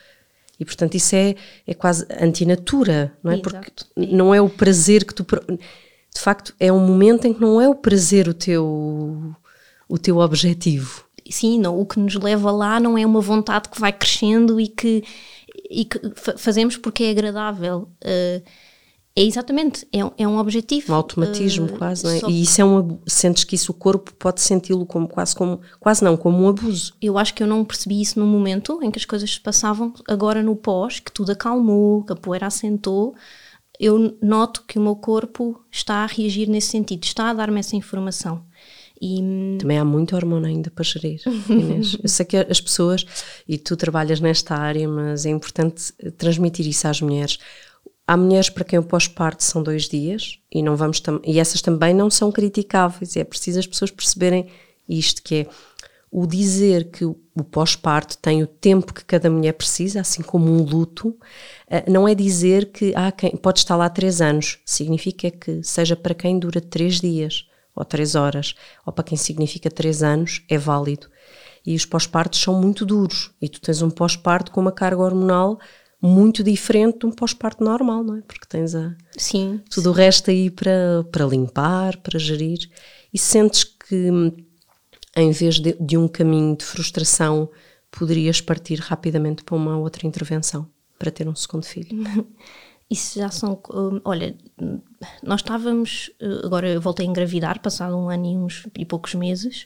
E 0.60 0.66
portanto 0.66 0.96
isso 0.96 1.16
é, 1.16 1.36
é 1.68 1.74
quase 1.76 2.08
antinatura, 2.20 3.14
não 3.22 3.32
é? 3.32 3.36
Exato. 3.36 3.52
Porque 3.52 3.72
não 3.96 4.34
é 4.34 4.42
o 4.42 4.50
prazer 4.50 5.06
que 5.06 5.14
tu 5.14 5.24
de 6.18 6.24
facto 6.24 6.54
é 6.60 6.74
um 6.74 6.80
momento 6.80 7.28
em 7.28 7.34
que 7.34 7.40
não 7.40 7.62
é 7.62 7.70
o 7.70 7.76
prazer 7.76 8.28
o 8.28 8.34
teu, 8.34 9.36
o 9.88 9.98
teu 10.00 10.18
objetivo. 10.18 11.06
Sim, 11.30 11.60
não, 11.60 11.80
o 11.80 11.86
que 11.86 12.00
nos 12.00 12.16
leva 12.16 12.50
lá 12.50 12.80
não 12.80 12.98
é 12.98 13.06
uma 13.06 13.22
vontade 13.22 13.70
que 13.70 13.80
vai 13.80 13.94
crescendo 13.94 14.60
e 14.60 14.68
que, 14.68 15.04
e 15.70 15.86
que 15.86 16.00
fazemos 16.38 16.76
porque 16.76 17.04
é 17.04 17.12
agradável. 17.12 17.88
Uh, 18.04 18.42
é 19.16 19.24
exatamente, 19.24 19.88
é, 19.92 20.00
é 20.24 20.28
um 20.28 20.40
objetivo. 20.40 20.92
Um 20.92 20.96
automatismo 20.96 21.68
uh, 21.68 21.78
quase, 21.78 22.04
não 22.04 22.12
é? 22.12 22.32
E 22.32 22.42
isso 22.42 22.62
é 22.62 22.66
um 22.66 23.00
sentes 23.06 23.44
que 23.44 23.56
isso 23.56 23.72
o 23.72 23.76
corpo 23.76 24.12
pode 24.16 24.42
senti-lo 24.42 24.86
como 24.88 25.08
quase 25.08 25.36
como, 25.36 25.60
quase 25.80 26.04
não, 26.04 26.18
como 26.18 26.44
um 26.44 26.48
abuso. 26.48 26.96
Eu 27.00 27.18
acho 27.18 27.34
que 27.34 27.44
eu 27.44 27.48
não 27.48 27.64
percebi 27.64 28.02
isso 28.02 28.20
no 28.20 28.26
momento 28.26 28.80
em 28.82 28.90
que 28.90 28.98
as 28.98 29.06
coisas 29.06 29.32
se 29.32 29.40
passavam, 29.40 29.94
agora 30.08 30.42
no 30.42 30.56
pós, 30.56 31.00
que 31.00 31.12
tudo 31.12 31.32
acalmou, 31.32 32.04
que 32.04 32.14
a 32.14 32.16
poeira 32.16 32.48
assentou, 32.48 33.14
eu 33.80 34.18
noto 34.22 34.64
que 34.68 34.80
o 34.80 34.82
meu 34.82 34.96
corpo 34.96 35.64
está 35.72 36.04
a 36.04 36.06
reagir 36.06 36.50
nesse 36.50 36.70
sentido, 36.70 37.04
está 37.04 37.30
a 37.30 37.34
dar-me 37.34 37.60
essa 37.60 37.76
informação. 37.76 38.44
E... 39.00 39.58
Também 39.60 39.78
há 39.78 39.86
muita 39.86 40.16
hormona 40.16 40.48
ainda 40.48 40.72
para 40.72 40.84
gerir, 40.84 41.22
Inês. 41.50 41.98
Eu 42.02 42.10
sei 42.10 42.26
que 42.26 42.38
as 42.38 42.60
pessoas, 42.60 43.06
e 43.48 43.58
tu 43.58 43.76
trabalhas 43.76 44.20
nesta 44.20 44.56
área, 44.56 44.88
mas 44.88 45.26
é 45.26 45.30
importante 45.30 45.94
transmitir 46.18 46.68
isso 46.68 46.88
às 46.88 47.00
mulheres. 47.02 47.38
Há 48.08 48.18
mulheres 48.18 48.50
para 48.50 48.64
quem 48.64 48.80
o 48.80 48.84
pós-parto 48.84 49.44
são 49.44 49.62
dois 49.62 49.88
dias 49.88 50.40
e 50.52 50.64
não 50.64 50.78
vamos 50.78 51.02
e 51.26 51.40
essas 51.40 51.62
também 51.62 51.94
não 51.94 52.10
são 52.10 52.32
criticáveis. 52.32 53.18
É 53.18 53.24
preciso 53.24 53.60
as 53.60 53.68
pessoas 53.68 53.92
perceberem 53.92 54.48
isto 54.88 55.22
que 55.22 55.36
é 55.36 55.48
o 56.12 56.26
dizer 56.26 56.90
que 56.90 57.06
o 57.06 57.16
pós-parto 57.52 58.18
tem 58.18 58.42
o 58.42 58.48
tempo 58.48 58.94
que 58.94 59.06
cada 59.06 59.30
mulher 59.30 59.54
precisa, 59.54 60.02
assim 60.02 60.22
como 60.22 60.52
um 60.52 60.64
luto, 60.64 61.16
eh, 61.70 61.84
não 61.90 62.08
é 62.08 62.16
dizer 62.16 62.72
que 62.72 62.94
ah, 62.96 63.12
quem, 63.12 63.36
pode 63.36 63.60
estar 63.60 63.76
lá 63.76 63.90
três 63.90 64.22
anos. 64.22 64.60
Significa 64.66 65.30
que 65.30 65.62
seja 65.64 65.96
para 65.96 66.16
quem 66.16 66.40
dura 66.40 66.62
três 66.62 67.00
dias 67.00 67.46
ou 67.76 67.86
três 67.86 68.16
horas, 68.16 68.56
ou 68.86 68.92
para 68.92 69.04
quem 69.04 69.18
significa 69.18 69.70
três 69.70 70.02
anos, 70.02 70.44
é 70.50 70.58
válido. 70.58 71.08
E 71.64 71.76
os 71.76 71.86
pós-partos 71.86 72.42
são 72.42 72.60
muito 72.60 72.86
duros. 72.86 73.32
E 73.40 73.48
tu 73.48 73.62
tens 73.62 73.82
um 73.84 73.90
pós-parto 73.90 74.52
com 74.52 74.62
uma 74.62 74.72
carga 74.72 75.02
hormonal 75.02 75.60
muito 76.02 76.44
diferente 76.44 77.00
de 77.00 77.06
um 77.06 77.12
pós-parto 77.12 77.64
normal, 77.64 78.04
não 78.04 78.18
é? 78.18 78.22
Porque 78.22 78.46
tens 78.48 78.74
a, 78.74 78.96
sim, 79.18 79.62
tudo 79.70 79.84
sim. 79.84 79.90
o 79.90 79.92
resto 79.92 80.32
aí 80.32 80.50
para, 80.50 81.04
para 81.12 81.26
limpar, 81.26 81.98
para 81.98 82.20
gerir, 82.20 82.70
e 83.14 83.18
sentes 83.18 83.64
que 83.64 84.12
em 85.18 85.32
vez 85.32 85.60
de, 85.60 85.74
de 85.80 85.98
um 85.98 86.08
caminho 86.08 86.56
de 86.56 86.64
frustração, 86.64 87.50
poderias 87.92 88.40
partir 88.40 88.80
rapidamente 88.80 89.44
para 89.44 89.56
uma 89.56 89.78
outra 89.78 90.06
intervenção 90.06 90.70
para 90.98 91.12
ter 91.12 91.28
um 91.28 91.36
segundo 91.36 91.66
filho. 91.66 91.90
Isso 92.90 93.20
já 93.20 93.30
são. 93.30 93.62
Hum, 93.74 94.00
olha, 94.06 94.36
nós 95.22 95.42
estávamos. 95.42 96.10
Eh, 96.22 96.42
agora 96.46 96.70
eu 96.70 96.80
voltei 96.80 97.06
a 97.06 97.10
engravidar, 97.10 97.62
passado 97.62 97.98
um 97.98 98.10
ano 98.10 98.26
e 98.26 98.38
uns 98.38 98.66
e 98.78 98.86
poucos 98.86 99.14
meses, 99.14 99.66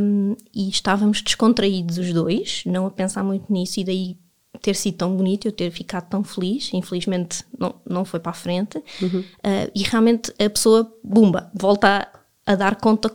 um, 0.00 0.34
e 0.54 0.70
estávamos 0.70 1.20
descontraídos 1.20 1.98
os 1.98 2.12
dois, 2.14 2.62
não 2.64 2.86
a 2.86 2.90
pensar 2.90 3.22
muito 3.22 3.52
nisso, 3.52 3.78
e 3.78 3.84
daí 3.84 4.18
ter 4.62 4.74
sido 4.74 4.96
tão 4.96 5.14
bonito, 5.14 5.46
eu 5.46 5.52
ter 5.52 5.70
ficado 5.70 6.08
tão 6.08 6.24
feliz, 6.24 6.72
infelizmente 6.72 7.44
não, 7.58 7.74
não 7.88 8.04
foi 8.06 8.20
para 8.20 8.30
a 8.30 8.34
frente, 8.34 8.82
uhum. 9.02 9.20
uh, 9.20 9.70
e 9.74 9.82
realmente 9.82 10.32
a 10.38 10.48
pessoa, 10.48 10.90
bumba, 11.04 11.50
volta 11.54 12.08
a, 12.46 12.54
dar 12.54 12.76
conta 12.76 13.12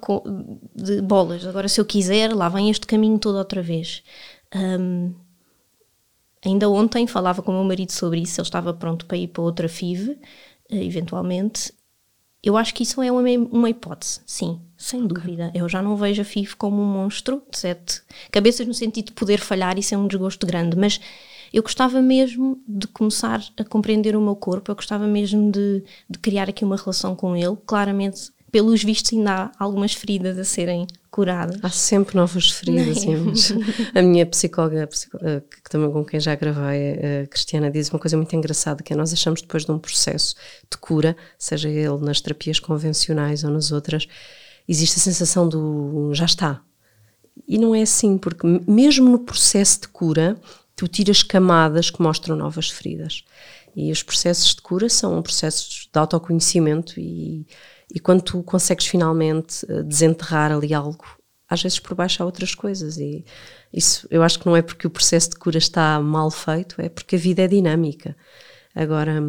de 0.75 1.01
bolas. 1.01 1.45
Agora, 1.45 1.67
se 1.67 1.79
eu 1.79 1.85
quiser, 1.85 2.33
lá 2.33 2.49
vem 2.49 2.69
este 2.69 2.85
caminho 2.87 3.19
todo 3.19 3.37
outra 3.37 3.61
vez. 3.61 4.03
Um, 4.53 5.13
ainda 6.43 6.69
ontem 6.69 7.07
falava 7.07 7.41
com 7.41 7.51
o 7.51 7.55
meu 7.55 7.63
marido 7.63 7.91
sobre 7.91 8.21
isso, 8.21 8.39
ele 8.39 8.47
estava 8.47 8.73
pronto 8.73 9.05
para 9.05 9.17
ir 9.17 9.27
para 9.27 9.43
outra 9.43 9.67
FIV, 9.67 10.11
uh, 10.11 10.17
eventualmente. 10.75 11.73
Eu 12.43 12.55
acho 12.55 12.75
que 12.75 12.83
isso 12.83 13.01
é 13.01 13.11
uma, 13.11 13.21
uma 13.51 13.69
hipótese, 13.69 14.21
sim, 14.25 14.61
sem 14.77 15.07
dúvida. 15.07 15.51
Eu 15.55 15.67
já 15.67 15.81
não 15.81 15.97
vejo 15.97 16.21
a 16.21 16.25
FIV 16.25 16.55
como 16.55 16.79
um 16.79 16.85
monstro 16.85 17.41
de 17.49 17.57
sete 17.57 18.03
cabeças, 18.31 18.67
no 18.67 18.73
sentido 18.73 19.07
de 19.07 19.13
poder 19.13 19.39
falhar 19.39 19.79
e 19.79 19.83
ser 19.83 19.95
um 19.95 20.07
desgosto 20.07 20.45
grande, 20.45 20.77
mas 20.77 21.01
eu 21.51 21.63
gostava 21.63 22.01
mesmo 22.01 22.61
de 22.67 22.85
começar 22.87 23.41
a 23.57 23.63
compreender 23.63 24.15
o 24.15 24.21
meu 24.21 24.35
corpo, 24.35 24.69
eu 24.69 24.75
gostava 24.75 25.07
mesmo 25.07 25.51
de, 25.51 25.83
de 26.09 26.19
criar 26.19 26.49
aqui 26.49 26.65
uma 26.65 26.75
relação 26.75 27.15
com 27.15 27.35
ele. 27.35 27.57
Claramente, 27.65 28.29
pelos 28.55 28.81
vistos, 28.81 29.11
ainda 29.11 29.33
há 29.33 29.51
algumas 29.59 29.93
feridas 29.93 30.39
a 30.39 30.45
serem 30.45 30.87
curadas. 31.11 31.59
Há 31.61 31.69
sempre 31.69 32.15
novas 32.15 32.51
feridas. 32.51 33.03
a 33.93 34.01
minha 34.01 34.25
psicóloga, 34.25 34.87
que 34.87 35.69
também 35.69 35.91
com 35.91 36.05
quem 36.05 36.21
já 36.21 36.33
gravei, 36.35 36.93
a 37.23 37.27
Cristiana, 37.27 37.69
diz 37.69 37.89
uma 37.89 37.99
coisa 37.99 38.15
muito 38.15 38.33
engraçada, 38.33 38.81
que 38.81 38.93
é 38.93 38.95
nós 38.95 39.11
achamos 39.11 39.41
depois 39.41 39.65
de 39.65 39.73
um 39.73 39.77
processo 39.77 40.35
de 40.71 40.77
cura, 40.77 41.17
seja 41.37 41.67
ele 41.67 41.97
nas 41.97 42.21
terapias 42.21 42.57
convencionais 42.57 43.43
ou 43.43 43.51
nas 43.51 43.73
outras, 43.73 44.07
existe 44.65 44.99
a 44.99 45.01
sensação 45.01 45.49
do 45.49 46.13
já 46.13 46.23
está. 46.23 46.61
E 47.45 47.57
não 47.57 47.75
é 47.75 47.81
assim, 47.81 48.17
porque 48.17 48.47
mesmo 48.65 49.09
no 49.09 49.19
processo 49.19 49.81
de 49.81 49.89
cura, 49.89 50.37
tu 50.77 50.87
tiras 50.87 51.21
camadas 51.21 51.89
que 51.89 52.01
mostram 52.01 52.37
novas 52.37 52.69
feridas. 52.69 53.25
E 53.75 53.91
os 53.91 54.01
processos 54.01 54.55
de 54.55 54.61
cura 54.61 54.87
são 54.87 55.21
processos 55.21 55.89
de 55.91 55.99
autoconhecimento 55.99 56.97
e, 56.97 57.45
e 57.93 57.99
quando 57.99 58.21
tu 58.21 58.43
consegues 58.43 58.85
finalmente 58.87 59.65
eh, 59.69 59.83
desenterrar 59.83 60.51
ali 60.51 60.73
algo, 60.73 61.05
às 61.47 61.61
vezes 61.61 61.79
por 61.79 61.95
baixo 61.95 62.23
há 62.23 62.25
outras 62.25 62.55
coisas 62.55 62.97
e 62.97 63.23
isso 63.71 64.07
eu 64.09 64.23
acho 64.23 64.39
que 64.39 64.45
não 64.45 64.55
é 64.55 64.61
porque 64.61 64.87
o 64.87 64.89
processo 64.89 65.31
de 65.31 65.37
cura 65.37 65.57
está 65.57 65.99
mal 65.99 66.31
feito, 66.31 66.81
é 66.81 66.89
porque 66.89 67.15
a 67.15 67.19
vida 67.19 67.43
é 67.43 67.47
dinâmica. 67.47 68.15
Agora, 68.73 69.23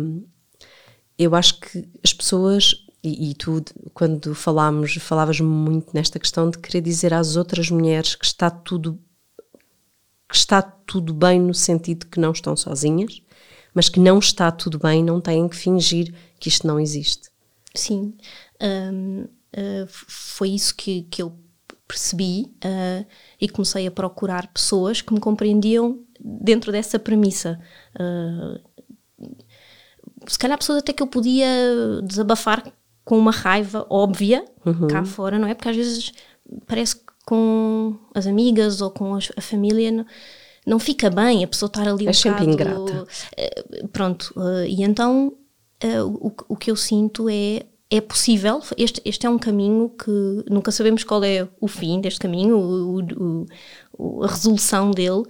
eu 1.18 1.34
acho 1.34 1.60
que 1.60 1.88
as 2.02 2.12
pessoas 2.12 2.74
e, 3.02 3.30
e, 3.30 3.34
tu, 3.34 3.62
quando 3.94 4.34
falámos, 4.34 4.94
falavas 4.96 5.38
muito 5.40 5.92
nesta 5.94 6.18
questão 6.18 6.50
de 6.50 6.58
querer 6.58 6.80
dizer 6.80 7.14
às 7.14 7.36
outras 7.36 7.70
mulheres 7.70 8.16
que 8.16 8.24
está 8.24 8.50
tudo 8.50 8.98
que 10.28 10.34
está 10.34 10.60
tudo 10.60 11.14
bem 11.14 11.40
no 11.40 11.54
sentido 11.54 12.06
que 12.06 12.18
não 12.18 12.32
estão 12.32 12.56
sozinhas, 12.56 13.22
mas 13.72 13.88
que 13.88 14.00
não 14.00 14.18
está 14.18 14.50
tudo 14.50 14.76
bem, 14.78 15.04
não 15.04 15.20
têm 15.20 15.48
que 15.48 15.54
fingir 15.54 16.12
que 16.40 16.48
isto 16.48 16.66
não 16.66 16.80
existe. 16.80 17.30
Sim, 17.74 18.16
um, 18.62 19.22
uh, 19.22 19.86
foi 19.88 20.50
isso 20.50 20.74
que, 20.74 21.02
que 21.02 21.22
eu 21.22 21.32
percebi 21.86 22.52
uh, 22.64 23.06
e 23.40 23.48
comecei 23.48 23.86
a 23.86 23.90
procurar 23.90 24.48
pessoas 24.48 25.00
que 25.00 25.12
me 25.14 25.20
compreendiam 25.20 26.00
dentro 26.20 26.72
dessa 26.72 26.98
premissa. 26.98 27.60
Uh, 27.94 28.60
se 30.26 30.38
calhar 30.38 30.58
pessoas 30.58 30.78
até 30.78 30.92
que 30.92 31.02
eu 31.02 31.06
podia 31.06 31.46
desabafar 32.02 32.72
com 33.04 33.16
uma 33.16 33.30
raiva 33.30 33.86
óbvia 33.88 34.44
uhum. 34.64 34.88
cá 34.88 35.04
fora, 35.04 35.38
não 35.38 35.46
é? 35.46 35.54
Porque 35.54 35.68
às 35.68 35.76
vezes 35.76 36.12
parece 36.66 36.96
que 36.96 37.06
com 37.24 37.96
as 38.14 38.26
amigas 38.26 38.80
ou 38.80 38.90
com 38.90 39.14
a 39.14 39.40
família 39.40 39.90
não, 39.90 40.06
não 40.66 40.78
fica 40.78 41.10
bem 41.10 41.44
a 41.44 41.48
pessoa 41.48 41.68
estar 41.68 41.86
ali 41.86 42.06
é 42.06 42.10
um 42.10 42.12
sempre 42.12 42.46
bocado, 42.46 42.72
ingrata. 42.72 43.02
Uh, 43.02 43.88
pronto, 43.88 44.32
uh, 44.36 44.64
e 44.64 44.82
então 44.82 45.32
uh, 45.84 46.04
o, 46.04 46.34
o 46.48 46.56
que 46.56 46.70
eu 46.70 46.76
sinto 46.76 47.28
é 47.28 47.64
é 47.88 48.00
possível, 48.00 48.60
este, 48.76 49.00
este 49.04 49.26
é 49.26 49.30
um 49.30 49.38
caminho 49.38 49.90
que 49.90 50.10
nunca 50.50 50.72
sabemos 50.72 51.04
qual 51.04 51.22
é 51.22 51.48
o 51.60 51.68
fim 51.68 52.00
deste 52.00 52.18
caminho, 52.18 52.58
o, 52.58 53.00
o, 53.00 53.46
o, 53.96 54.24
a 54.24 54.26
resolução 54.26 54.90
dele, 54.90 55.22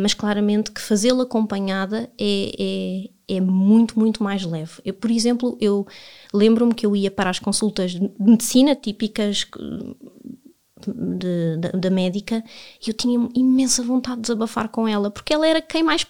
mas 0.00 0.14
claramente 0.14 0.70
que 0.70 0.80
fazê-lo 0.80 1.20
acompanhada 1.20 2.10
é, 2.18 2.52
é, 3.28 3.36
é, 3.36 3.40
muito, 3.40 3.98
muito 3.98 4.22
mais 4.22 4.44
leve. 4.44 4.80
Eu, 4.82 4.94
por 4.94 5.10
exemplo, 5.10 5.58
eu 5.60 5.86
lembro-me 6.32 6.74
que 6.74 6.86
eu 6.86 6.96
ia 6.96 7.10
para 7.10 7.28
as 7.28 7.38
consultas 7.38 7.92
de 7.92 8.10
medicina 8.18 8.74
típicas 8.74 9.46
da, 10.86 11.70
da 11.72 11.90
médica 11.90 12.42
e 12.84 12.88
eu 12.88 12.94
tinha 12.94 13.28
imensa 13.34 13.82
vontade 13.82 14.16
de 14.16 14.22
desabafar 14.22 14.70
com 14.70 14.88
ela, 14.88 15.10
porque 15.10 15.34
ela 15.34 15.46
era 15.46 15.60
quem 15.60 15.82
mais 15.82 16.06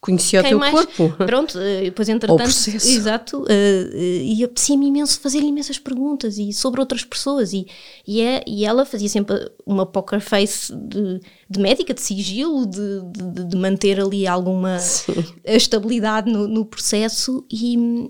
conhecia 0.00 0.40
o 0.40 0.42
teu 0.42 0.58
mais, 0.58 0.72
corpo. 0.72 1.24
Pronto, 1.26 1.58
eh, 1.58 1.82
depois 1.84 2.08
entretanto, 2.08 2.42
exato, 2.42 3.40
uh, 3.40 3.42
uh, 3.42 3.96
e 3.96 4.42
apetecia-me 4.42 4.86
imenso 4.86 5.20
fazer-lhe 5.20 5.46
imensas 5.46 5.78
perguntas 5.78 6.38
e 6.38 6.52
sobre 6.52 6.80
outras 6.80 7.04
pessoas 7.04 7.52
e, 7.52 7.66
e, 8.06 8.22
é, 8.22 8.42
e 8.46 8.64
ela 8.64 8.86
fazia 8.86 9.08
sempre 9.08 9.36
uma 9.66 9.84
poker 9.84 10.20
face 10.20 10.74
de, 10.74 11.20
de 11.48 11.60
médica, 11.60 11.92
de 11.92 12.00
sigilo, 12.00 12.66
de, 12.66 13.02
de, 13.12 13.44
de 13.44 13.56
manter 13.56 14.00
ali 14.00 14.26
alguma 14.26 14.78
Sim. 14.78 15.24
estabilidade 15.44 16.32
no, 16.32 16.48
no 16.48 16.64
processo 16.64 17.44
e, 17.52 18.08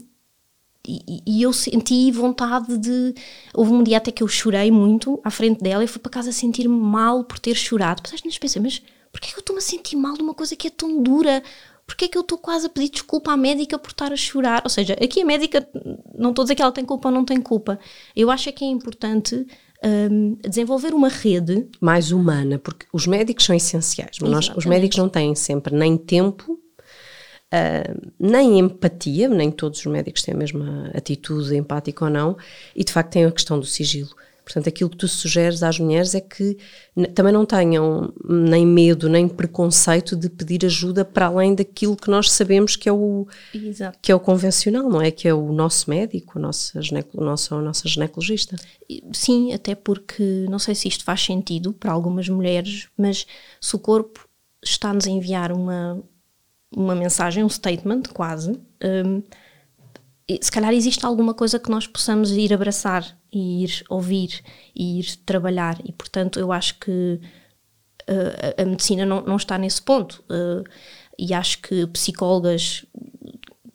e, 0.87 1.23
e, 1.27 1.43
eu 1.43 1.53
senti 1.53 2.11
vontade 2.11 2.79
de. 2.79 3.15
Houve 3.53 3.73
um 3.73 3.83
dia 3.83 3.99
até 3.99 4.11
que 4.11 4.23
eu 4.23 4.29
chorei 4.29 4.71
muito 4.71 5.21
à 5.23 5.31
frente 5.31 5.61
dela 5.61 5.85
e 5.85 5.87
fui 5.87 6.01
para 6.01 6.11
casa 6.11 6.33
sentir-me 6.33 6.75
mal 6.75 7.25
por 7.25 7.39
ter 7.39 7.55
chorado. 7.55 8.03
Depois 8.03 8.23
às 8.25 8.39
pensei, 8.39 8.63
mas 8.63 8.83
porquê 9.13 9.29
é 9.29 9.31
que 9.33 9.37
eu 9.37 9.41
estou-me 9.41 9.59
a 9.59 9.63
sentir 9.63 9.97
mal 9.97 10.15
de 10.15 10.23
uma 10.23 10.35
coisa 10.35 10.57
que 10.57 10.69
é 10.69 10.71
tão 10.71 11.03
dura? 11.03 11.43
Porquê 11.91 12.05
é 12.05 12.09
que 12.09 12.17
eu 12.17 12.23
estou 12.23 12.39
quase 12.39 12.67
a 12.67 12.69
pedir 12.69 12.89
desculpa 12.89 13.33
à 13.33 13.37
médica 13.37 13.77
por 13.77 13.91
estar 13.91 14.13
a 14.13 14.17
chorar? 14.17 14.63
Ou 14.63 14.71
seja, 14.71 14.93
aqui 14.93 15.23
a 15.23 15.25
médica, 15.25 15.69
não 16.17 16.31
estou 16.31 16.43
a 16.43 16.45
dizer 16.45 16.55
que 16.55 16.63
ela 16.63 16.71
tem 16.71 16.85
culpa 16.85 17.09
ou 17.09 17.15
não 17.15 17.25
tem 17.25 17.43
culpa. 17.43 17.81
Eu 18.15 18.31
acho 18.31 18.49
é 18.49 18.53
que 18.53 18.65
é 18.65 18.69
importante 18.69 19.45
um, 19.85 20.37
desenvolver 20.37 20.95
uma 20.95 21.09
rede 21.09 21.67
mais 21.81 22.13
humana, 22.13 22.61
porque 22.61 22.87
os 22.93 23.09
médicos 23.09 23.45
são 23.45 23.57
essenciais, 23.57 24.19
mas 24.21 24.31
nós, 24.31 24.53
os 24.57 24.67
médicos 24.67 24.99
não 24.99 25.09
têm 25.09 25.35
sempre 25.35 25.75
nem 25.75 25.97
tempo 25.97 26.53
uh, 26.53 28.11
nem 28.21 28.61
empatia, 28.61 29.29
nem 29.29 29.51
todos 29.51 29.81
os 29.81 29.87
médicos 29.87 30.23
têm 30.23 30.35
a 30.35 30.39
mesma 30.39 30.93
atitude 30.95 31.57
empática 31.57 32.05
ou 32.05 32.11
não, 32.11 32.37
e 32.75 32.85
de 32.85 32.93
facto 32.93 33.11
tem 33.11 33.25
a 33.25 33.33
questão 33.33 33.59
do 33.59 33.67
sigilo. 33.67 34.11
Portanto, 34.51 34.69
aquilo 34.69 34.91
que 34.91 34.97
tu 34.97 35.07
sugeres 35.07 35.63
às 35.63 35.79
mulheres 35.79 36.13
é 36.13 36.21
que 36.21 36.59
também 37.15 37.33
não 37.33 37.47
tenham 37.47 38.13
nem 38.29 38.67
medo, 38.67 39.09
nem 39.09 39.29
preconceito 39.29 40.17
de 40.17 40.29
pedir 40.29 40.67
ajuda 40.67 41.05
para 41.05 41.27
além 41.27 41.55
daquilo 41.55 41.97
que 41.97 42.11
nós 42.11 42.29
sabemos 42.33 42.75
que 42.75 42.89
é 42.89 42.93
o, 42.93 43.29
que 44.03 44.11
é 44.11 44.15
o 44.15 44.19
convencional, 44.19 44.91
não 44.91 45.01
é? 45.01 45.13
Que 45.13 45.29
é 45.29 45.35
o 45.35 45.53
nosso 45.53 45.89
médico, 45.89 46.37
a 46.37 46.43
nossa, 46.43 46.83
gineco, 46.83 47.23
nossa, 47.23 47.55
a 47.55 47.63
nossa 47.63 47.89
ginecologista. 47.89 48.57
Sim, 49.13 49.53
até 49.53 49.77
porque 49.77 50.47
não 50.51 50.59
sei 50.59 50.75
se 50.75 50.89
isto 50.89 51.05
faz 51.05 51.25
sentido 51.25 51.73
para 51.73 51.93
algumas 51.93 52.29
mulheres, 52.29 52.89
mas 52.99 53.25
se 53.61 53.77
o 53.77 53.79
corpo 53.79 54.29
está-nos 54.61 55.07
a 55.07 55.11
enviar 55.11 55.53
uma, 55.53 56.03
uma 56.75 56.97
mensagem, 56.97 57.45
um 57.45 57.49
statement 57.49 58.03
quase. 58.13 58.61
Um, 58.83 59.23
se 60.41 60.53
calhar 60.53 60.73
existe 60.73 61.05
alguma 61.05 61.35
coisa 61.35 61.59
que 61.59 61.71
nós 61.71 61.87
possamos 61.87 62.31
ir 62.33 62.53
abraçar 62.53 63.19
e 63.33 63.65
ir 63.65 63.85
ouvir 63.89 64.43
e 64.75 65.01
ir 65.01 65.17
trabalhar. 65.25 65.79
E 65.85 65.93
portanto 65.93 66.39
eu 66.39 66.53
acho 66.53 66.79
que 66.79 67.21
uh, 68.09 68.59
a, 68.59 68.63
a, 68.63 68.65
medicina 68.65 69.07
não, 69.07 69.23
não, 69.23 69.37
está 69.37 69.57
nesse 69.57 69.81
ponto. 69.81 70.23
Uh, 70.31 70.65
e 71.19 71.35
acho 71.35 71.61
que 71.63 71.87
psicólogas 71.89 72.85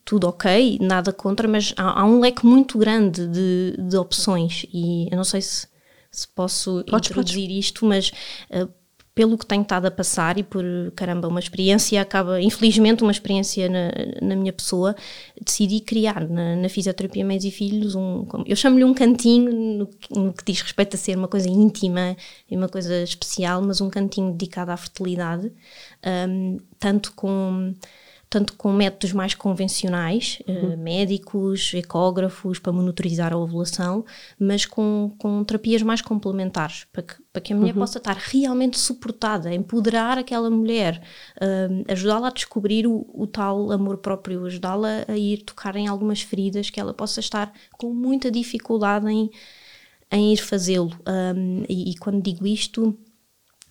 tudo 0.03 0.27
ok, 0.27 0.77
nada 0.79 1.11
contra, 1.11 1.47
mas 1.47 1.73
há, 1.75 2.01
há 2.01 2.05
um 2.05 2.19
leque 2.19 2.45
muito 2.45 2.77
grande 2.77 3.27
de, 3.27 3.75
de, 3.77 3.97
opções. 3.97 4.65
E 4.71 5.09
eu 5.11 5.17
não 5.17 5.23
sei 5.23 5.41
se, 5.41 5.67
se 6.11 6.27
posso 6.27 6.83
podes, 6.87 7.09
introduzir 7.09 7.47
podes. 7.47 7.65
isto, 7.65 7.85
mas 7.85 8.11
uh, 8.51 8.69
pelo 9.15 9.37
que 9.37 9.45
tenho 9.45 9.61
estado 9.61 9.85
a 9.85 9.91
passar 9.91 10.37
e 10.37 10.43
por, 10.43 10.63
caramba, 10.93 11.29
uma 11.29 11.39
experiência 11.39 12.01
acaba, 12.01 12.41
infelizmente, 12.41 13.01
uma 13.01 13.13
experiência 13.13 13.69
na, 13.69 13.91
na 14.21 14.35
minha 14.35 14.51
pessoa, 14.51 14.93
decidi 15.41 15.79
criar 15.79 16.27
na, 16.27 16.57
na 16.57 16.67
fisioterapia 16.67 17.25
Mães 17.25 17.45
e 17.45 17.49
Filhos 17.49 17.95
um, 17.95 18.27
eu 18.45 18.55
chamo-lhe 18.57 18.83
um 18.83 18.93
cantinho 18.93 19.53
no, 19.53 19.89
no, 20.13 20.33
que 20.33 20.43
diz 20.51 20.61
respeito 20.61 20.95
a 20.95 20.97
ser 20.97 21.17
uma 21.17 21.29
coisa 21.29 21.47
íntima 21.47 22.17
e 22.51 22.57
uma 22.57 22.67
coisa 22.67 23.01
especial, 23.03 23.61
mas 23.61 23.79
um 23.79 23.89
cantinho 23.89 24.33
dedicado 24.33 24.71
à 24.71 24.77
fertilidade, 24.77 25.49
um, 26.29 26.57
tanto 26.77 27.13
com 27.13 27.73
tanto 28.35 28.51
com 28.57 28.73
métodos 28.73 29.13
mais 29.13 29.33
convencionais, 29.33 30.39
eh, 30.45 30.51
uhum. 30.51 30.73
uh, 30.73 30.77
médicos, 30.77 31.73
ecógrafos, 31.73 32.59
para 32.59 32.73
monitorizar 32.73 33.31
a 33.31 33.37
ovulação, 33.37 34.03
mas 34.37 34.65
com, 34.65 35.15
com 35.17 35.41
terapias 35.45 35.81
mais 35.81 36.01
complementares, 36.01 36.85
para 36.91 37.01
que, 37.01 37.13
para 37.31 37.41
que 37.41 37.53
a 37.53 37.55
mulher 37.55 37.73
uhum. 37.73 37.79
possa 37.79 37.97
estar 37.97 38.17
realmente 38.17 38.77
suportada, 38.77 39.53
empoderar 39.55 40.17
aquela 40.17 40.49
mulher, 40.49 41.01
uh, 41.37 41.85
ajudá-la 41.89 42.27
a 42.27 42.31
descobrir 42.31 42.85
o, 42.85 43.09
o, 43.13 43.25
tal 43.25 43.71
amor 43.71 43.99
próprio, 43.99 44.45
ajudá-la 44.45 45.05
a 45.07 45.17
ir 45.17 45.43
tocar 45.43 45.77
em 45.77 45.87
algumas 45.87 46.21
feridas 46.21 46.69
que 46.69 46.77
ela 46.77 46.93
possa 46.93 47.21
estar 47.21 47.53
com 47.77 47.93
muita 47.93 48.29
dificuldade 48.29 49.09
em, 49.09 49.31
em 50.11 50.33
ir 50.33 50.37
fazê-lo. 50.43 50.91
Um, 51.07 51.63
e, 51.69 51.91
e 51.91 51.95
quando 51.95 52.21
digo 52.21 52.45
isto, 52.45 52.97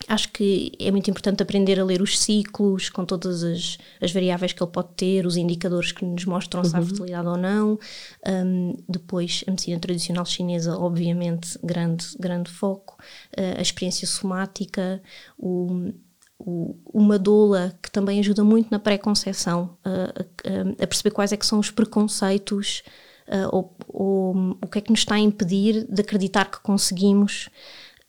Acho 0.07 0.31
que 0.31 0.71
é 0.79 0.91
muito 0.91 1.09
importante 1.09 1.41
aprender 1.41 1.79
a 1.79 1.83
ler 1.83 2.01
os 2.01 2.19
ciclos, 2.19 2.89
com 2.89 3.03
todas 3.05 3.43
as, 3.43 3.77
as 3.99 4.11
variáveis 4.11 4.53
que 4.53 4.61
ele 4.61 4.71
pode 4.71 4.89
ter, 4.95 5.25
os 5.25 5.35
indicadores 5.35 5.91
que 5.91 6.05
nos 6.05 6.25
mostram 6.25 6.61
uhum. 6.61 6.69
se 6.69 6.75
há 6.75 6.79
uhum. 6.79 6.85
fertilidade 6.85 7.27
ou 7.27 7.37
não. 7.37 7.79
Um, 8.27 8.75
depois, 8.87 9.43
a 9.47 9.51
medicina 9.51 9.79
tradicional 9.79 10.25
chinesa, 10.25 10.77
obviamente, 10.77 11.57
grande, 11.63 12.05
grande 12.19 12.51
foco. 12.51 12.97
Uh, 13.37 13.57
a 13.57 13.61
experiência 13.61 14.07
somática, 14.07 15.01
o, 15.39 15.91
o, 16.37 16.75
uma 16.93 17.17
doula 17.17 17.73
que 17.81 17.89
também 17.89 18.19
ajuda 18.19 18.43
muito 18.43 18.69
na 18.69 18.79
pré-conceição, 18.79 19.75
uh, 19.85 20.77
a, 20.79 20.83
a, 20.83 20.87
perceber 20.87 21.11
quais 21.11 21.31
é 21.31 21.37
que 21.37 21.45
são 21.45 21.57
os 21.57 21.71
preconceitos 21.71 22.83
uh, 23.27 23.49
ou, 23.51 23.75
ou 23.87 24.57
o 24.61 24.67
que 24.67 24.77
é 24.77 24.81
que 24.81 24.91
nos 24.91 24.99
está 24.99 25.15
a 25.15 25.19
impedir 25.19 25.85
de 25.89 26.01
acreditar 26.01 26.51
que 26.51 26.59
conseguimos 26.59 27.49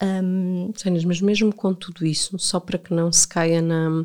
um, 0.03 0.73
mas 1.07 1.21
mesmo 1.21 1.55
com 1.55 1.73
tudo 1.73 2.05
isso, 2.05 2.39
só 2.39 2.61
para 2.61 2.79
que 2.79 2.93
não 2.93 3.11
se 3.11 3.27
caia 3.27 3.63
na, 3.63 4.05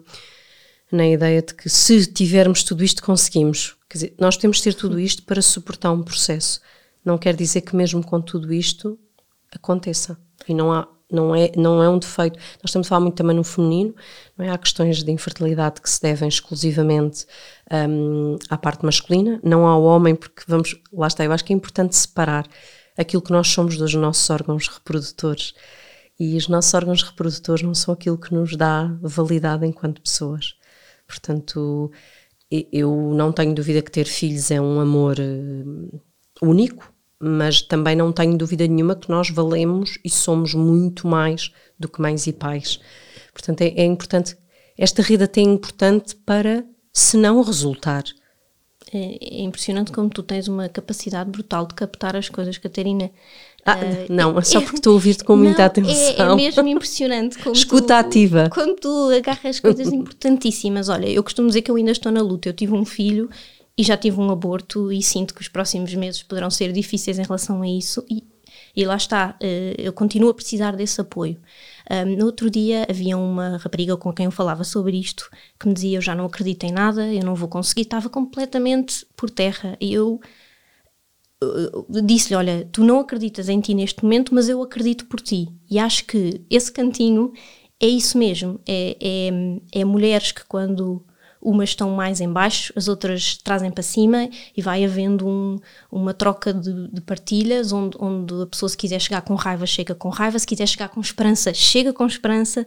na 0.92 1.08
ideia 1.08 1.42
de 1.42 1.54
que 1.54 1.70
se 1.70 2.06
tivermos 2.06 2.64
tudo 2.64 2.84
isto 2.84 3.04
conseguimos. 3.04 3.76
Quer 3.90 3.98
dizer, 3.98 4.16
nós 4.20 4.38
temos 4.38 4.58
de 4.58 4.64
ter 4.64 4.74
tudo 4.74 5.00
isto 5.00 5.24
para 5.24 5.42
suportar 5.42 5.92
um 5.92 6.04
processo. 6.04 6.62
Não 7.04 7.18
quer 7.18 7.36
dizer 7.36 7.62
que 7.62 7.76
mesmo 7.76 8.04
com 8.04 8.22
tudo 8.22 8.54
isto 8.54 8.98
aconteça. 9.54 10.18
E 10.48 10.54
não 10.54 10.72
há, 10.72 10.88
não 11.12 11.36
é, 11.36 11.52
não 11.58 11.84
é 11.84 11.90
um 11.90 12.00
defeito. 12.00 12.38
Nós 12.38 12.70
estamos 12.70 12.88
a 12.88 12.90
falar 12.90 13.02
muito 13.02 13.16
também 13.16 13.36
no 13.36 13.44
feminino, 13.44 13.94
não 14.38 14.46
é? 14.46 14.50
Há 14.50 14.58
questões 14.58 15.04
de 15.04 15.12
infertilidade 15.12 15.82
que 15.82 15.90
se 15.90 16.02
devem 16.02 16.30
exclusivamente 16.30 17.26
um, 17.90 18.38
à 18.50 18.58
parte 18.58 18.86
masculina, 18.86 19.42
não 19.44 19.68
ao 19.68 19.84
homem, 19.84 20.16
porque 20.16 20.44
vamos, 20.48 20.76
lá 20.94 21.08
está, 21.08 21.26
eu 21.26 21.34
acho 21.34 21.44
que 21.44 21.52
é 21.52 21.56
importante 21.56 21.96
separar 21.96 22.48
aquilo 22.98 23.22
que 23.22 23.32
nós 23.32 23.48
somos 23.48 23.78
dos 23.78 23.94
nossos 23.94 24.30
órgãos 24.30 24.68
reprodutores 24.68 25.54
e 26.24 26.38
os 26.38 26.48
nossos 26.48 26.72
órgãos 26.76 27.02
reprodutores 27.02 27.64
não 27.64 27.74
são 27.74 27.96
aquilo 27.96 28.16
que 28.16 28.32
nos 28.32 28.56
dá 28.56 28.96
validade 29.02 29.66
enquanto 29.66 30.04
pessoas. 30.04 30.54
Portanto, 31.08 31.92
eu 32.72 33.12
não 33.16 33.32
tenho 33.32 33.56
dúvida 33.56 33.82
que 33.82 33.90
ter 33.90 34.06
filhos 34.06 34.52
é 34.52 34.62
um 34.62 34.80
amor 34.80 35.20
eh, 35.20 35.64
único, 36.40 36.94
mas 37.20 37.64
também 37.64 37.96
não 37.96 38.12
tenho 38.12 38.38
dúvida 38.38 38.68
nenhuma 38.68 38.96
que 38.96 39.10
nós 39.10 39.32
valemos 39.32 39.98
e 40.06 40.12
somos 40.12 40.54
muito 40.54 41.08
mais 41.08 41.52
do 41.80 41.90
que 41.90 42.00
mães 42.00 42.28
e 42.28 42.34
pais. 42.34 42.80
Portanto, 43.34 43.62
é, 43.62 43.70
é 43.70 43.84
importante. 43.84 44.38
Esta 44.78 45.02
rede 45.02 45.24
até 45.24 45.42
é 45.42 45.44
importante 45.44 46.16
para, 46.18 46.64
se 46.94 47.18
não 47.18 47.42
resultar. 47.42 48.04
É, 48.94 49.40
é 49.40 49.42
impressionante 49.42 49.92
como 49.92 50.08
tu 50.10 50.22
tens 50.22 50.48
uma 50.48 50.70
capacidade 50.70 51.32
brutal 51.32 51.66
de 51.66 51.74
captar 51.74 52.16
as 52.16 52.30
coisas, 52.30 52.60
Catarina. 52.60 53.10
Ah, 53.66 53.78
uh, 53.78 54.12
não, 54.12 54.38
é 54.40 54.42
só 54.42 54.60
porque 54.60 54.78
estou 54.78 54.92
a 54.92 54.94
ouvir-te 54.96 55.24
com 55.24 55.36
muita 55.36 55.66
atenção. 55.66 55.94
É, 55.94 56.32
é 56.32 56.36
mesmo 56.36 56.68
impressionante. 56.68 57.38
Como 57.38 57.56
Escuta 57.56 58.04
tu, 58.04 58.08
ativa. 58.08 58.50
Quando 58.52 58.76
tu 58.76 59.10
agarras 59.16 59.60
coisas 59.60 59.88
importantíssimas. 59.94 60.90
Olha, 60.90 61.08
eu 61.08 61.24
costumo 61.24 61.48
dizer 61.48 61.62
que 61.62 61.70
eu 61.70 61.76
ainda 61.76 61.92
estou 61.92 62.12
na 62.12 62.22
luta. 62.22 62.50
Eu 62.50 62.54
tive 62.54 62.74
um 62.74 62.86
filho 62.86 63.30
e 63.78 63.84
já 63.84 63.96
tive 63.96 64.20
um 64.20 64.32
aborto 64.32 64.92
e 64.92 65.02
sinto 65.02 65.34
que 65.34 65.42
os 65.42 65.48
próximos 65.48 65.94
meses 65.94 66.24
poderão 66.24 66.50
ser 66.50 66.72
difíceis 66.72 67.20
em 67.20 67.24
relação 67.24 67.62
a 67.62 67.68
isso. 67.68 68.04
E, 68.10 68.24
e 68.76 68.84
lá 68.84 68.96
está, 68.96 69.38
uh, 69.42 69.82
eu 69.82 69.94
continuo 69.94 70.30
a 70.30 70.34
precisar 70.34 70.76
desse 70.76 71.00
apoio. 71.00 71.38
Um, 71.90 72.18
no 72.18 72.26
outro 72.26 72.50
dia 72.50 72.86
havia 72.90 73.18
uma 73.18 73.58
rapariga 73.58 73.96
com 73.98 74.12
quem 74.14 74.26
eu 74.26 74.32
falava 74.32 74.64
sobre 74.64 74.98
isto 75.00 75.30
que 75.60 75.68
me 75.68 75.74
dizia: 75.74 75.98
Eu 75.98 76.02
já 76.02 76.16
não 76.16 76.26
acredito 76.26 76.64
em 76.64 76.72
nada, 76.72 77.06
eu 77.14 77.24
não 77.24 77.36
vou 77.36 77.48
conseguir, 77.48 77.82
estava 77.82 78.10
completamente 78.10 79.06
por 79.16 79.30
terra. 79.30 79.78
E 79.80 79.94
eu 79.94 80.20
disse-lhe: 82.04 82.36
Olha, 82.36 82.68
tu 82.72 82.84
não 82.84 83.00
acreditas 83.00 83.50
em 83.50 83.60
ti 83.60 83.74
neste 83.74 84.04
momento, 84.04 84.34
mas 84.34 84.50
eu 84.50 84.62
acredito 84.62 85.06
por 85.06 85.20
ti. 85.20 85.50
E 85.70 85.80
acho 85.80 86.06
que 86.06 86.42
esse 86.50 86.72
cantinho 86.72 87.34
é 87.80 87.88
isso 87.88 88.18
mesmo. 88.18 88.60
É, 88.68 88.98
é, 89.02 89.80
é 89.82 89.86
mulheres 89.86 90.32
que, 90.32 90.46
quando 90.46 91.04
umas 91.42 91.70
estão 91.70 91.92
mais 91.92 92.22
em 92.22 92.32
baixo, 92.32 92.72
as 92.76 92.88
outras 92.88 93.38
trazem 93.38 93.72
para 93.72 93.82
cima 93.82 94.30
e 94.56 94.62
vai 94.62 94.86
havendo 94.86 95.28
um, 95.28 95.60
uma 95.92 96.14
troca 96.14 96.54
de, 96.54 96.88
de, 96.90 97.02
partilhas 97.02 97.72
onde, 97.72 97.98
onde 98.00 98.44
a 98.44 98.46
pessoa 98.46 98.70
se 98.70 98.78
quiser 98.78 99.00
chegar 99.00 99.22
com 99.22 99.34
raiva 99.36 99.66
chega 99.66 99.96
com 99.96 100.10
raiva, 100.10 100.38
se 100.38 100.46
quiser 100.46 100.68
chegar 100.68 100.90
com 100.90 101.02
esperança 101.02 101.54
chega 101.54 101.92
com 101.92 102.06
esperança 102.06 102.66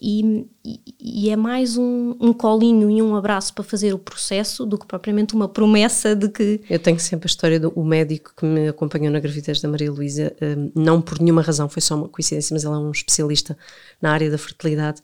e, 0.00 0.46
e, 0.64 0.80
e 1.00 1.30
é 1.30 1.36
mais 1.36 1.76
um, 1.76 2.16
um, 2.18 2.32
colinho 2.32 2.90
e 2.90 3.02
um 3.02 3.14
abraço 3.14 3.52
para 3.52 3.64
fazer 3.64 3.92
o 3.92 3.98
processo 3.98 4.64
do 4.64 4.78
que 4.78 4.86
propriamente 4.86 5.34
uma 5.34 5.48
promessa 5.48 6.16
de 6.16 6.28
que... 6.28 6.62
Eu 6.70 6.78
tenho 6.78 6.98
sempre 6.98 7.26
a 7.26 7.30
história 7.30 7.60
do 7.60 7.72
médico 7.84 8.32
que 8.36 8.46
me 8.46 8.68
acompanhou 8.68 9.12
na 9.12 9.20
gravidez 9.20 9.60
da 9.60 9.68
Maria 9.68 9.92
Luísa, 9.92 10.34
um, 10.40 10.72
não 10.74 11.02
por 11.02 11.20
nenhuma 11.20 11.42
razão, 11.42 11.68
foi 11.68 11.82
só 11.82 11.94
uma 11.94 12.08
coincidência, 12.08 12.54
mas 12.54 12.64
ele 12.64 12.74
é 12.74 12.78
um 12.78 12.90
especialista 12.90 13.56
na 14.00 14.12
área 14.12 14.30
da 14.30 14.38
fertilidade 14.38 15.02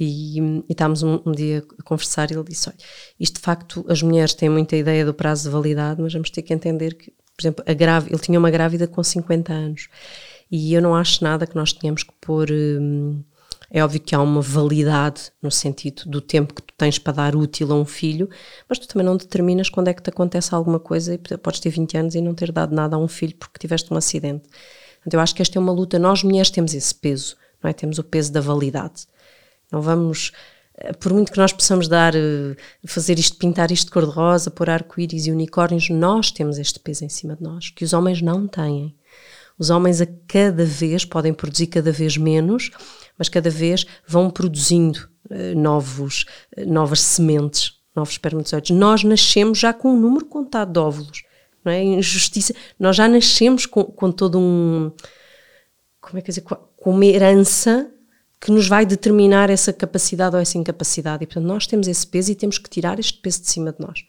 e, 0.00 0.38
e 0.38 0.64
estávamos 0.72 1.02
um, 1.02 1.20
um, 1.26 1.32
dia 1.32 1.62
a 1.78 1.82
conversar 1.82 2.30
e 2.30 2.34
ele 2.34 2.44
disse: 2.44 2.70
Olha, 2.70 2.78
isto 3.20 3.34
de 3.34 3.40
facto, 3.40 3.84
as 3.86 4.02
mulheres 4.02 4.32
têm 4.32 4.48
muita 4.48 4.74
ideia 4.74 5.04
do 5.04 5.12
prazo 5.12 5.44
de 5.44 5.50
validade, 5.50 6.00
mas 6.00 6.14
vamos 6.14 6.30
ter 6.30 6.40
que 6.40 6.54
entender 6.54 6.94
que, 6.94 7.10
por 7.10 7.42
exemplo, 7.42 7.64
a 7.66 7.74
grávida, 7.74 8.14
ele 8.14 8.22
tinha 8.22 8.38
uma 8.38 8.50
grávida 8.50 8.86
com 8.86 9.04
50 9.04 9.52
anos 9.52 9.88
e 10.50 10.72
eu 10.72 10.80
não 10.80 10.94
acho 10.96 11.22
nada 11.22 11.46
que 11.46 11.54
nós 11.54 11.74
tenhamos 11.74 12.02
que 12.02 12.12
pôr. 12.18 12.50
Hum, 12.50 13.22
é 13.72 13.84
óbvio 13.84 14.00
que 14.00 14.16
há 14.16 14.20
uma 14.20 14.40
validade 14.40 15.30
no 15.40 15.50
sentido 15.50 16.02
do 16.06 16.20
tempo 16.20 16.54
que 16.54 16.62
tu 16.62 16.74
tens 16.76 16.98
para 16.98 17.12
dar 17.12 17.36
útil 17.36 17.70
a 17.70 17.76
um 17.76 17.84
filho, 17.84 18.28
mas 18.68 18.80
tu 18.80 18.88
também 18.88 19.06
não 19.06 19.16
determinas 19.16 19.68
quando 19.68 19.86
é 19.86 19.94
que 19.94 20.02
te 20.02 20.10
acontece 20.10 20.52
alguma 20.52 20.80
coisa 20.80 21.14
e 21.14 21.18
podes 21.18 21.60
ter 21.60 21.70
20 21.70 21.96
anos 21.96 22.14
e 22.16 22.20
não 22.20 22.34
ter 22.34 22.50
dado 22.50 22.74
nada 22.74 22.96
a 22.96 22.98
um 22.98 23.06
filho 23.06 23.36
porque 23.38 23.60
tiveste 23.60 23.92
um 23.92 23.96
acidente. 23.96 24.48
Então 25.06 25.20
eu 25.20 25.22
acho 25.22 25.34
que 25.36 25.42
esta 25.42 25.56
é 25.56 25.60
uma 25.60 25.72
luta, 25.72 26.00
nós 26.00 26.24
mulheres 26.24 26.50
temos 26.50 26.74
esse 26.74 26.92
peso, 26.92 27.36
não 27.62 27.70
é? 27.70 27.72
Temos 27.72 27.98
o 27.98 28.02
peso 28.02 28.32
da 28.32 28.40
validade. 28.40 29.06
Não 29.70 29.80
vamos, 29.80 30.32
eh, 30.76 30.92
por 30.92 31.12
muito 31.12 31.32
que 31.32 31.38
nós 31.38 31.52
possamos 31.52 31.88
dar, 31.88 32.14
eh, 32.14 32.56
fazer 32.86 33.18
isto, 33.18 33.36
pintar 33.36 33.70
isto 33.70 33.86
de 33.86 33.92
cor-de-rosa, 33.92 34.50
pôr 34.50 34.70
arco-íris 34.70 35.26
e 35.26 35.30
unicórnios, 35.30 35.88
nós 35.90 36.30
temos 36.30 36.58
este 36.58 36.78
peso 36.80 37.04
em 37.04 37.08
cima 37.08 37.36
de 37.36 37.42
nós, 37.42 37.70
que 37.70 37.84
os 37.84 37.92
homens 37.92 38.20
não 38.20 38.46
têm. 38.46 38.94
Os 39.58 39.68
homens 39.68 40.00
a 40.00 40.06
cada 40.26 40.64
vez 40.64 41.04
podem 41.04 41.34
produzir 41.34 41.66
cada 41.66 41.92
vez 41.92 42.16
menos, 42.16 42.70
mas 43.18 43.28
cada 43.28 43.50
vez 43.50 43.84
vão 44.06 44.30
produzindo 44.30 45.06
uh, 45.30 45.54
novos, 45.54 46.24
uh, 46.56 46.66
novas 46.66 47.00
sementes. 47.02 47.78
novos 47.94 48.12
espermatozoides. 48.12 48.70
Nós 48.70 49.04
nascemos 49.04 49.58
já 49.58 49.74
com 49.74 49.90
um 49.92 50.00
número 50.00 50.24
contado 50.24 50.72
de 50.72 50.78
óvulos. 50.78 51.22
Não 51.62 51.70
é? 51.70 51.82
Injustiça. 51.82 52.54
Nós 52.78 52.96
já 52.96 53.06
nascemos 53.06 53.66
com, 53.66 53.84
com 53.84 54.10
todo 54.10 54.38
um. 54.38 54.90
Como 56.00 56.18
é 56.18 56.22
que 56.22 56.28
dizer? 56.28 56.40
Com 56.42 56.90
uma 56.90 57.04
herança 57.04 57.92
que 58.40 58.50
nos 58.50 58.66
vai 58.66 58.86
determinar 58.86 59.50
essa 59.50 59.72
capacidade 59.72 60.34
ou 60.34 60.40
essa 60.40 60.56
incapacidade. 60.56 61.22
E, 61.22 61.26
portanto, 61.26 61.44
nós 61.44 61.66
temos 61.66 61.86
esse 61.86 62.06
peso 62.06 62.32
e 62.32 62.34
temos 62.34 62.58
que 62.58 62.70
tirar 62.70 62.98
este 62.98 63.18
peso 63.18 63.42
de 63.42 63.50
cima 63.50 63.72
de 63.72 63.80
nós. 63.80 64.04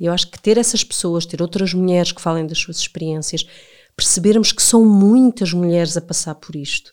E 0.00 0.06
eu 0.06 0.12
acho 0.12 0.30
que 0.30 0.40
ter 0.40 0.56
essas 0.56 0.82
pessoas, 0.82 1.26
ter 1.26 1.42
outras 1.42 1.74
mulheres 1.74 2.12
que 2.12 2.20
falem 2.20 2.46
das 2.46 2.58
suas 2.58 2.78
experiências, 2.78 3.46
percebermos 3.94 4.52
que 4.52 4.62
são 4.62 4.84
muitas 4.84 5.52
mulheres 5.52 5.96
a 5.96 6.00
passar 6.00 6.34
por 6.36 6.56
isto. 6.56 6.92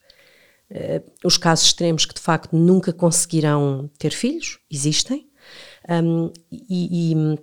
Uh, 0.70 1.04
os 1.24 1.38
casos 1.38 1.68
extremos 1.68 2.06
que 2.06 2.16
de 2.16 2.22
facto 2.22 2.56
nunca 2.56 2.92
conseguirão 2.92 3.90
ter 3.98 4.12
filhos, 4.12 4.60
existem. 4.72 5.30
Um, 5.90 6.32
e, 6.52 7.12
e, 7.12 7.40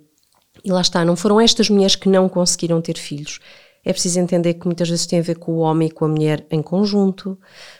e 0.65 0.71
lá 0.71 0.81
está, 0.81 1.05
não 1.05 1.15
foram 1.15 1.39
estas 1.39 1.69
mulheres 1.69 1.95
que 1.95 2.09
não 2.09 2.27
conseguiram 2.27 2.81
ter 2.81 2.97
filhos. 2.97 3.39
É 3.83 3.91
preciso 3.91 4.19
entender 4.19 4.53
que 4.55 4.65
muitas 4.65 4.89
vezes 4.89 5.05
tem 5.05 5.19
a 5.19 5.23
ver 5.23 5.37
com 5.37 5.53
o 5.53 5.57
homem 5.57 5.87
e 5.87 5.91
com 5.91 6.05
a 6.05 6.07
mulher 6.07 6.45
em 6.51 6.61
conjunto, 6.61 7.37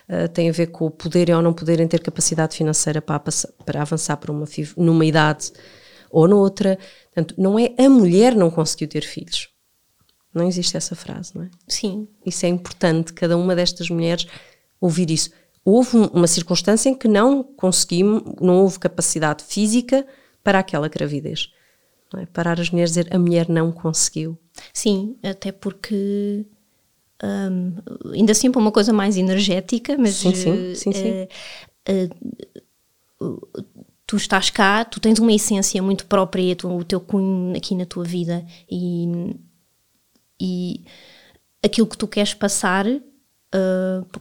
uh, 0.09 0.27
tem 0.29 0.49
a 0.49 0.51
ver 0.51 0.67
com 0.67 0.85
o 0.85 0.91
poderem 0.91 1.35
ou 1.35 1.41
não 1.41 1.53
poderem 1.53 1.87
ter 1.87 2.01
capacidade 2.01 2.55
financeira 2.55 3.01
para, 3.01 3.21
para 3.65 3.81
avançar 3.81 4.17
para 4.17 4.31
uma, 4.31 4.45
numa 4.77 5.05
idade 5.05 5.51
ou 6.09 6.27
noutra. 6.27 6.77
Portanto, 7.13 7.35
não 7.37 7.57
é 7.59 7.73
a 7.77 7.89
mulher 7.89 8.35
não 8.35 8.49
conseguiu 8.49 8.87
ter 8.87 9.03
filhos. 9.03 9.49
Não 10.33 10.47
existe 10.47 10.77
essa 10.77 10.95
frase, 10.95 11.33
não 11.35 11.43
é? 11.43 11.49
Sim. 11.67 12.07
Isso 12.25 12.45
é 12.45 12.49
importante, 12.49 13.13
cada 13.13 13.37
uma 13.37 13.55
destas 13.55 13.89
mulheres 13.89 14.25
ouvir 14.79 15.11
isso. 15.11 15.29
Houve 15.63 15.97
uma 16.13 16.27
circunstância 16.27 16.89
em 16.89 16.95
que 16.95 17.07
não 17.07 17.43
conseguimos, 17.43 18.23
não 18.41 18.61
houve 18.61 18.79
capacidade 18.79 19.43
física 19.43 20.05
para 20.43 20.57
aquela 20.57 20.87
gravidez. 20.87 21.51
É? 22.17 22.25
Parar 22.25 22.59
as 22.59 22.69
mulheres 22.69 22.91
dizer 22.91 23.13
a 23.13 23.19
mulher 23.19 23.47
não 23.49 23.71
conseguiu. 23.71 24.37
Sim, 24.73 25.15
até 25.23 25.51
porque 25.51 26.45
um, 27.23 27.73
ainda 28.13 28.31
assim 28.31 28.51
para 28.51 28.61
uma 28.61 28.71
coisa 28.71 28.91
mais 28.91 29.17
energética, 29.17 29.97
mas 29.97 30.15
sim, 30.15 30.33
sim, 30.33 30.75
sim, 30.75 30.91
sim. 30.91 31.27
Uh, 33.21 33.25
uh, 33.25 33.65
tu 34.05 34.17
estás 34.17 34.49
cá, 34.49 34.83
tu 34.83 34.99
tens 34.99 35.19
uma 35.19 35.31
essência 35.31 35.81
muito 35.81 36.05
própria, 36.05 36.55
tu, 36.55 36.67
o 36.69 36.83
teu 36.83 36.99
cunho 36.99 37.55
aqui 37.55 37.75
na 37.75 37.85
tua 37.85 38.03
vida 38.03 38.45
e, 38.69 39.35
e 40.39 40.83
aquilo 41.63 41.87
que 41.87 41.97
tu 41.97 42.07
queres 42.07 42.33
passar 42.33 42.85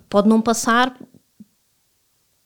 pode 0.08 0.28
não 0.28 0.42
passar 0.42 0.96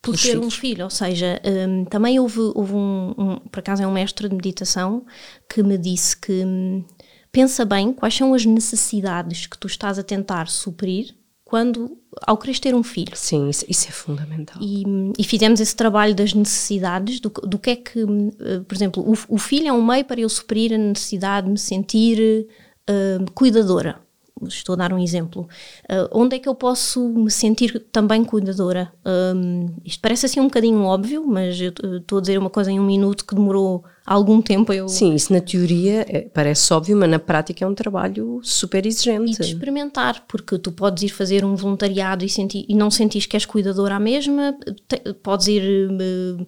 por 0.05 0.17
ter 0.17 0.29
filhos. 0.31 0.47
um 0.47 0.51
filho, 0.51 0.85
ou 0.85 0.91
seja, 0.91 1.41
um, 1.45 1.85
também 1.85 2.19
houve, 2.21 2.41
houve 2.55 2.75
um, 2.75 3.15
um, 3.17 3.37
por 3.51 3.61
acaso 3.61 3.83
é 3.83 3.87
um 3.87 3.93
mestre 3.93 4.29
de 4.29 4.35
meditação 4.35 5.05
que 5.49 5.63
me 5.63 5.79
disse 5.79 6.17
que 6.17 6.45
um, 6.45 6.85
pensa 7.33 7.65
bem 7.65 7.93
quais 7.93 8.15
são 8.15 8.35
as 8.35 8.45
necessidades 8.45 9.47
que 9.47 9.59
tu 9.59 9.67
estás 9.67 9.99
a 9.99 10.03
tentar 10.03 10.49
suprir 10.49 11.15
quando 11.45 11.99
ao 12.27 12.37
querer 12.37 12.59
ter 12.59 12.75
um 12.75 12.83
filho. 12.83 13.13
Sim, 13.15 13.49
isso, 13.49 13.65
isso 13.69 13.89
é 13.89 13.91
fundamental. 13.91 14.57
E, 14.61 14.85
e, 15.19 15.25
fizemos 15.25 15.61
esse 15.61 15.75
trabalho 15.75 16.15
das 16.15 16.33
necessidades, 16.33 17.21
do, 17.21 17.29
do 17.29 17.59
que 17.59 17.71
é 17.71 17.77
que, 17.77 18.05
hum, 18.05 18.31
por 18.67 18.75
exemplo, 18.75 19.03
o, 19.03 19.35
o, 19.35 19.39
filho 19.39 19.69
é 19.69 19.73
um 19.73 19.85
meio 19.85 20.05
para 20.05 20.21
eu 20.21 20.29
suprir 20.29 20.73
a 20.73 20.79
necessidade 20.79 21.47
de 21.47 21.53
me 21.53 21.59
sentir 21.59 22.47
uh, 22.89 23.31
cuidadora 23.33 24.04
estou 24.43 24.75
a 24.75 24.77
dar 24.77 24.93
um 24.93 24.99
exemplo, 24.99 25.49
uh, 25.91 26.09
onde 26.13 26.37
é 26.37 26.39
que 26.39 26.49
eu 26.49 26.55
posso 26.55 27.09
me 27.09 27.31
sentir 27.31 27.87
também 27.93 28.25
cuidadora? 28.25 28.93
Um, 29.07 29.67
isto 29.85 30.01
parece 30.01 30.27
assim 30.27 30.41
um 30.41 30.45
bocadinho 30.45 30.83
óbvio, 30.83 31.25
mas 31.27 31.61
eu 31.61 31.73
estou 31.99 32.19
a 32.19 32.21
dizer 32.21 32.39
uma 32.39 32.51
coisa 32.51 32.71
em 32.71 32.81
um 32.81 32.85
minuto 32.85 33.25
que 33.25 33.35
demorou 33.35 33.85
algum 34.05 34.43
tempo. 34.43 34.73
Eu... 34.73 34.89
Sim, 34.89 35.15
isso 35.15 35.33
na 35.33 35.41
teoria 35.41 36.05
é, 36.09 36.23
parece 36.23 36.73
óbvio, 36.73 36.97
mas 36.97 37.09
na 37.09 37.19
prática 37.19 37.65
é 37.65 37.69
um 37.69 37.75
trabalho 37.75 38.41
super 38.43 38.85
exigente. 38.85 39.33
E 39.33 39.37
de 39.37 39.43
experimentar, 39.43 40.25
porque 40.27 40.59
tu 40.59 40.73
podes 40.73 41.05
ir 41.05 41.11
fazer 41.11 41.45
um 41.45 41.55
voluntariado 41.55 42.25
e, 42.25 42.29
sentir, 42.29 42.67
e 42.69 42.75
não 42.75 42.91
sentir 42.91 43.29
que 43.29 43.37
és 43.37 43.47
cuidadora 43.47 43.97
à 43.97 44.01
mesma, 44.01 44.57
te, 44.89 45.15
podes 45.15 45.47
ir. 45.47 45.91
Uh, 45.91 46.47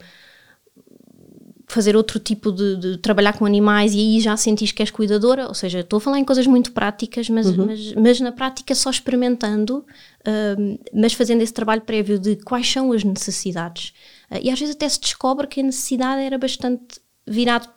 fazer 1.67 1.97
outro 1.97 2.21
tipo 2.21 2.53
de, 2.53 2.77
de, 2.77 2.97
trabalhar 2.99 3.33
com 3.33 3.45
animais 3.45 3.93
e 3.93 3.99
aí 3.99 4.21
já 4.21 4.37
sentis 4.37 4.71
que 4.71 4.83
és 4.83 4.91
cuidadora, 4.91 5.49
ou 5.49 5.55
seja, 5.55 5.81
estou 5.81 5.97
a 5.97 6.01
falar 6.01 6.19
em 6.19 6.25
coisas 6.25 6.47
muito 6.47 6.71
práticas, 6.73 7.29
mas, 7.29 7.47
uhum. 7.47 7.67
mas, 7.67 7.93
mas, 7.95 8.21
na 8.21 8.31
prática 8.31 8.75
só 8.75 8.89
experimentando, 8.89 9.79
uh, 9.79 10.79
mas 10.95 11.13
fazendo 11.13 11.43
esse 11.43 11.53
trabalho 11.53 11.83
prévio 11.83 12.19
de 12.19 12.37
quais 12.37 12.71
são 12.71 12.93
as 12.93 13.03
necessidades. 13.03 13.93
Uh, 14.31 14.39
e 14.43 14.51
às 14.51 14.59
vezes 14.59 14.77
até 14.77 14.89
se 14.89 15.01
descobre 15.01 15.49
que 15.49 15.61
a 15.61 15.65
necessidade 15.65 16.23
era 16.23 16.39
bastante 16.39 17.01
virado 17.27 17.69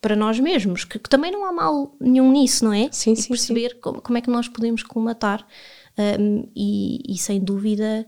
para 0.00 0.14
nós 0.14 0.38
mesmos, 0.38 0.84
que, 0.84 0.98
que, 0.98 1.08
também 1.08 1.30
não 1.30 1.46
há 1.46 1.52
mal 1.52 1.96
nenhum 1.98 2.30
nisso, 2.30 2.64
não 2.64 2.72
é? 2.72 2.88
Sim, 2.92 3.12
e 3.12 3.16
sim, 3.16 3.28
perceber 3.28 3.70
sim. 3.70 3.76
Como, 3.80 4.02
como, 4.02 4.18
é 4.18 4.20
que 4.20 4.30
nós 4.30 4.46
podemos 4.48 4.82
colmatar. 4.82 5.46
Um, 6.20 6.48
e, 6.54 7.02
e 7.08 7.18
sem 7.18 7.40
dúvida 7.40 8.06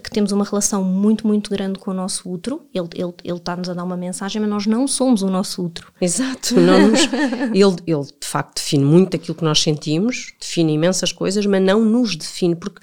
que 0.00 0.10
temos 0.10 0.32
uma 0.32 0.44
relação 0.44 0.82
muito, 0.82 1.26
muito 1.26 1.50
grande 1.50 1.78
com 1.78 1.90
o 1.90 1.94
nosso 1.94 2.30
útero. 2.30 2.66
Ele, 2.72 2.88
ele, 2.94 3.12
ele 3.24 3.36
está-nos 3.36 3.68
a 3.68 3.74
dar 3.74 3.84
uma 3.84 3.96
mensagem, 3.96 4.40
mas 4.40 4.50
nós 4.50 4.66
não 4.66 4.88
somos 4.88 5.22
o 5.22 5.28
nosso 5.28 5.64
útero. 5.64 5.88
Exato. 6.00 6.54
Nos, 6.58 7.00
ele, 7.52 7.76
ele, 7.86 8.04
de 8.20 8.26
facto, 8.26 8.56
define 8.56 8.84
muito 8.84 9.16
aquilo 9.16 9.34
que 9.34 9.44
nós 9.44 9.60
sentimos, 9.60 10.32
define 10.40 10.72
imensas 10.72 11.12
coisas, 11.12 11.44
mas 11.44 11.62
não 11.62 11.84
nos 11.84 12.16
define, 12.16 12.56
porque 12.56 12.80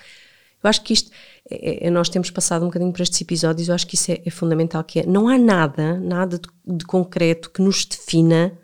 eu 0.64 0.70
acho 0.70 0.84
que 0.84 0.94
isto, 0.94 1.10
é, 1.50 1.88
é, 1.88 1.90
nós 1.90 2.10
temos 2.10 2.30
passado 2.30 2.64
um 2.64 2.68
bocadinho 2.68 2.92
por 2.92 3.02
estes 3.02 3.20
episódios, 3.22 3.70
eu 3.70 3.76
acho 3.76 3.88
que 3.88 3.96
isso 3.96 4.12
é, 4.12 4.22
é 4.26 4.30
fundamental, 4.30 4.84
que 4.84 5.00
é, 5.00 5.06
não 5.06 5.28
há 5.28 5.38
nada, 5.38 6.00
nada 6.00 6.38
de, 6.38 6.78
de 6.78 6.86
concreto 6.86 7.50
que 7.50 7.62
nos 7.62 7.86
defina 7.86 8.58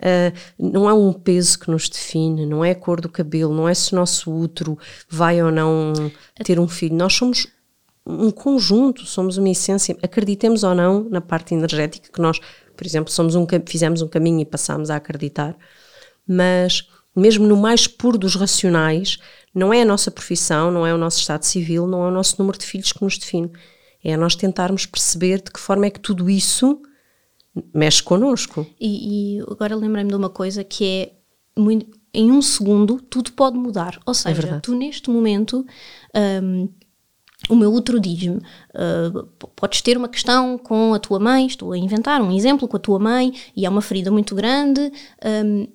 Uh, 0.00 0.32
não 0.58 0.88
é 0.88 0.94
um 0.94 1.12
peso 1.12 1.58
que 1.58 1.70
nos 1.70 1.88
define, 1.88 2.46
não 2.46 2.64
é 2.64 2.70
a 2.70 2.74
cor 2.74 3.00
do 3.00 3.08
cabelo, 3.08 3.54
não 3.54 3.68
é 3.68 3.74
se 3.74 3.92
o 3.92 3.96
nosso 3.96 4.32
útero 4.32 4.78
vai 5.08 5.42
ou 5.42 5.50
não 5.50 5.92
ter 6.42 6.58
um 6.58 6.66
filho. 6.66 6.96
Nós 6.96 7.14
somos 7.14 7.46
um 8.06 8.30
conjunto, 8.30 9.04
somos 9.04 9.36
uma 9.36 9.50
essência, 9.50 9.96
acreditemos 10.02 10.64
ou 10.64 10.74
não 10.74 11.04
na 11.08 11.20
parte 11.20 11.54
energética, 11.54 12.10
que 12.10 12.20
nós, 12.20 12.40
por 12.74 12.86
exemplo, 12.86 13.12
somos 13.12 13.34
um, 13.34 13.46
fizemos 13.66 14.00
um 14.00 14.08
caminho 14.08 14.40
e 14.40 14.46
passamos 14.46 14.88
a 14.88 14.96
acreditar, 14.96 15.54
mas 16.26 16.88
mesmo 17.14 17.46
no 17.46 17.56
mais 17.56 17.86
puro 17.86 18.16
dos 18.16 18.34
racionais, 18.34 19.18
não 19.54 19.74
é 19.74 19.82
a 19.82 19.84
nossa 19.84 20.10
profissão, 20.10 20.70
não 20.70 20.86
é 20.86 20.94
o 20.94 20.98
nosso 20.98 21.18
estado 21.18 21.44
civil, 21.44 21.86
não 21.86 22.04
é 22.04 22.08
o 22.08 22.12
nosso 22.12 22.36
número 22.38 22.58
de 22.58 22.64
filhos 22.64 22.92
que 22.92 23.02
nos 23.02 23.18
define. 23.18 23.50
É 24.02 24.16
nós 24.16 24.34
tentarmos 24.34 24.86
perceber 24.86 25.42
de 25.42 25.50
que 25.50 25.60
forma 25.60 25.86
é 25.86 25.90
que 25.90 26.00
tudo 26.00 26.30
isso 26.30 26.80
mexe 27.74 28.02
connosco. 28.02 28.66
E, 28.80 29.38
e 29.38 29.40
agora 29.42 29.74
lembrei-me 29.76 30.10
de 30.10 30.16
uma 30.16 30.30
coisa 30.30 30.62
que 30.64 30.84
é 30.84 31.12
muito, 31.60 31.86
em 32.12 32.30
um 32.30 32.42
segundo 32.42 33.00
tudo 33.00 33.32
pode 33.32 33.56
mudar. 33.58 34.00
Ou 34.06 34.12
é 34.12 34.14
seja, 34.14 34.48
é 34.48 34.60
tu 34.60 34.74
neste 34.74 35.10
momento. 35.10 35.64
Um, 36.42 36.68
o 37.48 37.56
meu 37.56 37.72
útero 37.72 37.98
diz-me: 37.98 38.36
uh, 38.36 39.26
podes 39.56 39.80
ter 39.80 39.96
uma 39.96 40.08
questão 40.08 40.58
com 40.58 40.92
a 40.94 40.98
tua 40.98 41.18
mãe, 41.18 41.46
estou 41.46 41.72
a 41.72 41.78
inventar 41.78 42.20
um 42.20 42.32
exemplo 42.32 42.68
com 42.68 42.76
a 42.76 42.80
tua 42.80 42.98
mãe 42.98 43.32
e 43.56 43.64
é 43.64 43.68
uma 43.68 43.80
ferida 43.80 44.10
muito 44.10 44.34
grande. 44.34 44.92
Um, 45.24 45.66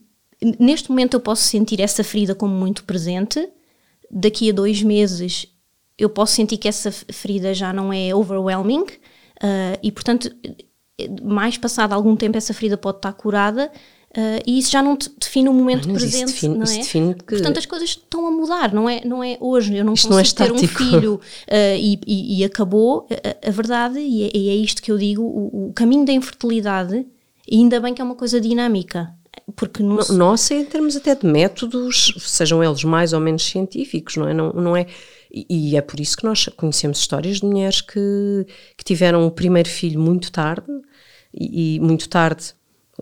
neste 0.59 0.89
momento 0.89 1.15
eu 1.15 1.19
posso 1.19 1.43
sentir 1.43 1.81
essa 1.81 2.03
ferida 2.03 2.35
como 2.35 2.53
muito 2.53 2.83
presente. 2.83 3.49
Daqui 4.11 4.49
a 4.49 4.53
dois 4.53 4.83
meses 4.83 5.47
eu 5.97 6.09
posso 6.09 6.33
sentir 6.33 6.57
que 6.57 6.67
essa 6.67 6.91
ferida 6.91 7.53
já 7.53 7.71
não 7.71 7.91
é 7.91 8.13
overwhelming 8.13 8.83
uh, 8.83 9.79
e, 9.81 9.91
portanto, 9.91 10.29
mais 11.23 11.57
passado 11.57 11.93
algum 11.93 12.15
tempo 12.15 12.37
essa 12.37 12.53
ferida 12.53 12.77
pode 12.77 12.97
estar 12.97 13.13
curada 13.13 13.71
Uh, 14.15 14.39
e 14.47 14.57
isso 14.57 14.71
já 14.71 14.81
não 14.81 14.95
te 14.95 15.11
define 15.19 15.49
o 15.49 15.53
momento 15.53 15.89
Mas 15.89 16.01
presente, 16.01 16.27
define, 16.27 16.57
não 16.57 16.63
é? 16.63 16.77
Define 16.77 17.13
que... 17.15 17.25
Portanto, 17.25 17.57
as 17.57 17.65
coisas 17.65 17.89
estão 17.89 18.25
a 18.25 18.31
mudar, 18.31 18.73
não 18.73 18.89
é, 18.89 19.03
não 19.03 19.21
é 19.21 19.37
hoje, 19.41 19.75
eu 19.75 19.83
não 19.83 19.93
isto 19.93 20.07
consigo 20.07 20.39
não 20.39 20.45
é 20.45 20.49
ter 20.49 20.53
um 20.53 20.67
filho 20.69 21.15
uh, 21.15 21.77
e, 21.77 21.99
e, 22.07 22.39
e, 22.39 22.45
acabou. 22.45 23.07
A, 23.11 23.49
a 23.49 23.51
verdade, 23.51 23.99
e 23.99 24.23
é, 24.23 24.31
e 24.33 24.49
é, 24.49 24.55
isto 24.55 24.81
que 24.81 24.89
eu 24.89 24.97
digo, 24.97 25.21
o, 25.21 25.67
o, 25.67 25.73
caminho 25.73 26.05
da 26.05 26.13
infertilidade, 26.13 27.05
ainda 27.51 27.77
bem 27.81 27.93
que 27.93 28.01
é 28.01 28.05
uma 28.05 28.15
coisa 28.15 28.39
dinâmica. 28.39 29.13
Porque 29.53 29.83
não 29.83 29.97
Nossa, 30.11 30.53
em 30.53 30.63
termos 30.63 30.95
até 30.95 31.13
de 31.13 31.27
métodos, 31.27 32.13
sejam 32.19 32.63
eles 32.63 32.85
mais 32.85 33.11
ou 33.11 33.19
menos 33.19 33.43
científicos, 33.43 34.15
não 34.15 34.29
é? 34.29 34.33
Não, 34.33 34.53
não 34.53 34.77
é 34.77 34.87
e, 35.49 35.75
é 35.75 35.81
por 35.81 35.99
isso 35.99 36.15
que 36.15 36.23
nós 36.23 36.45
conhecemos 36.55 36.99
histórias 36.99 37.39
de 37.39 37.45
mulheres 37.45 37.81
que, 37.81 38.45
que 38.77 38.83
tiveram 38.83 39.25
o 39.27 39.31
primeiro 39.31 39.67
filho 39.67 39.99
muito 39.99 40.31
tarde, 40.31 40.67
e, 41.33 41.75
e 41.75 41.79
muito 41.79 42.07
tarde 42.07 42.53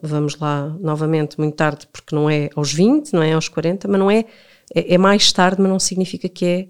vamos 0.02 0.38
lá 0.38 0.70
novamente 0.80 1.38
muito 1.38 1.56
tarde, 1.56 1.88
porque 1.92 2.16
não 2.16 2.30
é 2.30 2.50
aos 2.56 2.74
20, 2.74 3.14
não 3.14 3.22
é 3.22 3.34
aos 3.34 3.48
40, 3.48 3.88
mas 3.88 4.00
não 4.00 4.10
é, 4.10 4.26
é, 4.74 4.96
é 4.96 4.98
mais 4.98 5.32
tarde, 5.32 5.62
mas 5.62 5.70
não 5.70 5.80
significa 5.80 6.28
que 6.28 6.46
é 6.46 6.68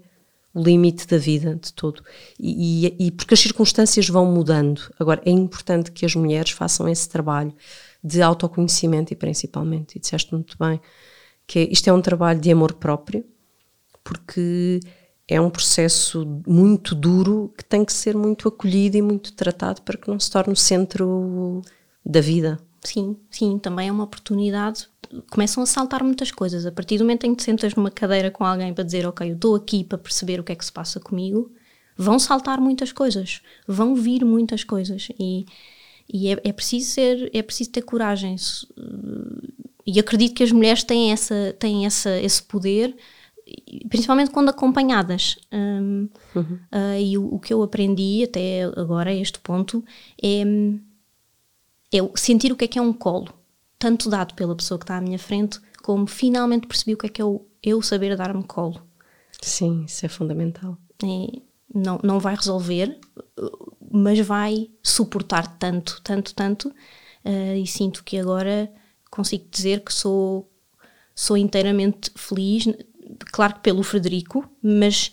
o 0.52 0.62
limite 0.62 1.06
da 1.06 1.18
vida 1.18 1.56
de 1.56 1.72
todo. 1.72 2.02
E, 2.38 2.86
e, 2.86 3.06
e, 3.06 3.10
porque 3.10 3.34
as 3.34 3.40
circunstâncias 3.40 4.08
vão 4.08 4.26
mudando. 4.26 4.82
Agora, 4.98 5.20
é 5.24 5.30
importante 5.30 5.90
que 5.90 6.06
as 6.06 6.14
mulheres 6.14 6.50
façam 6.52 6.88
esse 6.88 7.08
trabalho 7.08 7.52
de 8.02 8.22
autoconhecimento 8.22 9.12
e 9.12 9.16
principalmente, 9.16 9.96
e 9.96 9.98
disseste 9.98 10.32
muito 10.32 10.56
bem, 10.58 10.80
que 11.46 11.60
isto 11.72 11.88
é 11.88 11.92
um 11.92 12.00
trabalho 12.00 12.40
de 12.40 12.52
amor 12.52 12.74
próprio, 12.74 13.24
porque 14.04 14.80
é 15.28 15.40
um 15.40 15.50
processo 15.50 16.42
muito 16.46 16.94
duro 16.94 17.52
que 17.56 17.64
tem 17.64 17.84
que 17.84 17.92
ser 17.92 18.16
muito 18.16 18.46
acolhido 18.48 18.96
e 18.96 19.02
muito 19.02 19.32
tratado 19.32 19.82
para 19.82 19.96
que 19.96 20.08
não 20.08 20.20
se 20.20 20.30
torne 20.30 20.52
o 20.52 20.56
centro 20.56 21.62
da 22.04 22.20
vida 22.20 22.58
sim, 22.84 23.16
sim, 23.30 23.58
também 23.58 23.88
é 23.88 23.92
uma 23.92 24.04
oportunidade. 24.04 24.86
Começam 25.30 25.62
a 25.62 25.66
saltar 25.66 26.04
muitas 26.04 26.30
coisas. 26.30 26.66
A 26.66 26.72
partir 26.72 26.98
do 26.98 27.04
momento 27.04 27.24
em 27.24 27.34
que 27.34 27.38
te 27.38 27.44
sentas 27.44 27.74
numa 27.74 27.90
cadeira 27.90 28.30
com 28.30 28.44
alguém 28.44 28.72
para 28.72 28.84
dizer, 28.84 29.06
ok, 29.06 29.30
eu 29.30 29.34
estou 29.34 29.54
aqui 29.54 29.82
para 29.82 29.98
perceber 29.98 30.38
o 30.40 30.44
que 30.44 30.52
é 30.52 30.54
que 30.54 30.64
se 30.64 30.72
passa 30.72 31.00
comigo, 31.00 31.50
vão 31.96 32.18
saltar 32.18 32.60
muitas 32.60 32.92
coisas, 32.92 33.40
vão 33.66 33.94
vir 33.94 34.24
muitas 34.24 34.62
coisas. 34.62 35.08
E, 35.18 35.46
e 36.12 36.28
é, 36.28 36.40
é, 36.44 36.52
preciso 36.52 36.90
ser, 36.90 37.30
é 37.32 37.42
preciso 37.42 37.70
ter 37.70 37.82
coragem. 37.82 38.36
E 39.86 39.98
acredito 39.98 40.34
que 40.34 40.44
as 40.44 40.52
mulheres 40.52 40.84
têm, 40.84 41.12
essa, 41.12 41.54
têm 41.58 41.86
essa, 41.86 42.18
esse 42.20 42.42
poder 42.42 42.94
principalmente 43.88 44.30
quando 44.30 44.48
acompanhadas. 44.48 45.36
Um, 45.52 46.08
uhum. 46.34 46.58
uh, 46.72 46.98
e 46.98 47.18
o, 47.18 47.34
o, 47.34 47.38
que 47.38 47.52
eu 47.52 47.62
aprendi 47.62 48.24
até 48.24 48.64
agora, 48.64 49.10
a 49.10 49.14
este 49.14 49.38
ponto, 49.38 49.84
é, 50.22 50.42
é 51.92 51.98
sentir 52.16 52.52
o 52.52 52.56
que 52.56 52.64
é 52.64 52.68
que 52.68 52.78
é 52.78 52.82
um 52.82 52.92
colo, 52.92 53.32
tanto 53.78 54.08
dado 54.08 54.34
pela 54.34 54.54
pessoa 54.56 54.78
que 54.78 54.84
está 54.84 54.96
à 54.96 55.00
minha 55.00 55.18
frente, 55.18 55.60
como 55.82 56.06
finalmente 56.06 56.66
percebi 56.66 56.94
o 56.94 56.96
que 56.96 57.06
é 57.06 57.08
que 57.08 57.20
é 57.20 57.24
o, 57.24 57.46
eu 57.62 57.82
saber 57.82 58.16
dar-me 58.16 58.44
colo. 58.44 58.80
Sim, 59.40 59.84
isso 59.84 60.06
é 60.06 60.08
fundamental. 60.08 60.78
É, 61.02 61.40
não, 61.74 61.98
não 62.02 62.18
vai 62.18 62.34
resolver, 62.34 62.98
mas 63.90 64.18
vai 64.20 64.70
suportar 64.82 65.58
tanto, 65.58 66.00
tanto, 66.02 66.34
tanto, 66.34 66.68
uh, 66.68 67.56
e 67.56 67.66
sinto 67.66 68.02
que 68.02 68.18
agora 68.18 68.72
consigo 69.10 69.46
dizer 69.50 69.80
que 69.84 69.92
sou, 69.92 70.50
sou 71.14 71.36
inteiramente 71.36 72.10
feliz 72.16 72.66
claro 73.32 73.54
que 73.54 73.60
pelo 73.60 73.82
Frederico, 73.82 74.48
mas 74.62 75.12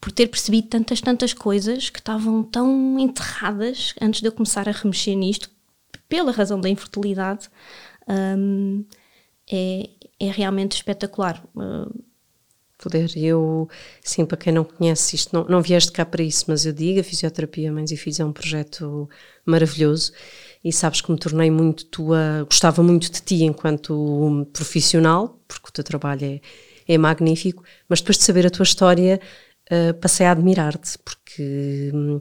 por 0.00 0.12
ter 0.12 0.28
percebido 0.28 0.68
tantas, 0.68 1.00
tantas 1.00 1.32
coisas 1.32 1.90
que 1.90 1.98
estavam 1.98 2.42
tão 2.42 2.98
enterradas 2.98 3.94
antes 4.00 4.20
de 4.20 4.28
eu 4.28 4.32
começar 4.32 4.68
a 4.68 4.72
remexer 4.72 5.16
nisto, 5.16 5.50
pela 6.08 6.32
razão 6.32 6.60
da 6.60 6.68
infertilidade, 6.68 7.48
um, 8.08 8.84
é, 9.50 9.90
é 10.20 10.30
realmente 10.30 10.76
espetacular. 10.76 11.44
Uh, 11.54 12.04
Poder, 12.78 13.10
eu, 13.16 13.68
sim, 14.04 14.24
para 14.24 14.36
quem 14.36 14.52
não 14.52 14.62
conhece 14.62 15.16
isto, 15.16 15.34
não, 15.34 15.44
não 15.48 15.60
vieste 15.60 15.90
cá 15.90 16.06
para 16.06 16.22
isso, 16.22 16.44
mas 16.46 16.64
eu 16.64 16.72
digo, 16.72 17.00
a 17.00 17.02
Fisioterapia 17.02 17.72
Mães 17.72 17.90
e 17.90 17.96
Filhos 17.96 18.20
é 18.20 18.24
um 18.24 18.32
projeto 18.32 19.10
maravilhoso 19.44 20.12
e 20.64 20.72
sabes 20.72 21.00
que 21.00 21.10
me 21.10 21.18
tornei 21.18 21.50
muito 21.50 21.84
tua, 21.86 22.44
gostava 22.44 22.82
muito 22.82 23.10
de 23.10 23.22
ti 23.22 23.44
enquanto 23.44 24.46
profissional, 24.52 25.40
porque 25.46 25.68
o 25.68 25.72
teu 25.72 25.84
trabalho 25.84 26.24
é, 26.24 26.40
é 26.86 26.98
magnífico, 26.98 27.62
mas 27.88 28.00
depois 28.00 28.18
de 28.18 28.24
saber 28.24 28.46
a 28.46 28.50
tua 28.50 28.64
história, 28.64 29.20
uh, 29.70 29.94
passei 29.94 30.26
a 30.26 30.32
admirar-te, 30.32 30.98
porque 30.98 31.90
hum, 31.94 32.20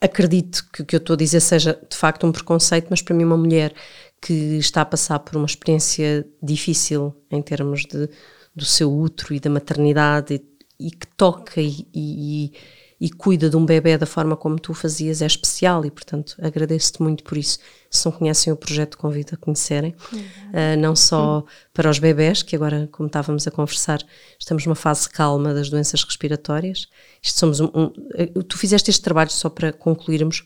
acredito 0.00 0.68
que 0.72 0.82
o 0.82 0.86
que 0.86 0.96
eu 0.96 0.98
estou 0.98 1.14
a 1.14 1.16
dizer 1.16 1.40
seja 1.40 1.78
de 1.88 1.96
facto 1.96 2.26
um 2.26 2.32
preconceito, 2.32 2.88
mas 2.90 3.02
para 3.02 3.14
mim 3.14 3.24
uma 3.24 3.36
mulher 3.36 3.74
que 4.20 4.58
está 4.58 4.82
a 4.82 4.86
passar 4.86 5.18
por 5.20 5.36
uma 5.36 5.46
experiência 5.46 6.26
difícil 6.42 7.14
em 7.30 7.42
termos 7.42 7.84
de, 7.84 8.08
do 8.54 8.64
seu 8.64 8.92
útero 8.92 9.34
e 9.34 9.40
da 9.40 9.50
maternidade 9.50 10.34
e, 10.34 10.86
e 10.88 10.90
que 10.90 11.06
toca 11.16 11.60
e, 11.60 11.86
e 11.94 12.52
e 12.98 13.10
cuida 13.10 13.50
de 13.50 13.56
um 13.56 13.64
bebê 13.64 13.98
da 13.98 14.06
forma 14.06 14.36
como 14.36 14.58
tu 14.58 14.72
fazias 14.72 15.20
é 15.20 15.26
especial 15.26 15.84
e, 15.84 15.90
portanto, 15.90 16.34
agradeço-te 16.40 17.02
muito 17.02 17.22
por 17.24 17.36
isso. 17.36 17.58
Se 17.90 18.06
não 18.06 18.12
conhecem 18.12 18.52
o 18.52 18.56
projeto, 18.56 18.96
convido 18.96 19.34
a 19.34 19.36
conhecerem. 19.36 19.94
Uhum. 20.12 20.18
Uh, 20.18 20.80
não 20.80 20.96
só 20.96 21.38
uhum. 21.38 21.44
para 21.74 21.90
os 21.90 21.98
bebés, 21.98 22.42
que 22.42 22.56
agora, 22.56 22.88
como 22.90 23.06
estávamos 23.06 23.46
a 23.46 23.50
conversar, 23.50 24.02
estamos 24.38 24.64
numa 24.64 24.74
fase 24.74 25.08
calma 25.10 25.52
das 25.52 25.68
doenças 25.68 26.02
respiratórias. 26.02 26.88
Isto 27.22 27.38
somos 27.38 27.60
um, 27.60 27.66
um, 27.74 27.84
uh, 27.84 28.42
tu 28.42 28.56
fizeste 28.56 28.90
este 28.90 29.02
trabalho 29.02 29.30
só 29.30 29.50
para 29.50 29.72
concluirmos, 29.74 30.44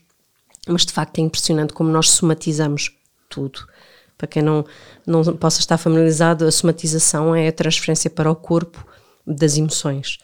mas 0.67 0.85
de 0.85 0.91
facto 0.91 1.19
é 1.19 1.21
impressionante 1.21 1.71
como 1.71 1.89
nós 1.89 2.09
somatizamos 2.09 2.91
tudo. 3.29 3.65
Para 4.17 4.27
quem 4.27 4.43
não, 4.43 4.65
não 5.07 5.23
possa 5.37 5.61
estar 5.61 5.77
familiarizado, 5.77 6.45
a 6.45 6.51
somatização 6.51 7.33
é 7.33 7.47
a 7.47 7.51
transferência 7.51 8.09
para 8.09 8.29
o 8.29 8.35
corpo 8.35 8.85
das 9.25 9.57
emoções 9.57 10.19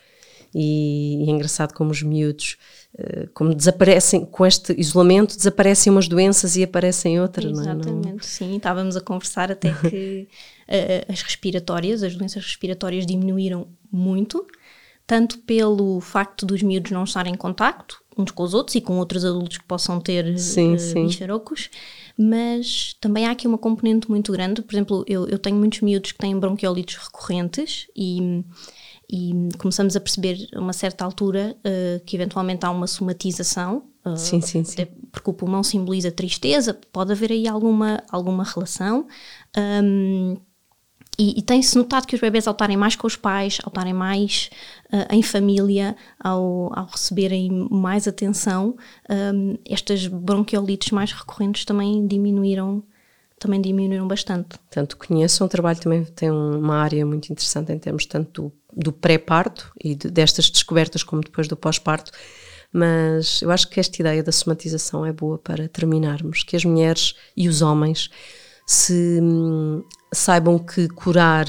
e, 0.60 1.24
e 1.24 1.30
é 1.30 1.32
engraçado 1.32 1.72
como 1.72 1.91
os 1.91 2.01
miúdos, 2.01 2.58
uh, 2.95 3.30
como 3.32 3.53
desaparecem, 3.53 4.26
com 4.26 4.43
este 4.43 4.74
isolamento, 4.80 5.38
desaparecem 5.38 5.91
umas 5.91 6.08
doenças 6.08 6.58
e 6.58 6.64
aparecem 6.64 7.22
outras, 7.22 7.51
Exatamente, 7.51 7.86
não 7.86 7.91
é? 7.91 7.97
Exatamente, 7.99 8.26
sim. 8.26 8.55
Estávamos 8.58 8.97
a 8.97 9.01
conversar 9.01 9.51
até 9.51 9.72
que 9.88 10.28
uh, 10.68 11.12
as 11.12 11.22
respiratórias, 11.22 12.01
as 12.01 12.16
doenças 12.16 12.43
respiratórias 12.43 13.05
diminuíram 13.05 13.68
muito, 13.91 14.47
tanto 15.08 15.39
pelo 15.39 15.99
facto 16.01 16.45
dos 16.45 16.62
miúdos 16.62 16.91
não 16.91 17.05
estarem 17.05 17.34
em 17.34 17.38
contacto 17.38 18.03
uns 18.18 18.32
com 18.32 18.43
os 18.43 18.53
outros 18.53 18.76
e 18.76 18.82
com 18.82 18.97
outros 18.97 19.24
adultos 19.24 19.60
que 19.60 19.64
possam 19.66 19.99
ter 19.99 20.38
sim, 20.39 20.74
uh, 20.74 20.80
sim. 20.80 21.05
bicharocos, 21.05 21.70
mas 22.18 22.95
também 22.99 23.28
há 23.28 23.32
aqui 23.32 23.47
uma 23.47 23.60
componente 23.60 24.10
muito 24.10 24.32
grande. 24.32 24.64
Por 24.64 24.74
exemplo, 24.74 25.05
eu, 25.08 25.28
eu 25.28 25.38
tenho 25.38 25.55
muitos 25.55 25.82
miúdos 25.82 26.12
que 26.12 26.18
têm 26.18 26.38
bronquiolites 26.38 26.95
recorrentes 26.97 27.88
e 27.95 28.43
e 29.10 29.32
começamos 29.58 29.95
a 29.95 30.01
perceber 30.01 30.49
a 30.53 30.60
uma 30.60 30.74
certa 30.74 31.05
altura 31.05 31.55
uh, 31.60 32.03
que 32.05 32.16
eventualmente 32.18 32.66
há 32.66 32.72
uma 32.72 32.88
somatização. 32.88 33.86
Uh, 34.05 34.18
sim, 34.18 34.41
sim, 34.41 34.66
sim. 34.66 34.86
Porque 35.12 35.30
o 35.30 35.34
pulmão 35.34 35.64
simboliza 35.64 36.12
tristeza, 36.12 36.78
pode 36.91 37.14
haver 37.14 37.32
aí 37.32 37.47
alguma, 37.47 38.03
alguma 38.10 38.43
relação. 38.43 39.08
Um, 39.58 40.36
e, 41.18 41.39
e 41.39 41.41
tem-se 41.41 41.78
notado 41.78 42.05
que 42.05 42.15
os 42.15 42.22
bebés, 42.22 42.47
ao 42.47 42.51
estarem 42.51 42.78
mais 42.78 42.95
com 42.95 43.07
os 43.07 43.15
pais, 43.15 43.59
ao 43.63 43.70
estarem 43.70 43.93
mais 43.93 44.49
uh, 44.91 45.13
em 45.13 45.24
família, 45.24 45.95
ao, 46.20 46.72
ao, 46.78 46.86
receberem 46.86 47.68
mais 47.72 48.07
atenção, 48.07 48.76
um, 49.09 49.57
estas 49.68 50.07
bronquiolites 50.07 50.91
mais 50.91 51.11
recorrentes 51.11 51.65
também 51.65 52.05
diminuíram 52.07 52.84
também 53.39 53.61
diminuíram 53.61 54.07
bastante. 54.07 54.57
Tanto 54.68 54.97
conheço, 54.97 55.45
o 55.45 55.47
trabalho 55.47 55.80
também 55.80 56.03
tem 56.03 56.32
uma 56.32 56.78
área 56.78 57.05
muito 57.05 57.32
interessante 57.32 57.72
em 57.72 57.78
termos 57.78 58.03
tanto 58.07 58.41
do 58.41 58.53
do 58.78 58.93
pré-parto 58.93 59.74
e 59.84 59.95
de, 59.95 60.09
destas 60.09 60.49
descobertas 60.51 61.01
como 61.01 61.24
depois 61.24 61.47
do 61.47 61.57
pós-parto, 61.57 62.11
mas 62.72 63.41
eu 63.41 63.49
acho 63.49 63.68
que 63.68 63.80
esta 63.80 63.99
ideia 63.99 64.22
da 64.22 64.32
somatização 64.32 65.03
é 65.03 65.11
boa 65.11 65.39
para 65.39 65.68
terminarmos, 65.68 66.43
que 66.43 66.55
as 66.55 66.63
mulheres 66.63 67.15
e 67.36 67.49
os 67.49 67.63
homens 67.63 68.09
se 68.68 69.20
hum, 69.22 69.82
saibam 70.11 70.59
que 70.59 70.89
curar 70.89 71.45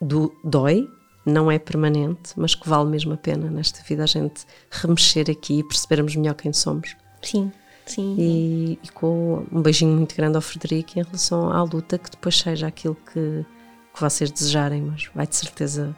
do 0.00 0.32
dói, 0.44 0.86
não 1.24 1.50
é 1.50 1.58
permanente, 1.58 2.34
mas 2.36 2.54
que 2.54 2.68
vale 2.68 2.88
mesmo 2.88 3.14
a 3.14 3.16
pena 3.16 3.50
nesta 3.50 3.82
vida 3.82 4.04
a 4.04 4.06
gente 4.06 4.44
remexer 4.70 5.30
aqui 5.30 5.60
e 5.60 5.64
percebermos 5.64 6.14
melhor 6.14 6.34
quem 6.34 6.52
somos. 6.52 6.96
Sim, 7.22 7.50
sim. 7.86 8.14
E, 8.18 8.78
e 8.82 8.88
com 8.90 9.46
um 9.50 9.62
beijinho 9.62 9.96
muito 9.96 10.14
grande 10.14 10.36
ao 10.36 10.42
Frederico 10.42 10.98
em 10.98 11.02
relação 11.02 11.50
à 11.50 11.62
luta, 11.62 11.98
que 11.98 12.10
depois 12.10 12.36
seja 12.38 12.66
aquilo 12.66 12.94
que, 12.94 13.44
que 13.94 14.00
vocês 14.00 14.30
desejarem, 14.30 14.82
mas 14.82 15.08
vai 15.14 15.26
de 15.26 15.36
certeza 15.36 15.96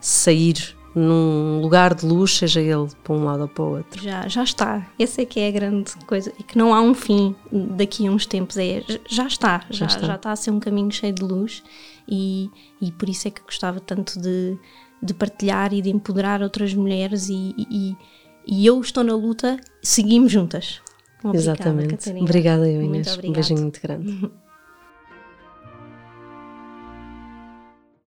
sair 0.00 0.76
num 0.94 1.60
lugar 1.60 1.94
de 1.94 2.04
luz, 2.04 2.36
seja 2.36 2.60
ele 2.60 2.88
para 3.04 3.12
um 3.14 3.24
lado 3.24 3.42
ou 3.42 3.48
para 3.48 3.64
o 3.64 3.76
outro. 3.76 4.02
Já, 4.02 4.26
já 4.26 4.42
está. 4.42 4.86
Essa 4.98 5.22
é 5.22 5.24
que 5.24 5.38
é 5.38 5.48
a 5.48 5.50
grande 5.50 5.92
coisa. 6.06 6.32
E 6.38 6.42
que 6.42 6.58
não 6.58 6.74
há 6.74 6.80
um 6.80 6.94
fim 6.94 7.34
daqui 7.52 8.06
a 8.06 8.10
uns 8.10 8.26
tempos. 8.26 8.56
É, 8.56 8.82
já 9.08 9.26
está. 9.26 9.64
Já, 9.70 9.78
já 9.78 9.86
está. 9.86 10.06
já 10.06 10.14
está 10.16 10.32
a 10.32 10.36
ser 10.36 10.50
um 10.50 10.60
caminho 10.60 10.90
cheio 10.90 11.12
de 11.12 11.22
luz. 11.22 11.62
E, 12.08 12.50
e 12.80 12.90
por 12.92 13.08
isso 13.08 13.28
é 13.28 13.30
que 13.30 13.40
gostava 13.42 13.78
tanto 13.78 14.20
de, 14.20 14.58
de 15.00 15.14
partilhar 15.14 15.72
e 15.72 15.80
de 15.80 15.90
empoderar 15.90 16.42
outras 16.42 16.74
mulheres. 16.74 17.28
E, 17.28 17.54
e, 17.56 17.96
e 18.46 18.66
eu 18.66 18.80
estou 18.80 19.04
na 19.04 19.14
luta, 19.14 19.58
seguimos 19.80 20.32
juntas. 20.32 20.80
Obrigada, 21.22 21.38
Exatamente. 21.38 21.96
Catarina. 21.96 22.24
Obrigada, 22.24 22.68
eu, 22.68 22.82
Inês. 22.82 23.18
Um 23.22 23.32
beijinho 23.32 23.60
muito 23.60 23.80
grande. 23.80 24.30